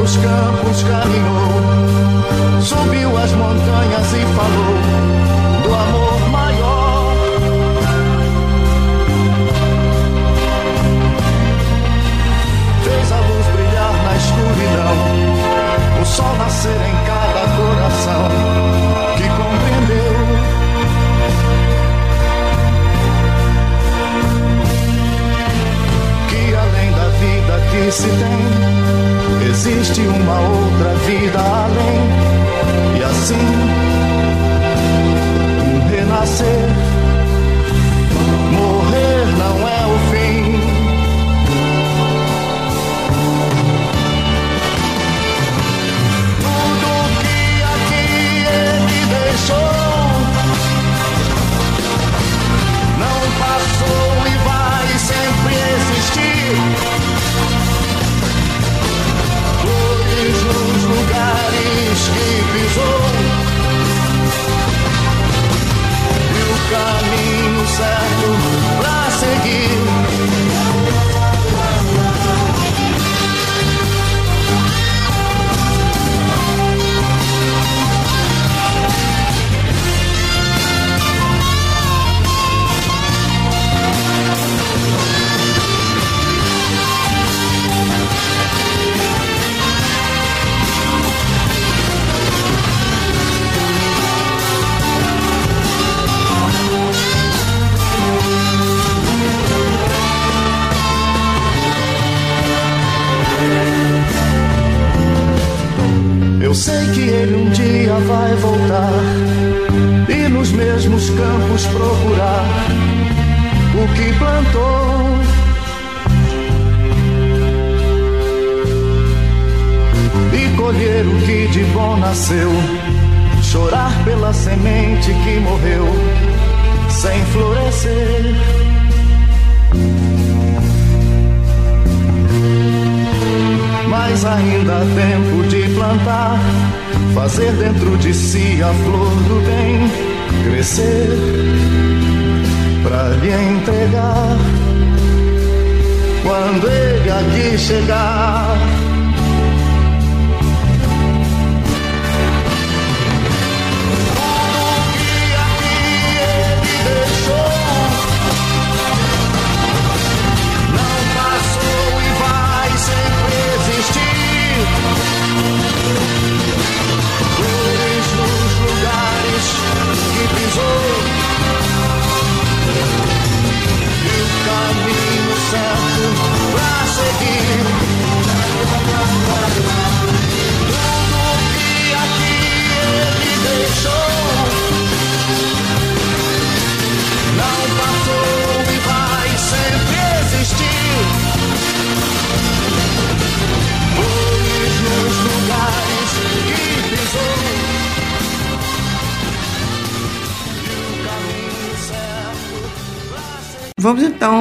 pelos 0.00 0.16
campos 0.16 0.82
caminhou, 0.82 2.62
subiu 2.62 3.18
as 3.18 3.32
montanhas 3.32 4.12
e 4.14 4.24
falou 4.34 5.62
do 5.62 5.74
amor 5.74 6.09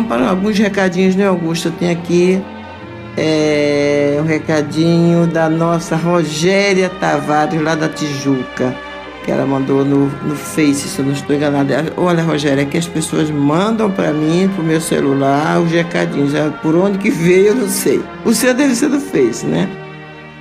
para 0.10 0.28
alguns 0.28 0.58
recadinhos, 0.58 1.16
né, 1.16 1.28
Augusto? 1.28 1.70
Tem 1.70 1.92
aqui 1.92 2.42
é, 3.16 4.18
um 4.20 4.26
recadinho 4.26 5.28
da 5.28 5.48
nossa 5.48 5.96
Rogéria 5.96 6.90
Tavares, 6.90 7.62
lá 7.62 7.76
da 7.76 7.88
Tijuca, 7.88 8.76
que 9.24 9.32
ela 9.32 9.46
mandou 9.46 9.86
no, 9.86 10.08
no 10.08 10.36
Face, 10.36 10.90
se 10.90 10.98
eu 10.98 11.06
não 11.06 11.14
estou 11.14 11.36
enganada. 11.36 11.94
Olha, 11.96 12.24
Rogéria, 12.24 12.64
é 12.64 12.66
que 12.66 12.78
as 12.78 12.88
pessoas 12.88 13.30
mandam 13.30 13.92
para 13.92 14.12
mim, 14.12 14.50
para 14.54 14.64
o 14.64 14.66
meu 14.66 14.82
celular, 14.82 15.62
os 15.62 15.72
recadinhos. 15.72 16.34
É, 16.34 16.50
por 16.62 16.76
onde 16.76 16.98
que 16.98 17.12
veio, 17.12 17.50
eu 17.50 17.56
não 17.56 17.70
sei. 17.70 18.02
O 18.26 18.34
seu 18.34 18.54
deve 18.56 18.74
ser 18.74 18.90
do 18.90 19.00
Face, 19.00 19.46
né? 19.46 19.70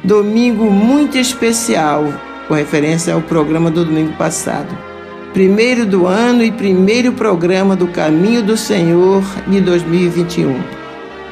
Domingo 0.02 0.70
muito 0.70 1.18
especial, 1.18 2.10
com 2.46 2.54
referência 2.54 3.12
ao 3.12 3.20
programa 3.20 3.70
do 3.70 3.84
domingo 3.84 4.12
passado 4.14 4.87
primeiro 5.32 5.84
do 5.84 6.06
ano 6.06 6.42
e 6.42 6.50
primeiro 6.50 7.12
programa 7.12 7.76
do 7.76 7.86
Caminho 7.88 8.42
do 8.42 8.56
Senhor 8.56 9.22
de 9.46 9.60
2021. 9.60 10.58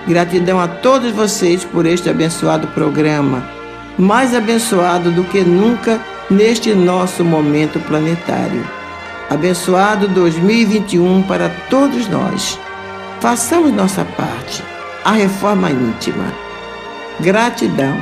Gratidão 0.07 0.61
a 0.61 0.69
todos 0.69 1.11
vocês 1.13 1.65
por 1.65 1.87
este 1.87 2.09
abençoado 2.09 2.69
programa, 2.69 3.43
mais 3.99 4.35
abençoado 4.35 5.11
do 5.11 5.25
que 5.25 5.41
nunca 5.41 6.01
neste 6.31 6.75
nosso 6.75 7.25
momento 7.25 7.81
planetário. 7.81 8.65
Abençoado 9.29 10.07
2021 10.09 11.23
para 11.23 11.49
todos 11.69 12.07
nós. 12.09 12.59
Façamos 13.21 13.73
nossa 13.73 14.05
parte, 14.05 14.63
a 15.05 15.13
reforma 15.13 15.71
íntima. 15.71 16.33
Gratidão. 17.19 17.97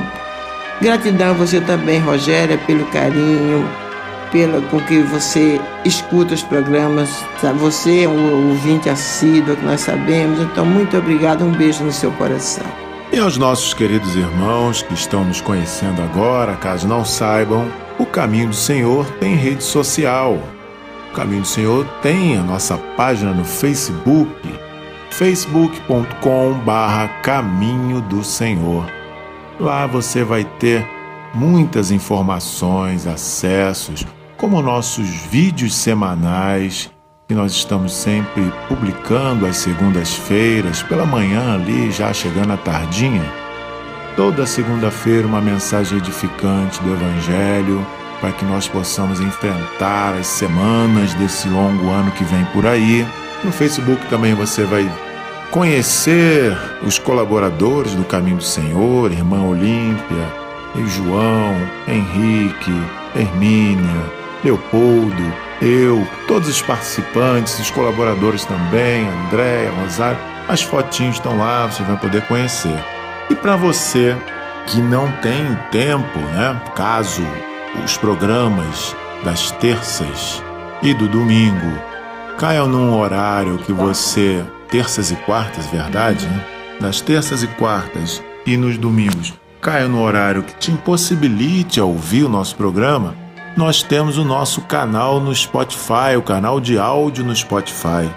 Gratidão 0.81 1.31
a 1.31 1.33
você 1.33 1.61
também, 1.61 1.99
Rogéria, 1.99 2.57
pelo 2.67 2.85
carinho, 2.87 3.67
pela, 4.35 4.61
com 4.63 4.81
que 4.81 5.01
você 5.03 5.61
escuta 5.85 6.33
os 6.33 6.43
programas. 6.43 7.09
Você 7.57 8.03
é 8.03 8.09
um 8.09 8.49
ouvinte 8.49 8.89
assíduo, 8.89 9.55
que 9.55 9.63
nós 9.63 9.79
sabemos. 9.79 10.41
Então, 10.41 10.65
muito 10.65 10.97
obrigado. 10.97 11.45
Um 11.45 11.53
beijo 11.53 11.85
no 11.85 11.91
seu 11.91 12.11
coração. 12.11 12.65
E 13.13 13.17
aos 13.17 13.37
nossos 13.37 13.73
queridos 13.73 14.13
irmãos 14.13 14.81
que 14.81 14.93
estão 14.93 15.23
nos 15.23 15.39
conhecendo 15.39 16.01
agora, 16.01 16.55
caso 16.55 16.85
não 16.85 17.05
saibam, 17.05 17.65
o 17.97 18.05
Caminho 18.05 18.49
do 18.49 18.55
Senhor 18.55 19.05
tem 19.21 19.35
rede 19.35 19.63
social. 19.63 20.37
O 21.11 21.15
Caminho 21.15 21.43
do 21.43 21.47
Senhor 21.47 21.85
tem 22.01 22.37
a 22.37 22.41
nossa 22.41 22.77
página 22.97 23.31
no 23.31 23.45
Facebook, 23.45 24.29
facebook.com 25.11 26.59
barra 26.65 27.07
Caminho 27.21 28.01
do 28.01 28.21
Senhor. 28.21 28.85
Lá 29.57 29.87
você 29.87 30.25
vai 30.25 30.43
ter 30.43 30.85
muitas 31.33 31.89
informações, 31.89 33.07
acessos, 33.07 34.05
como 34.37 34.61
nossos 34.61 35.07
vídeos 35.07 35.73
semanais, 35.73 36.91
que 37.27 37.33
nós 37.33 37.53
estamos 37.53 37.93
sempre 37.93 38.51
publicando 38.67 39.45
às 39.45 39.57
segundas-feiras, 39.57 40.83
pela 40.83 41.05
manhã 41.05 41.55
ali, 41.55 41.91
já 41.91 42.13
chegando 42.13 42.53
à 42.53 42.57
tardinha. 42.57 43.25
Toda 44.15 44.45
segunda-feira 44.45 45.27
uma 45.27 45.41
mensagem 45.41 45.97
edificante 45.97 46.81
do 46.81 46.93
Evangelho, 46.93 47.85
para 48.21 48.31
que 48.31 48.45
nós 48.45 48.67
possamos 48.67 49.19
enfrentar 49.19 50.13
as 50.13 50.27
semanas 50.27 51.13
desse 51.15 51.49
longo 51.49 51.89
ano 51.89 52.11
que 52.11 52.23
vem 52.23 52.45
por 52.45 52.65
aí. 52.65 53.05
No 53.43 53.51
Facebook 53.51 54.05
também 54.07 54.33
você 54.33 54.63
vai 54.63 54.89
conhecer 55.51 56.57
os 56.83 56.97
colaboradores 56.97 57.93
do 57.93 58.03
Caminho 58.05 58.37
do 58.37 58.43
Senhor, 58.43 59.11
Irmã 59.11 59.41
Olímpia, 59.43 60.45
e 60.75 60.85
João, 60.87 61.55
Henrique, 61.87 62.71
Hermínia, 63.15 64.24
Leopoldo, 64.45 65.33
eu, 65.59 66.07
todos 66.27 66.47
os 66.47 66.61
participantes, 66.61 67.59
os 67.59 67.71
colaboradores 67.71 68.45
também, 68.45 69.07
Andréia, 69.25 69.71
Rosário, 69.71 70.19
as 70.47 70.61
fotinhos 70.61 71.15
estão 71.15 71.37
lá, 71.37 71.65
você 71.65 71.81
vai 71.83 71.97
poder 71.97 72.21
conhecer. 72.27 72.77
E 73.29 73.35
para 73.35 73.55
você 73.55 74.15
que 74.67 74.79
não 74.81 75.11
tem 75.13 75.57
tempo, 75.71 76.19
né? 76.19 76.61
Caso 76.75 77.23
os 77.83 77.97
programas 77.97 78.95
das 79.23 79.49
terças 79.51 80.43
e 80.81 80.93
do 80.93 81.07
domingo 81.07 81.79
caiam 82.37 82.67
num 82.67 82.95
horário 82.97 83.57
que 83.57 83.73
você 83.73 84.45
terças 84.69 85.09
e 85.09 85.15
quartas, 85.15 85.65
verdade? 85.67 86.27
Né? 86.27 86.45
Das 86.79 87.01
terças 87.01 87.41
e 87.41 87.47
quartas 87.47 88.23
e 88.45 88.55
nos 88.55 88.77
domingos 88.77 89.33
caia 89.65 89.87
no 89.87 90.03
horário 90.03 90.43
que 90.43 90.53
te 90.53 90.71
impossibilite 90.71 91.79
a 91.79 91.85
ouvir 91.85 92.23
o 92.23 92.29
nosso 92.29 92.55
programa, 92.55 93.15
nós 93.55 93.81
temos 93.81 94.17
o 94.17 94.25
nosso 94.25 94.61
canal 94.61 95.19
no 95.19 95.33
Spotify, 95.33 96.17
o 96.17 96.21
canal 96.21 96.59
de 96.59 96.77
áudio 96.77 97.23
no 97.23 97.35
Spotify. 97.35 98.09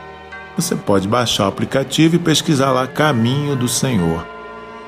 Você 0.56 0.74
pode 0.74 1.06
baixar 1.06 1.44
o 1.44 1.48
aplicativo 1.48 2.16
e 2.16 2.18
pesquisar 2.18 2.72
lá 2.72 2.86
Caminho 2.88 3.54
do 3.54 3.68
Senhor. 3.68 4.26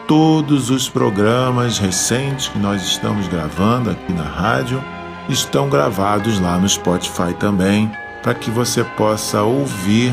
Todos 0.09 0.69
os 0.69 0.89
programas 0.89 1.79
recentes 1.79 2.49
que 2.49 2.59
nós 2.59 2.83
estamos 2.83 3.29
gravando 3.29 3.91
aqui 3.91 4.13
na 4.13 4.25
rádio 4.25 4.83
estão 5.29 5.69
gravados 5.69 6.41
lá 6.41 6.59
no 6.59 6.69
Spotify 6.69 7.33
também, 7.39 7.89
para 8.21 8.35
que 8.35 8.51
você 8.51 8.83
possa 8.83 9.43
ouvir 9.43 10.13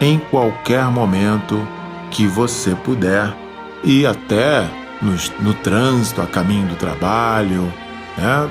em 0.00 0.18
qualquer 0.18 0.84
momento 0.84 1.66
que 2.12 2.28
você 2.28 2.76
puder 2.76 3.34
e 3.82 4.06
até 4.06 4.64
no, 5.02 5.16
no 5.40 5.54
trânsito, 5.54 6.22
a 6.22 6.26
caminho 6.26 6.68
do 6.68 6.76
trabalho. 6.76 7.72
Né? 8.16 8.48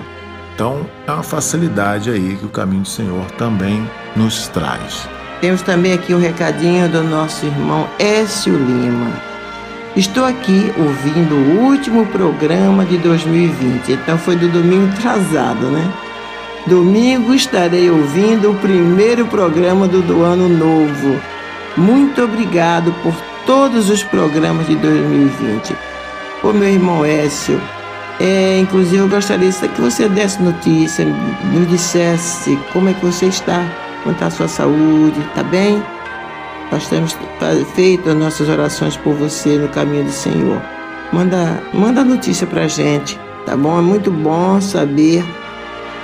Então, 0.59 0.85
é 1.07 1.11
uma 1.13 1.23
facilidade 1.23 2.09
aí 2.09 2.35
que 2.37 2.45
o 2.45 2.49
caminho 2.49 2.81
do 2.81 2.87
Senhor 2.89 3.25
também 3.37 3.89
nos 4.13 4.49
traz. 4.49 5.07
Temos 5.39 5.61
também 5.61 5.93
aqui 5.93 6.13
um 6.13 6.19
recadinho 6.19 6.89
do 6.89 7.01
nosso 7.01 7.45
irmão 7.45 7.87
Écio 7.97 8.57
Lima. 8.57 9.09
Estou 9.95 10.25
aqui 10.25 10.69
ouvindo 10.77 11.33
o 11.33 11.61
último 11.61 12.05
programa 12.07 12.83
de 12.83 12.97
2020, 12.97 13.93
então 13.93 14.17
foi 14.17 14.35
do 14.35 14.49
domingo 14.49 14.91
atrasado, 14.97 15.67
né? 15.67 15.93
Domingo 16.67 17.33
estarei 17.33 17.89
ouvindo 17.89 18.51
o 18.51 18.55
primeiro 18.55 19.27
programa 19.27 19.87
do, 19.87 20.01
do 20.01 20.23
ano 20.23 20.49
novo. 20.49 21.21
Muito 21.77 22.21
obrigado 22.21 22.93
por 23.01 23.15
todos 23.45 23.89
os 23.89 24.03
programas 24.03 24.67
de 24.67 24.75
2020. 24.75 25.73
Ô 26.43 26.51
meu 26.51 26.67
irmão 26.67 27.05
Écio, 27.05 27.61
é, 28.19 28.59
inclusive 28.59 28.97
eu 28.97 29.07
gostaria 29.07 29.49
que 29.49 29.81
você 29.81 30.09
desse 30.09 30.41
notícia, 30.41 31.05
nos 31.53 31.67
dissesse 31.69 32.59
como 32.73 32.89
é 32.89 32.93
que 32.93 33.05
você 33.05 33.27
está, 33.27 33.65
está 34.05 34.25
a 34.27 34.31
sua 34.31 34.47
saúde, 34.47 35.21
tá 35.33 35.41
bem? 35.41 35.81
Nós 36.69 36.87
temos 36.87 37.17
feito 37.73 38.09
as 38.09 38.15
nossas 38.15 38.49
orações 38.49 38.97
por 38.97 39.13
você 39.13 39.57
no 39.57 39.69
caminho 39.69 40.03
do 40.03 40.11
Senhor. 40.11 40.61
Manda, 41.13 41.63
manda 41.73 42.03
notícia 42.03 42.45
pra 42.45 42.67
gente, 42.67 43.17
tá 43.45 43.55
bom? 43.55 43.79
É 43.79 43.81
muito 43.81 44.11
bom 44.11 44.59
saber 44.59 45.23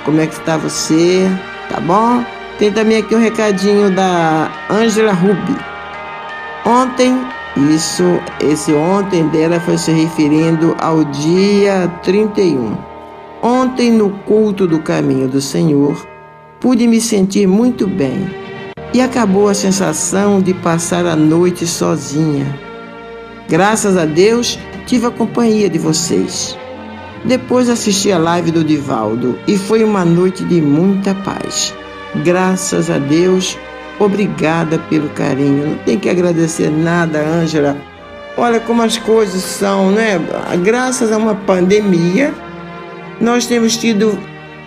como 0.04 0.20
é 0.20 0.26
que 0.26 0.34
está 0.34 0.56
você, 0.56 1.28
tá 1.68 1.78
bom? 1.80 2.24
Tem 2.58 2.72
também 2.72 2.98
aqui 2.98 3.14
um 3.14 3.20
recadinho 3.20 3.90
da 3.90 4.50
Ângela 4.70 5.12
Rubi. 5.12 5.56
Ontem, 6.64 7.14
isso, 7.56 8.04
esse 8.38 8.72
ontem 8.74 9.26
dela 9.28 9.58
foi 9.58 9.78
se 9.78 9.90
referindo 9.90 10.76
ao 10.78 11.04
dia 11.04 11.90
31. 12.02 12.76
Ontem, 13.42 13.90
no 13.90 14.10
culto 14.10 14.66
do 14.66 14.80
caminho 14.80 15.26
do 15.26 15.40
Senhor, 15.40 16.06
pude 16.60 16.86
me 16.86 17.00
sentir 17.00 17.46
muito 17.46 17.86
bem 17.86 18.28
e 18.92 19.00
acabou 19.00 19.48
a 19.48 19.54
sensação 19.54 20.40
de 20.40 20.52
passar 20.52 21.06
a 21.06 21.16
noite 21.16 21.66
sozinha. 21.66 22.46
Graças 23.48 23.96
a 23.96 24.04
Deus, 24.04 24.58
tive 24.86 25.06
a 25.06 25.10
companhia 25.10 25.70
de 25.70 25.78
vocês. 25.78 26.58
Depois 27.24 27.70
assisti 27.70 28.12
a 28.12 28.18
live 28.18 28.50
do 28.50 28.62
Divaldo 28.62 29.38
e 29.48 29.56
foi 29.56 29.82
uma 29.82 30.04
noite 30.04 30.44
de 30.44 30.60
muita 30.60 31.14
paz. 31.14 31.74
Graças 32.24 32.90
a 32.90 32.98
Deus, 32.98 33.58
obrigada 33.98 34.78
pelo 34.90 35.08
carinho. 35.10 35.68
Não 35.68 35.76
tem 35.78 35.98
que 35.98 36.08
agradecer 36.08 36.70
nada, 36.70 37.20
Ângela. 37.20 37.76
Olha 38.36 38.60
como 38.60 38.82
as 38.82 38.98
coisas 38.98 39.42
são, 39.42 39.90
né? 39.90 40.20
Graças 40.62 41.10
a 41.10 41.16
uma 41.16 41.34
pandemia, 41.34 42.34
nós 43.20 43.46
temos 43.46 43.76
tido 43.76 44.18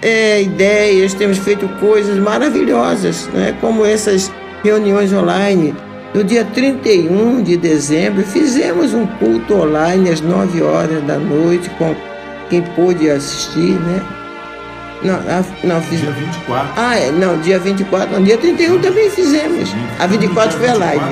é, 0.01 0.41
ideias, 0.41 1.13
temos 1.13 1.37
feito 1.37 1.67
coisas 1.79 2.17
maravilhosas, 2.17 3.27
né? 3.33 3.55
como 3.61 3.85
essas 3.85 4.31
reuniões 4.63 5.13
online. 5.13 5.75
No 6.13 6.23
dia 6.23 6.43
31 6.43 7.43
de 7.43 7.55
dezembro, 7.55 8.23
fizemos 8.23 8.93
um 8.95 9.05
culto 9.05 9.53
online 9.53 10.09
às 10.09 10.21
9 10.21 10.63
horas 10.63 11.03
da 11.03 11.17
noite, 11.17 11.69
com 11.77 11.95
quem 12.49 12.63
pôde 12.75 13.07
assistir, 13.11 13.79
né? 13.79 14.18
Não, 15.01 15.15
a, 15.15 15.43
não 15.63 15.81
fiz... 15.81 16.01
Dia 16.01 16.11
24. 16.11 16.73
Ah, 16.75 16.97
é, 16.97 17.11
não, 17.11 17.39
dia 17.39 17.57
24, 17.59 18.11
não, 18.11 18.23
dia 18.23 18.37
31 18.37 18.79
também 18.79 19.09
fizemos. 19.09 19.73
A 19.97 20.05
24 20.07 20.57
foi 20.57 20.67
a 20.67 20.73
live. 20.73 21.05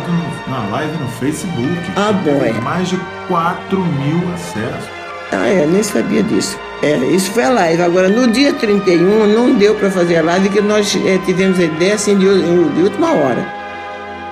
No, 0.47 0.51
na 0.51 0.67
live 0.69 0.97
no 0.97 1.07
Facebook. 1.11 1.79
Ah, 1.95 2.11
bom, 2.11 2.43
é. 2.43 2.51
Mais 2.61 2.89
de 2.89 2.99
4 3.27 3.79
mil 3.79 4.33
acessos. 4.33 4.89
Ah, 5.31 5.47
é, 5.47 5.65
nem 5.65 5.83
sabia 5.83 6.23
disso. 6.23 6.57
É, 6.81 6.95
isso 6.97 7.31
foi 7.31 7.43
a 7.43 7.49
live. 7.49 7.81
Agora, 7.81 8.09
no 8.09 8.27
dia 8.27 8.53
31, 8.53 9.27
não 9.27 9.55
deu 9.55 9.75
para 9.75 9.89
fazer 9.89 10.17
a 10.17 10.21
live, 10.21 10.49
que 10.49 10.61
nós 10.61 10.95
é, 11.05 11.17
tivemos 11.19 11.59
a 11.59 11.63
ideia 11.63 11.95
assim 11.95 12.17
de, 12.17 12.25
de 12.25 12.81
última 12.81 13.13
hora. 13.13 13.45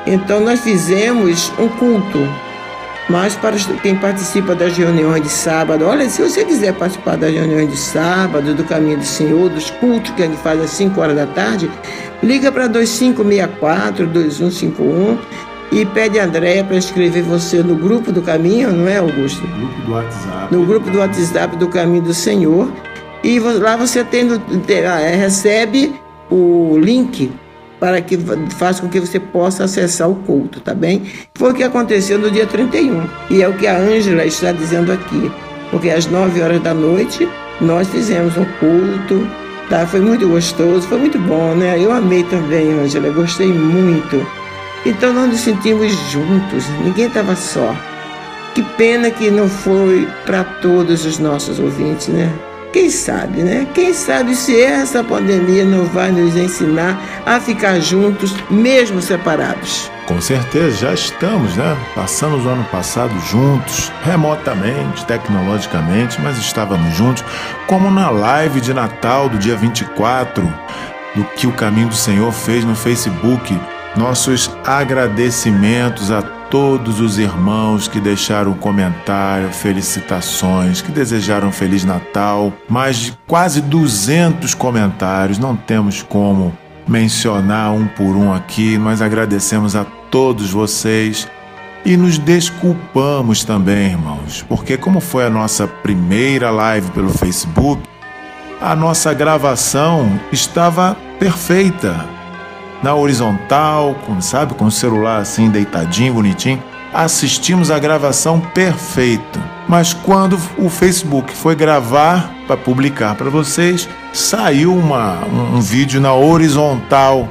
Então, 0.06 0.42
nós 0.42 0.60
fizemos 0.60 1.52
um 1.58 1.68
culto. 1.68 2.28
Mas 3.08 3.36
para 3.36 3.56
quem 3.84 3.96
participa 3.96 4.56
das 4.56 4.76
reuniões 4.76 5.22
de 5.22 5.30
sábado, 5.30 5.86
olha, 5.86 6.10
se 6.10 6.22
você 6.22 6.44
quiser 6.44 6.74
participar 6.74 7.18
das 7.18 7.32
reuniões 7.32 7.70
de 7.70 7.78
sábado, 7.78 8.56
do 8.56 8.64
Caminho 8.64 8.98
do 8.98 9.06
Senhor, 9.06 9.50
dos 9.50 9.70
cultos 9.70 10.12
que 10.12 10.24
a 10.24 10.26
gente 10.26 10.42
faz 10.42 10.60
às 10.60 10.72
5 10.72 11.00
horas 11.00 11.16
da 11.16 11.28
tarde, 11.28 11.70
liga 12.24 12.52
para 12.52 12.68
2564 12.68 14.08
2151 14.08 15.20
e 15.72 15.86
pede 15.86 16.20
a 16.20 16.26
Andréia 16.26 16.64
para 16.64 16.78
escrever 16.78 17.22
você 17.24 17.62
no 17.62 17.76
grupo 17.76 18.12
do 18.12 18.22
caminho, 18.22 18.72
não 18.72 18.88
é, 18.88 18.98
Augusto? 18.98 19.46
No 19.46 19.58
grupo 19.58 19.82
do 19.82 19.92
WhatsApp. 19.92 20.56
No 20.56 20.66
grupo 20.66 20.90
do 20.90 21.00
WhatsApp 21.00 21.56
do 21.58 21.68
Caminho 21.68 22.04
do 22.04 22.14
Senhor. 22.14 22.72
E 23.24 23.40
lá 23.40 23.76
você 23.76 24.04
tendo, 24.04 24.42
ah, 24.88 25.02
é, 25.02 25.16
recebe 25.16 25.96
o 26.30 26.78
link 26.78 27.32
para 27.86 28.02
que 28.02 28.18
faça 28.58 28.82
com 28.82 28.90
que 28.90 29.00
você 29.00 29.20
possa 29.20 29.66
acessar 29.66 30.10
o 30.10 30.16
culto, 30.16 30.60
tá 30.60 30.74
bem? 30.74 31.04
Foi 31.36 31.52
o 31.52 31.54
que 31.54 31.62
aconteceu 31.62 32.18
no 32.18 32.32
dia 32.32 32.48
31. 32.48 33.04
E 33.30 33.44
é 33.44 33.48
o 33.48 33.54
que 33.54 33.68
a 33.68 33.78
Ângela 33.78 34.26
está 34.26 34.52
dizendo 34.52 34.92
aqui. 34.92 35.32
Porque 35.70 35.92
às 35.92 36.08
9 36.08 36.42
horas 36.42 36.64
da 36.64 36.74
noite 36.74 37.30
nós 37.62 37.88
fizemos 37.88 38.36
um 38.38 38.46
culto, 38.60 39.28
tá? 39.70 39.86
Foi 39.86 40.00
muito 40.00 40.28
gostoso, 40.28 40.88
foi 40.88 40.98
muito 40.98 41.20
bom, 41.20 41.54
né? 41.54 41.80
Eu 41.80 41.92
amei 41.92 42.24
também, 42.24 42.74
Ângela, 42.74 43.12
gostei 43.12 43.54
muito. 43.54 44.26
Então 44.84 45.14
nós 45.14 45.30
nos 45.30 45.42
sentimos 45.42 45.92
juntos, 46.10 46.68
ninguém 46.84 47.06
estava 47.06 47.36
só. 47.36 47.76
Que 48.56 48.64
pena 48.64 49.12
que 49.12 49.30
não 49.30 49.48
foi 49.48 50.08
para 50.26 50.44
todos 50.44 51.06
os 51.06 51.20
nossos 51.20 51.60
ouvintes, 51.60 52.08
né? 52.08 52.34
Quem 52.76 52.90
sabe, 52.90 53.42
né? 53.42 53.66
Quem 53.74 53.94
sabe 53.94 54.36
se 54.36 54.62
essa 54.62 55.02
pandemia 55.02 55.64
não 55.64 55.86
vai 55.86 56.12
nos 56.12 56.36
ensinar 56.36 57.02
a 57.26 57.40
ficar 57.40 57.80
juntos, 57.80 58.36
mesmo 58.50 59.02
separados. 59.02 59.90
Com 60.06 60.20
certeza, 60.20 60.80
já 60.80 60.94
estamos, 60.94 61.56
né? 61.56 61.78
Passamos 61.96 62.46
o 62.46 62.50
ano 62.50 62.66
passado 62.66 63.18
juntos, 63.32 63.90
remotamente, 64.04 65.06
tecnologicamente, 65.06 66.20
mas 66.20 66.38
estávamos 66.38 66.94
juntos, 66.94 67.24
como 67.66 67.90
na 67.90 68.10
live 68.10 68.60
de 68.60 68.74
Natal 68.74 69.30
do 69.30 69.38
dia 69.38 69.56
24, 69.56 70.44
do 71.16 71.24
que 71.24 71.48
o 71.48 71.54
Caminho 71.54 71.88
do 71.88 71.96
Senhor 71.96 72.34
fez 72.34 72.66
no 72.66 72.76
Facebook 72.76 73.58
nossos 73.96 74.52
agradecimentos 74.66 76.12
a 76.12 76.22
todos 76.56 77.02
os 77.02 77.18
irmãos 77.18 77.86
que 77.86 78.00
deixaram 78.00 78.54
comentário, 78.54 79.52
felicitações, 79.52 80.82
que 80.82 80.90
desejaram 80.90 81.52
Feliz 81.52 81.84
Natal. 81.84 82.54
Mais 82.70 82.96
de 82.96 83.18
quase 83.28 83.60
200 83.60 84.54
comentários, 84.54 85.38
não 85.38 85.54
temos 85.54 86.02
como 86.02 86.58
mencionar 86.88 87.74
um 87.74 87.86
por 87.88 88.16
um 88.16 88.34
aqui. 88.34 88.78
Nós 88.78 89.02
agradecemos 89.02 89.76
a 89.76 89.84
todos 90.10 90.50
vocês 90.50 91.28
e 91.84 91.98
nos 91.98 92.18
desculpamos 92.18 93.44
também, 93.44 93.88
irmãos, 93.88 94.46
porque, 94.48 94.78
como 94.78 95.02
foi 95.02 95.26
a 95.26 95.30
nossa 95.30 95.68
primeira 95.68 96.52
live 96.52 96.90
pelo 96.92 97.10
Facebook, 97.10 97.82
a 98.62 98.74
nossa 98.74 99.14
gravação 99.14 100.10
estava 100.32 100.96
perfeita 101.20 102.06
na 102.86 102.94
horizontal, 102.94 103.96
com, 104.06 104.22
sabe, 104.22 104.54
com 104.54 104.66
o 104.66 104.72
celular 104.72 105.20
assim 105.20 105.50
deitadinho, 105.50 106.14
bonitinho. 106.14 106.64
Assistimos 106.94 107.72
a 107.72 107.80
gravação 107.80 108.40
perfeita. 108.40 109.40
Mas 109.68 109.92
quando 109.92 110.40
o 110.56 110.70
Facebook 110.70 111.36
foi 111.36 111.56
gravar 111.56 112.32
para 112.46 112.56
publicar 112.56 113.16
para 113.16 113.28
vocês, 113.28 113.90
saiu 114.14 114.72
uma, 114.72 115.18
um, 115.26 115.58
um 115.58 115.62
vídeo 115.62 116.00
na 116.00 116.14
horizontal, 116.14 117.28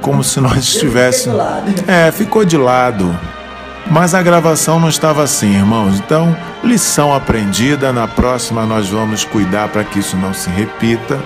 como 0.00 0.24
se 0.24 0.40
nós 0.40 0.56
estivéssemos. 0.56 1.38
É, 1.86 2.10
ficou 2.10 2.44
de 2.46 2.56
lado. 2.56 3.14
Mas 3.90 4.14
a 4.14 4.22
gravação 4.22 4.80
não 4.80 4.88
estava 4.88 5.22
assim, 5.22 5.54
irmãos. 5.54 5.98
Então, 5.98 6.34
lição 6.64 7.14
aprendida. 7.14 7.92
Na 7.92 8.08
próxima, 8.08 8.64
nós 8.64 8.88
vamos 8.88 9.22
cuidar 9.22 9.68
para 9.68 9.84
que 9.84 9.98
isso 9.98 10.16
não 10.16 10.32
se 10.32 10.48
repita. 10.48 11.18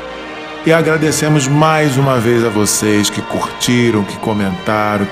E 0.64 0.72
agradecemos 0.72 1.48
mais 1.48 1.96
uma 1.96 2.20
vez 2.20 2.44
a 2.44 2.48
vocês 2.48 3.10
que 3.10 3.20
curtiram, 3.20 4.04
que 4.04 4.16
comentaram, 4.18 5.04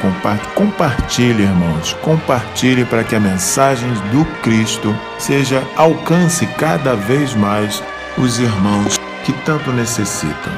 compartilhem, 0.54 1.40
irmãos. 1.40 1.92
Compartilhe 2.02 2.84
para 2.84 3.02
que 3.02 3.16
a 3.16 3.20
mensagem 3.20 3.90
do 4.12 4.24
Cristo 4.42 4.96
seja 5.18 5.60
alcance 5.74 6.46
cada 6.56 6.94
vez 6.94 7.34
mais 7.34 7.82
os 8.16 8.38
irmãos 8.38 8.96
que 9.24 9.32
tanto 9.44 9.72
necessitam. 9.72 10.52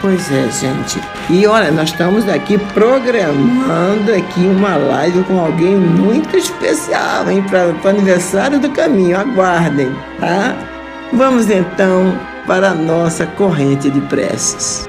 Pois 0.00 0.32
é, 0.32 0.48
gente. 0.50 0.98
E 1.28 1.46
olha, 1.46 1.70
nós 1.70 1.90
estamos 1.90 2.26
aqui 2.26 2.56
programando 2.72 4.14
aqui 4.14 4.40
uma 4.40 4.74
live 4.74 5.22
com 5.24 5.38
alguém 5.38 5.76
muito 5.76 6.34
especial, 6.34 7.30
hein, 7.30 7.42
para 7.42 7.74
o 7.74 7.88
aniversário 7.88 8.58
do 8.58 8.70
caminho. 8.70 9.20
Aguardem, 9.20 9.94
tá? 10.18 10.56
Vamos 11.12 11.50
então 11.50 12.18
para 12.46 12.70
a 12.70 12.74
nossa 12.74 13.26
corrente 13.26 13.90
de 13.90 14.00
preces. 14.02 14.88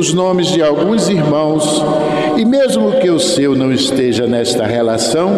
os 0.00 0.14
nomes 0.14 0.46
de 0.46 0.62
alguns 0.62 1.10
irmãos 1.10 1.84
e, 2.38 2.44
mesmo 2.44 2.98
que 3.00 3.10
o 3.10 3.20
seu 3.20 3.54
não 3.54 3.70
esteja 3.70 4.26
nesta 4.26 4.66
relação, 4.66 5.30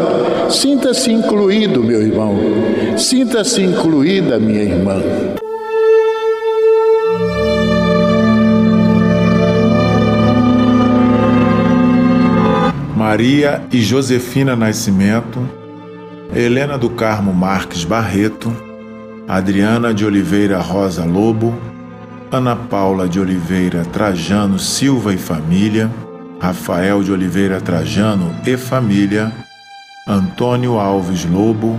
sinta-se 0.49 1.11
incluído, 1.11 1.83
meu 1.83 2.01
irmão, 2.01 2.37
sinta-se 2.97 3.61
incluída, 3.61 4.39
minha 4.39 4.63
irmã. 4.63 5.03
Maria 12.97 13.63
e 13.73 13.83
Josefina 13.83 14.55
Nascimento, 14.55 15.41
Helena 16.33 16.79
do 16.79 16.89
Carmo 16.89 17.35
Marques 17.35 17.85
Barreto, 17.85 18.57
Adriana 19.27 19.93
de 19.93 20.07
Oliveira 20.07 20.61
Rosa 20.61 21.05
Lobo, 21.05 21.53
Ana 22.35 22.57
Paula 22.57 23.07
de 23.07 23.20
Oliveira 23.20 23.85
Trajano 23.85 24.59
Silva 24.59 25.12
e 25.12 25.18
família, 25.18 25.91
Rafael 26.41 27.03
de 27.03 27.12
Oliveira 27.12 27.61
Trajano 27.61 28.35
e 28.47 28.57
família, 28.57 29.30
Antônio 30.09 30.78
Alves 30.78 31.26
Lobo, 31.26 31.78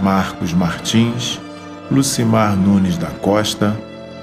Marcos 0.00 0.52
Martins, 0.52 1.40
Lucimar 1.88 2.56
Nunes 2.56 2.98
da 2.98 3.06
Costa, 3.06 3.76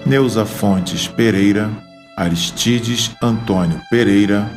Neuza 0.06 0.46
Fontes 0.46 1.08
Pereira, 1.08 1.70
Aristides 2.18 3.12
Antônio 3.24 3.80
Pereira, 3.90 4.52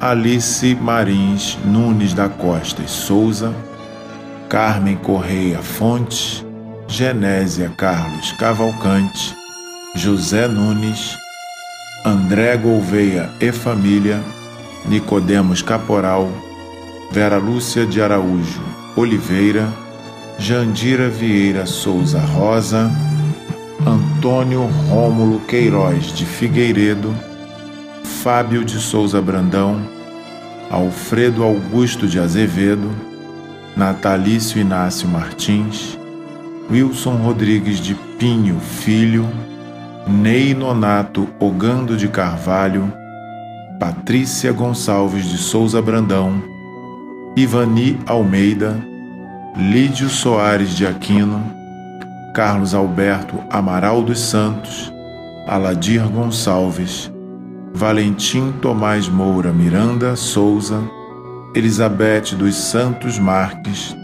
Alice 0.00 0.74
Marins 0.74 1.56
Nunes 1.64 2.12
da 2.12 2.28
Costa 2.28 2.82
e 2.82 2.88
Souza, 2.88 3.54
Carmen 4.48 4.96
Correia 4.96 5.60
Fontes, 5.60 6.44
Genésia 6.88 7.70
Carlos 7.76 8.32
Cavalcante, 8.32 9.37
José 9.98 10.46
Nunes, 10.46 11.18
André 12.04 12.56
Gouveia 12.56 13.30
e 13.40 13.50
família, 13.50 14.22
Nicodemos 14.86 15.60
Caporal, 15.60 16.30
Vera 17.10 17.36
Lúcia 17.36 17.84
de 17.84 18.00
Araújo 18.00 18.62
Oliveira, 18.94 19.68
Jandira 20.38 21.08
Vieira 21.08 21.66
Souza 21.66 22.20
Rosa, 22.20 22.92
Antônio 23.84 24.68
Rômulo 24.88 25.40
Queiroz 25.40 26.14
de 26.14 26.24
Figueiredo, 26.24 27.12
Fábio 28.22 28.64
de 28.64 28.78
Souza 28.78 29.20
Brandão, 29.20 29.80
Alfredo 30.70 31.42
Augusto 31.42 32.06
de 32.06 32.20
Azevedo, 32.20 32.88
Natalício 33.76 34.60
Inácio 34.60 35.08
Martins, 35.08 35.98
Wilson 36.70 37.16
Rodrigues 37.16 37.80
de 37.80 37.96
Pinho 38.16 38.60
Filho, 38.60 39.28
Ney 40.08 40.54
Nonato 40.54 41.28
Ogando 41.38 41.94
de 41.94 42.08
Carvalho, 42.08 42.90
Patrícia 43.78 44.50
Gonçalves 44.52 45.26
de 45.26 45.36
Souza 45.36 45.82
Brandão, 45.82 46.42
Ivani 47.36 48.00
Almeida, 48.06 48.74
Lídio 49.54 50.08
Soares 50.08 50.70
de 50.70 50.86
Aquino, 50.86 51.52
Carlos 52.34 52.74
Alberto 52.74 53.36
Amaral 53.50 54.00
dos 54.00 54.18
Santos, 54.18 54.90
Aladir 55.46 56.08
Gonçalves, 56.08 57.12
Valentim 57.74 58.50
Tomás 58.62 59.10
Moura 59.10 59.52
Miranda 59.52 60.16
Souza, 60.16 60.80
Elizabeth 61.54 62.34
dos 62.34 62.54
Santos 62.54 63.18
Marques, 63.18 63.94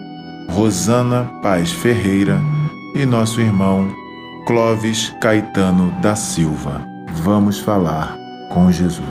Rosana 0.51 1.31
Paz 1.43 1.73
Ferreira 1.73 2.39
e 2.95 3.07
nosso 3.07 3.41
irmão 3.41 4.04
Clóvis 4.47 5.09
Caetano 5.21 5.91
da 6.03 6.15
Silva. 6.15 6.83
Vamos 7.23 7.59
falar 7.61 8.15
com 8.51 8.71
Jesus. 8.71 9.07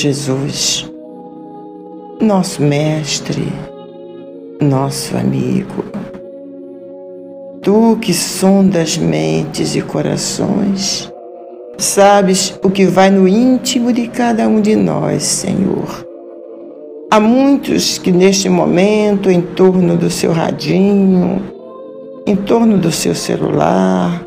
Jesus, 0.00 0.90
nosso 2.22 2.62
Mestre, 2.62 3.52
nosso 4.58 5.14
amigo, 5.14 5.84
Tu 7.62 7.98
que 8.00 8.14
sondas 8.14 8.96
mentes 8.96 9.76
e 9.76 9.82
corações, 9.82 11.12
sabes 11.76 12.58
o 12.64 12.70
que 12.70 12.86
vai 12.86 13.10
no 13.10 13.28
íntimo 13.28 13.92
de 13.92 14.08
cada 14.08 14.48
um 14.48 14.62
de 14.62 14.74
nós, 14.74 15.22
Senhor. 15.22 16.06
Há 17.10 17.20
muitos 17.20 17.98
que 17.98 18.10
neste 18.10 18.48
momento, 18.48 19.30
em 19.30 19.42
torno 19.42 19.98
do 19.98 20.08
seu 20.08 20.32
radinho, 20.32 21.42
em 22.26 22.36
torno 22.36 22.78
do 22.78 22.90
seu 22.90 23.14
celular, 23.14 24.24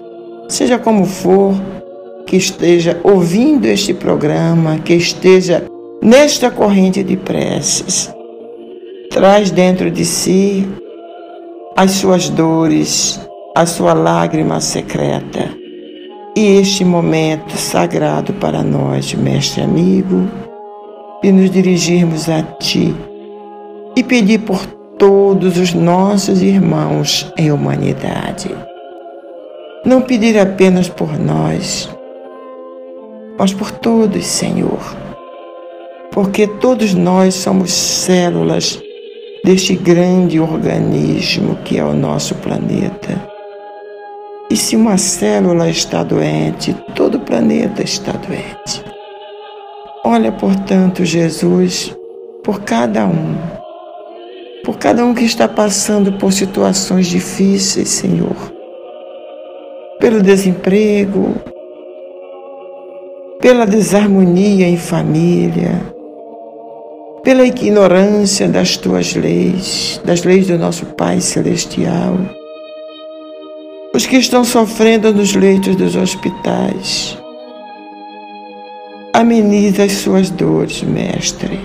seja 0.47 0.77
como 0.77 1.03
for, 1.03 1.55
que 2.33 2.37
esteja 2.37 2.99
ouvindo 3.03 3.67
este 3.67 3.93
programa, 3.93 4.79
que 4.79 4.95
esteja 4.95 5.67
nesta 6.01 6.49
corrente 6.49 7.03
de 7.03 7.15
preces, 7.15 8.11
traz 9.11 9.51
dentro 9.51 9.91
de 9.91 10.03
si 10.03 10.67
as 11.75 11.91
suas 11.91 12.29
dores, 12.29 13.21
a 13.55 13.67
sua 13.67 13.93
lágrima 13.93 14.59
secreta. 14.59 15.47
E 16.35 16.59
este 16.59 16.83
momento 16.83 17.55
sagrado 17.55 18.33
para 18.33 18.63
nós, 18.63 19.13
mestre 19.13 19.61
amigo, 19.61 20.27
e 21.21 21.31
nos 21.31 21.51
dirigirmos 21.51 22.27
a 22.29 22.41
Ti 22.41 22.95
e 23.95 24.01
pedir 24.01 24.39
por 24.39 24.65
todos 24.97 25.55
os 25.59 25.71
nossos 25.75 26.41
irmãos 26.41 27.31
em 27.37 27.51
humanidade. 27.51 28.49
Não 29.85 30.01
pedir 30.01 30.39
apenas 30.39 30.89
por 30.89 31.19
nós, 31.19 31.87
mas 33.37 33.53
por 33.53 33.71
todos, 33.71 34.25
Senhor, 34.25 34.79
porque 36.11 36.47
todos 36.47 36.93
nós 36.93 37.33
somos 37.33 37.71
células 37.71 38.81
deste 39.43 39.75
grande 39.75 40.39
organismo 40.39 41.57
que 41.65 41.77
é 41.77 41.83
o 41.83 41.93
nosso 41.93 42.35
planeta. 42.35 43.29
E 44.49 44.55
se 44.55 44.75
uma 44.75 44.97
célula 44.97 45.69
está 45.69 46.03
doente, 46.03 46.75
todo 46.93 47.15
o 47.15 47.21
planeta 47.21 47.81
está 47.81 48.11
doente. 48.11 48.83
Olha, 50.05 50.31
portanto, 50.31 51.03
Jesus, 51.03 51.95
por 52.43 52.61
cada 52.61 53.05
um, 53.05 53.35
por 54.63 54.77
cada 54.77 55.03
um 55.03 55.13
que 55.13 55.23
está 55.23 55.47
passando 55.47 56.13
por 56.13 56.31
situações 56.31 57.07
difíceis, 57.07 57.89
Senhor, 57.89 58.35
pelo 59.99 60.21
desemprego, 60.21 61.33
pela 63.43 63.65
desarmonia 63.65 64.65
em 64.65 64.77
família, 64.77 65.81
pela 67.25 67.43
ignorância 67.43 68.47
das 68.47 68.77
tuas 68.77 69.13
leis, 69.15 69.99
das 70.05 70.23
leis 70.23 70.47
do 70.47 70.57
nosso 70.57 70.85
Pai 70.85 71.19
Celestial, 71.19 72.15
os 73.93 74.05
que 74.05 74.15
estão 74.15 74.45
sofrendo 74.45 75.13
nos 75.13 75.35
leitos 75.35 75.75
dos 75.75 75.93
hospitais. 75.93 77.17
Ameniza 79.11 79.83
as 79.83 79.91
suas 79.91 80.29
dores, 80.29 80.81
Mestre. 80.81 81.59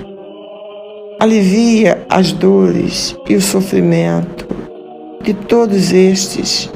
Alivia 1.21 2.05
as 2.09 2.33
dores 2.33 3.17
e 3.29 3.37
o 3.37 3.41
sofrimento 3.41 4.49
de 5.23 5.33
todos 5.33 5.93
estes, 5.93 6.69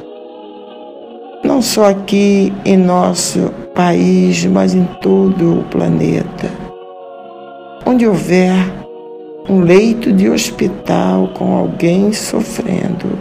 não 1.42 1.60
só 1.60 1.86
aqui 1.86 2.52
em 2.64 2.76
nosso 2.76 3.61
país, 3.74 4.44
mas 4.47 4.74
em 4.74 4.85
todo 5.01 5.61
o 5.61 5.65
planeta. 5.65 6.51
Onde 7.85 8.07
houver 8.07 8.53
um 9.49 9.61
leito 9.61 10.12
de 10.12 10.28
hospital 10.28 11.28
com 11.35 11.57
alguém 11.57 12.12
sofrendo, 12.12 13.19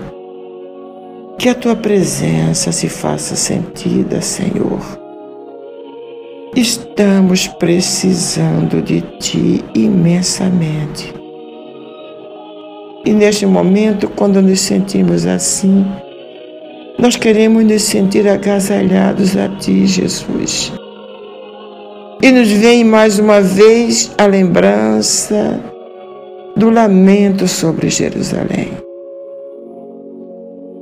que 1.37 1.49
a 1.49 1.55
tua 1.55 1.75
presença 1.75 2.71
se 2.71 2.87
faça 2.87 3.35
sentida, 3.35 4.21
Senhor. 4.21 4.79
Estamos 6.55 7.47
precisando 7.47 8.81
de 8.81 9.01
ti 9.19 9.63
imensamente. 9.73 11.13
E 13.03 13.11
neste 13.11 13.47
momento, 13.47 14.07
quando 14.09 14.41
nos 14.41 14.59
sentimos 14.59 15.25
assim, 15.25 15.83
nós 17.01 17.15
queremos 17.15 17.63
nos 17.65 17.81
sentir 17.81 18.27
agasalhados 18.27 19.35
a 19.35 19.49
Ti, 19.49 19.87
Jesus. 19.87 20.71
E 22.21 22.31
nos 22.31 22.47
vem 22.51 22.83
mais 22.83 23.17
uma 23.17 23.41
vez 23.41 24.11
a 24.19 24.27
lembrança 24.27 25.59
do 26.55 26.69
lamento 26.69 27.47
sobre 27.47 27.89
Jerusalém. 27.89 28.69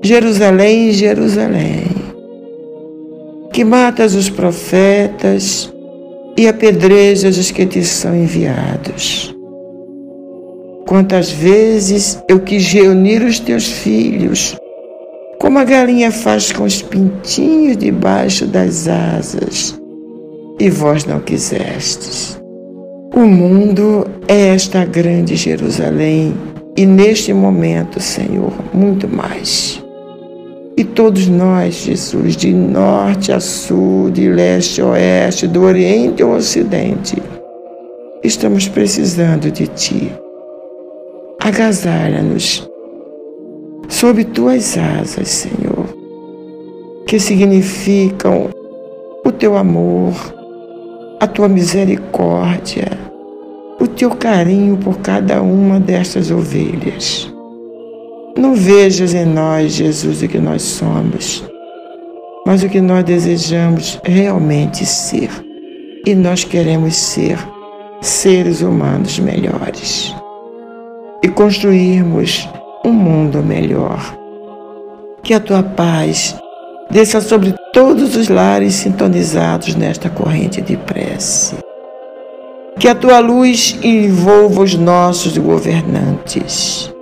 Jerusalém, 0.04 0.92
Jerusalém, 0.92 1.86
que 3.54 3.64
matas 3.64 4.14
os 4.14 4.30
profetas 4.30 5.74
e 6.36 6.50
apedrejas 6.50 7.38
os 7.38 7.50
que 7.50 7.66
te 7.66 7.82
são 7.86 8.14
enviados. 8.14 9.34
Quantas 10.86 11.32
vezes 11.32 12.22
eu 12.28 12.42
quis 12.42 12.68
reunir 12.74 13.22
os 13.22 13.40
teus 13.40 13.68
filhos 13.68 14.58
como 15.40 15.58
a 15.58 15.64
galinha 15.64 16.12
faz 16.12 16.52
com 16.52 16.66
os 16.66 16.82
pintinhos 16.82 17.78
debaixo 17.78 18.46
das 18.46 18.88
asas, 18.88 19.80
e 20.60 20.70
vós 20.70 21.06
não 21.06 21.20
quisestes. 21.22 22.40
O 23.16 23.22
mundo 23.22 24.06
é 24.28 24.50
esta 24.50 24.86
grande 24.86 25.36
Jerusalém, 25.36 26.36
e 26.76 26.86
neste 26.86 27.34
momento, 27.34 28.00
Senhor, 28.02 28.54
muito 28.74 29.08
mais. 29.08 29.84
E 30.78 30.84
todos 30.84 31.28
nós, 31.28 31.76
Jesus, 31.76 32.36
de 32.38 32.54
norte 32.54 33.32
a 33.32 33.40
sul, 33.40 34.12
de 34.12 34.30
leste 34.30 34.82
a 34.82 34.88
oeste, 34.88 35.48
do 35.48 35.64
oriente 35.64 36.22
ao 36.22 36.32
ocidente, 36.32 37.22
estamos 38.24 38.68
precisando 38.68 39.52
de 39.52 39.68
Ti. 39.68 40.12
Agasalha-nos 41.42 42.69
sob 43.90 44.24
tuas 44.24 44.78
asas, 44.78 45.28
Senhor, 45.28 45.86
que 47.06 47.20
significam 47.20 48.50
o 49.26 49.32
teu 49.32 49.58
amor, 49.58 50.14
a 51.20 51.28
tua 51.28 51.50
misericórdia, 51.50 52.88
o 53.80 53.88
teu 53.88 54.12
carinho 54.12 54.78
por 54.78 55.00
cada 55.00 55.42
uma 55.42 55.80
destas 55.80 56.32
ovelhas. 56.32 57.30
Não 58.38 58.54
vejas 58.54 59.14
em 59.14 59.26
nós, 59.26 59.74
Jesus, 59.74 60.22
o 60.22 60.28
que 60.28 60.38
nós 60.38 60.62
somos, 60.62 61.44
mas 62.46 62.64
o 62.64 62.70
que 62.70 62.80
nós 62.80 63.04
desejamos 63.04 64.00
realmente 64.04 64.86
ser. 64.86 65.30
E 66.06 66.16
nós 66.16 66.46
queremos 66.46 66.96
ser 66.96 67.38
seres 68.02 68.62
humanos 68.62 69.20
melhores 69.20 70.16
e 71.22 71.28
construirmos 71.28 72.48
um 72.84 72.92
mundo 72.92 73.44
melhor. 73.44 74.18
Que 75.24 75.34
a 75.34 75.40
tua 75.40 75.64
paz 75.64 76.36
desça 76.90 77.22
sobre 77.22 77.54
todos 77.74 78.16
os 78.16 78.30
lares 78.30 78.76
sintonizados 78.76 79.76
nesta 79.76 80.10
corrente 80.10 80.62
de 80.62 80.78
prece. 80.78 81.56
Que 82.80 82.88
a 82.88 82.96
tua 82.96 83.20
luz 83.20 83.78
envolva 83.84 84.62
os 84.62 84.76
nossos 84.76 85.38
governantes 85.38 86.94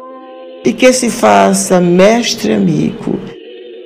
e 0.65 0.73
que 0.73 0.91
se 0.91 1.09
faça 1.09 1.79
mestre 1.79 2.53
amigo 2.53 3.19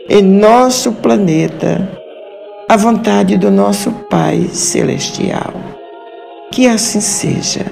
em 0.09 0.22
nosso 0.22 0.93
planeta 0.93 1.91
a 2.68 2.77
vontade 2.77 3.38
do 3.38 3.51
nosso 3.51 3.91
Pai 4.09 4.47
Celestial. 4.53 5.53
Que 6.51 6.68
assim 6.68 7.01
seja. 7.01 7.65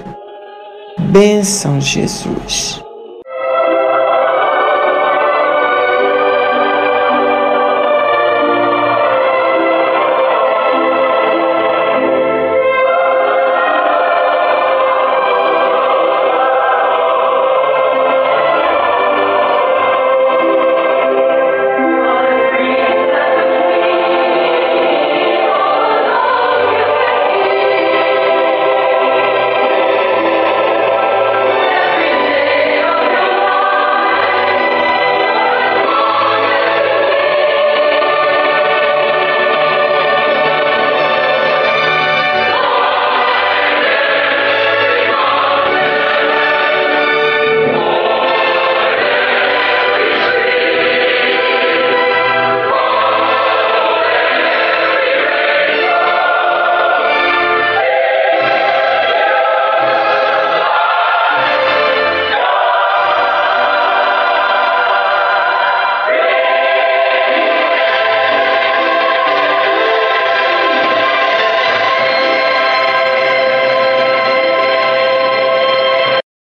Bênção, 0.97 1.79
Jesus. 1.79 2.83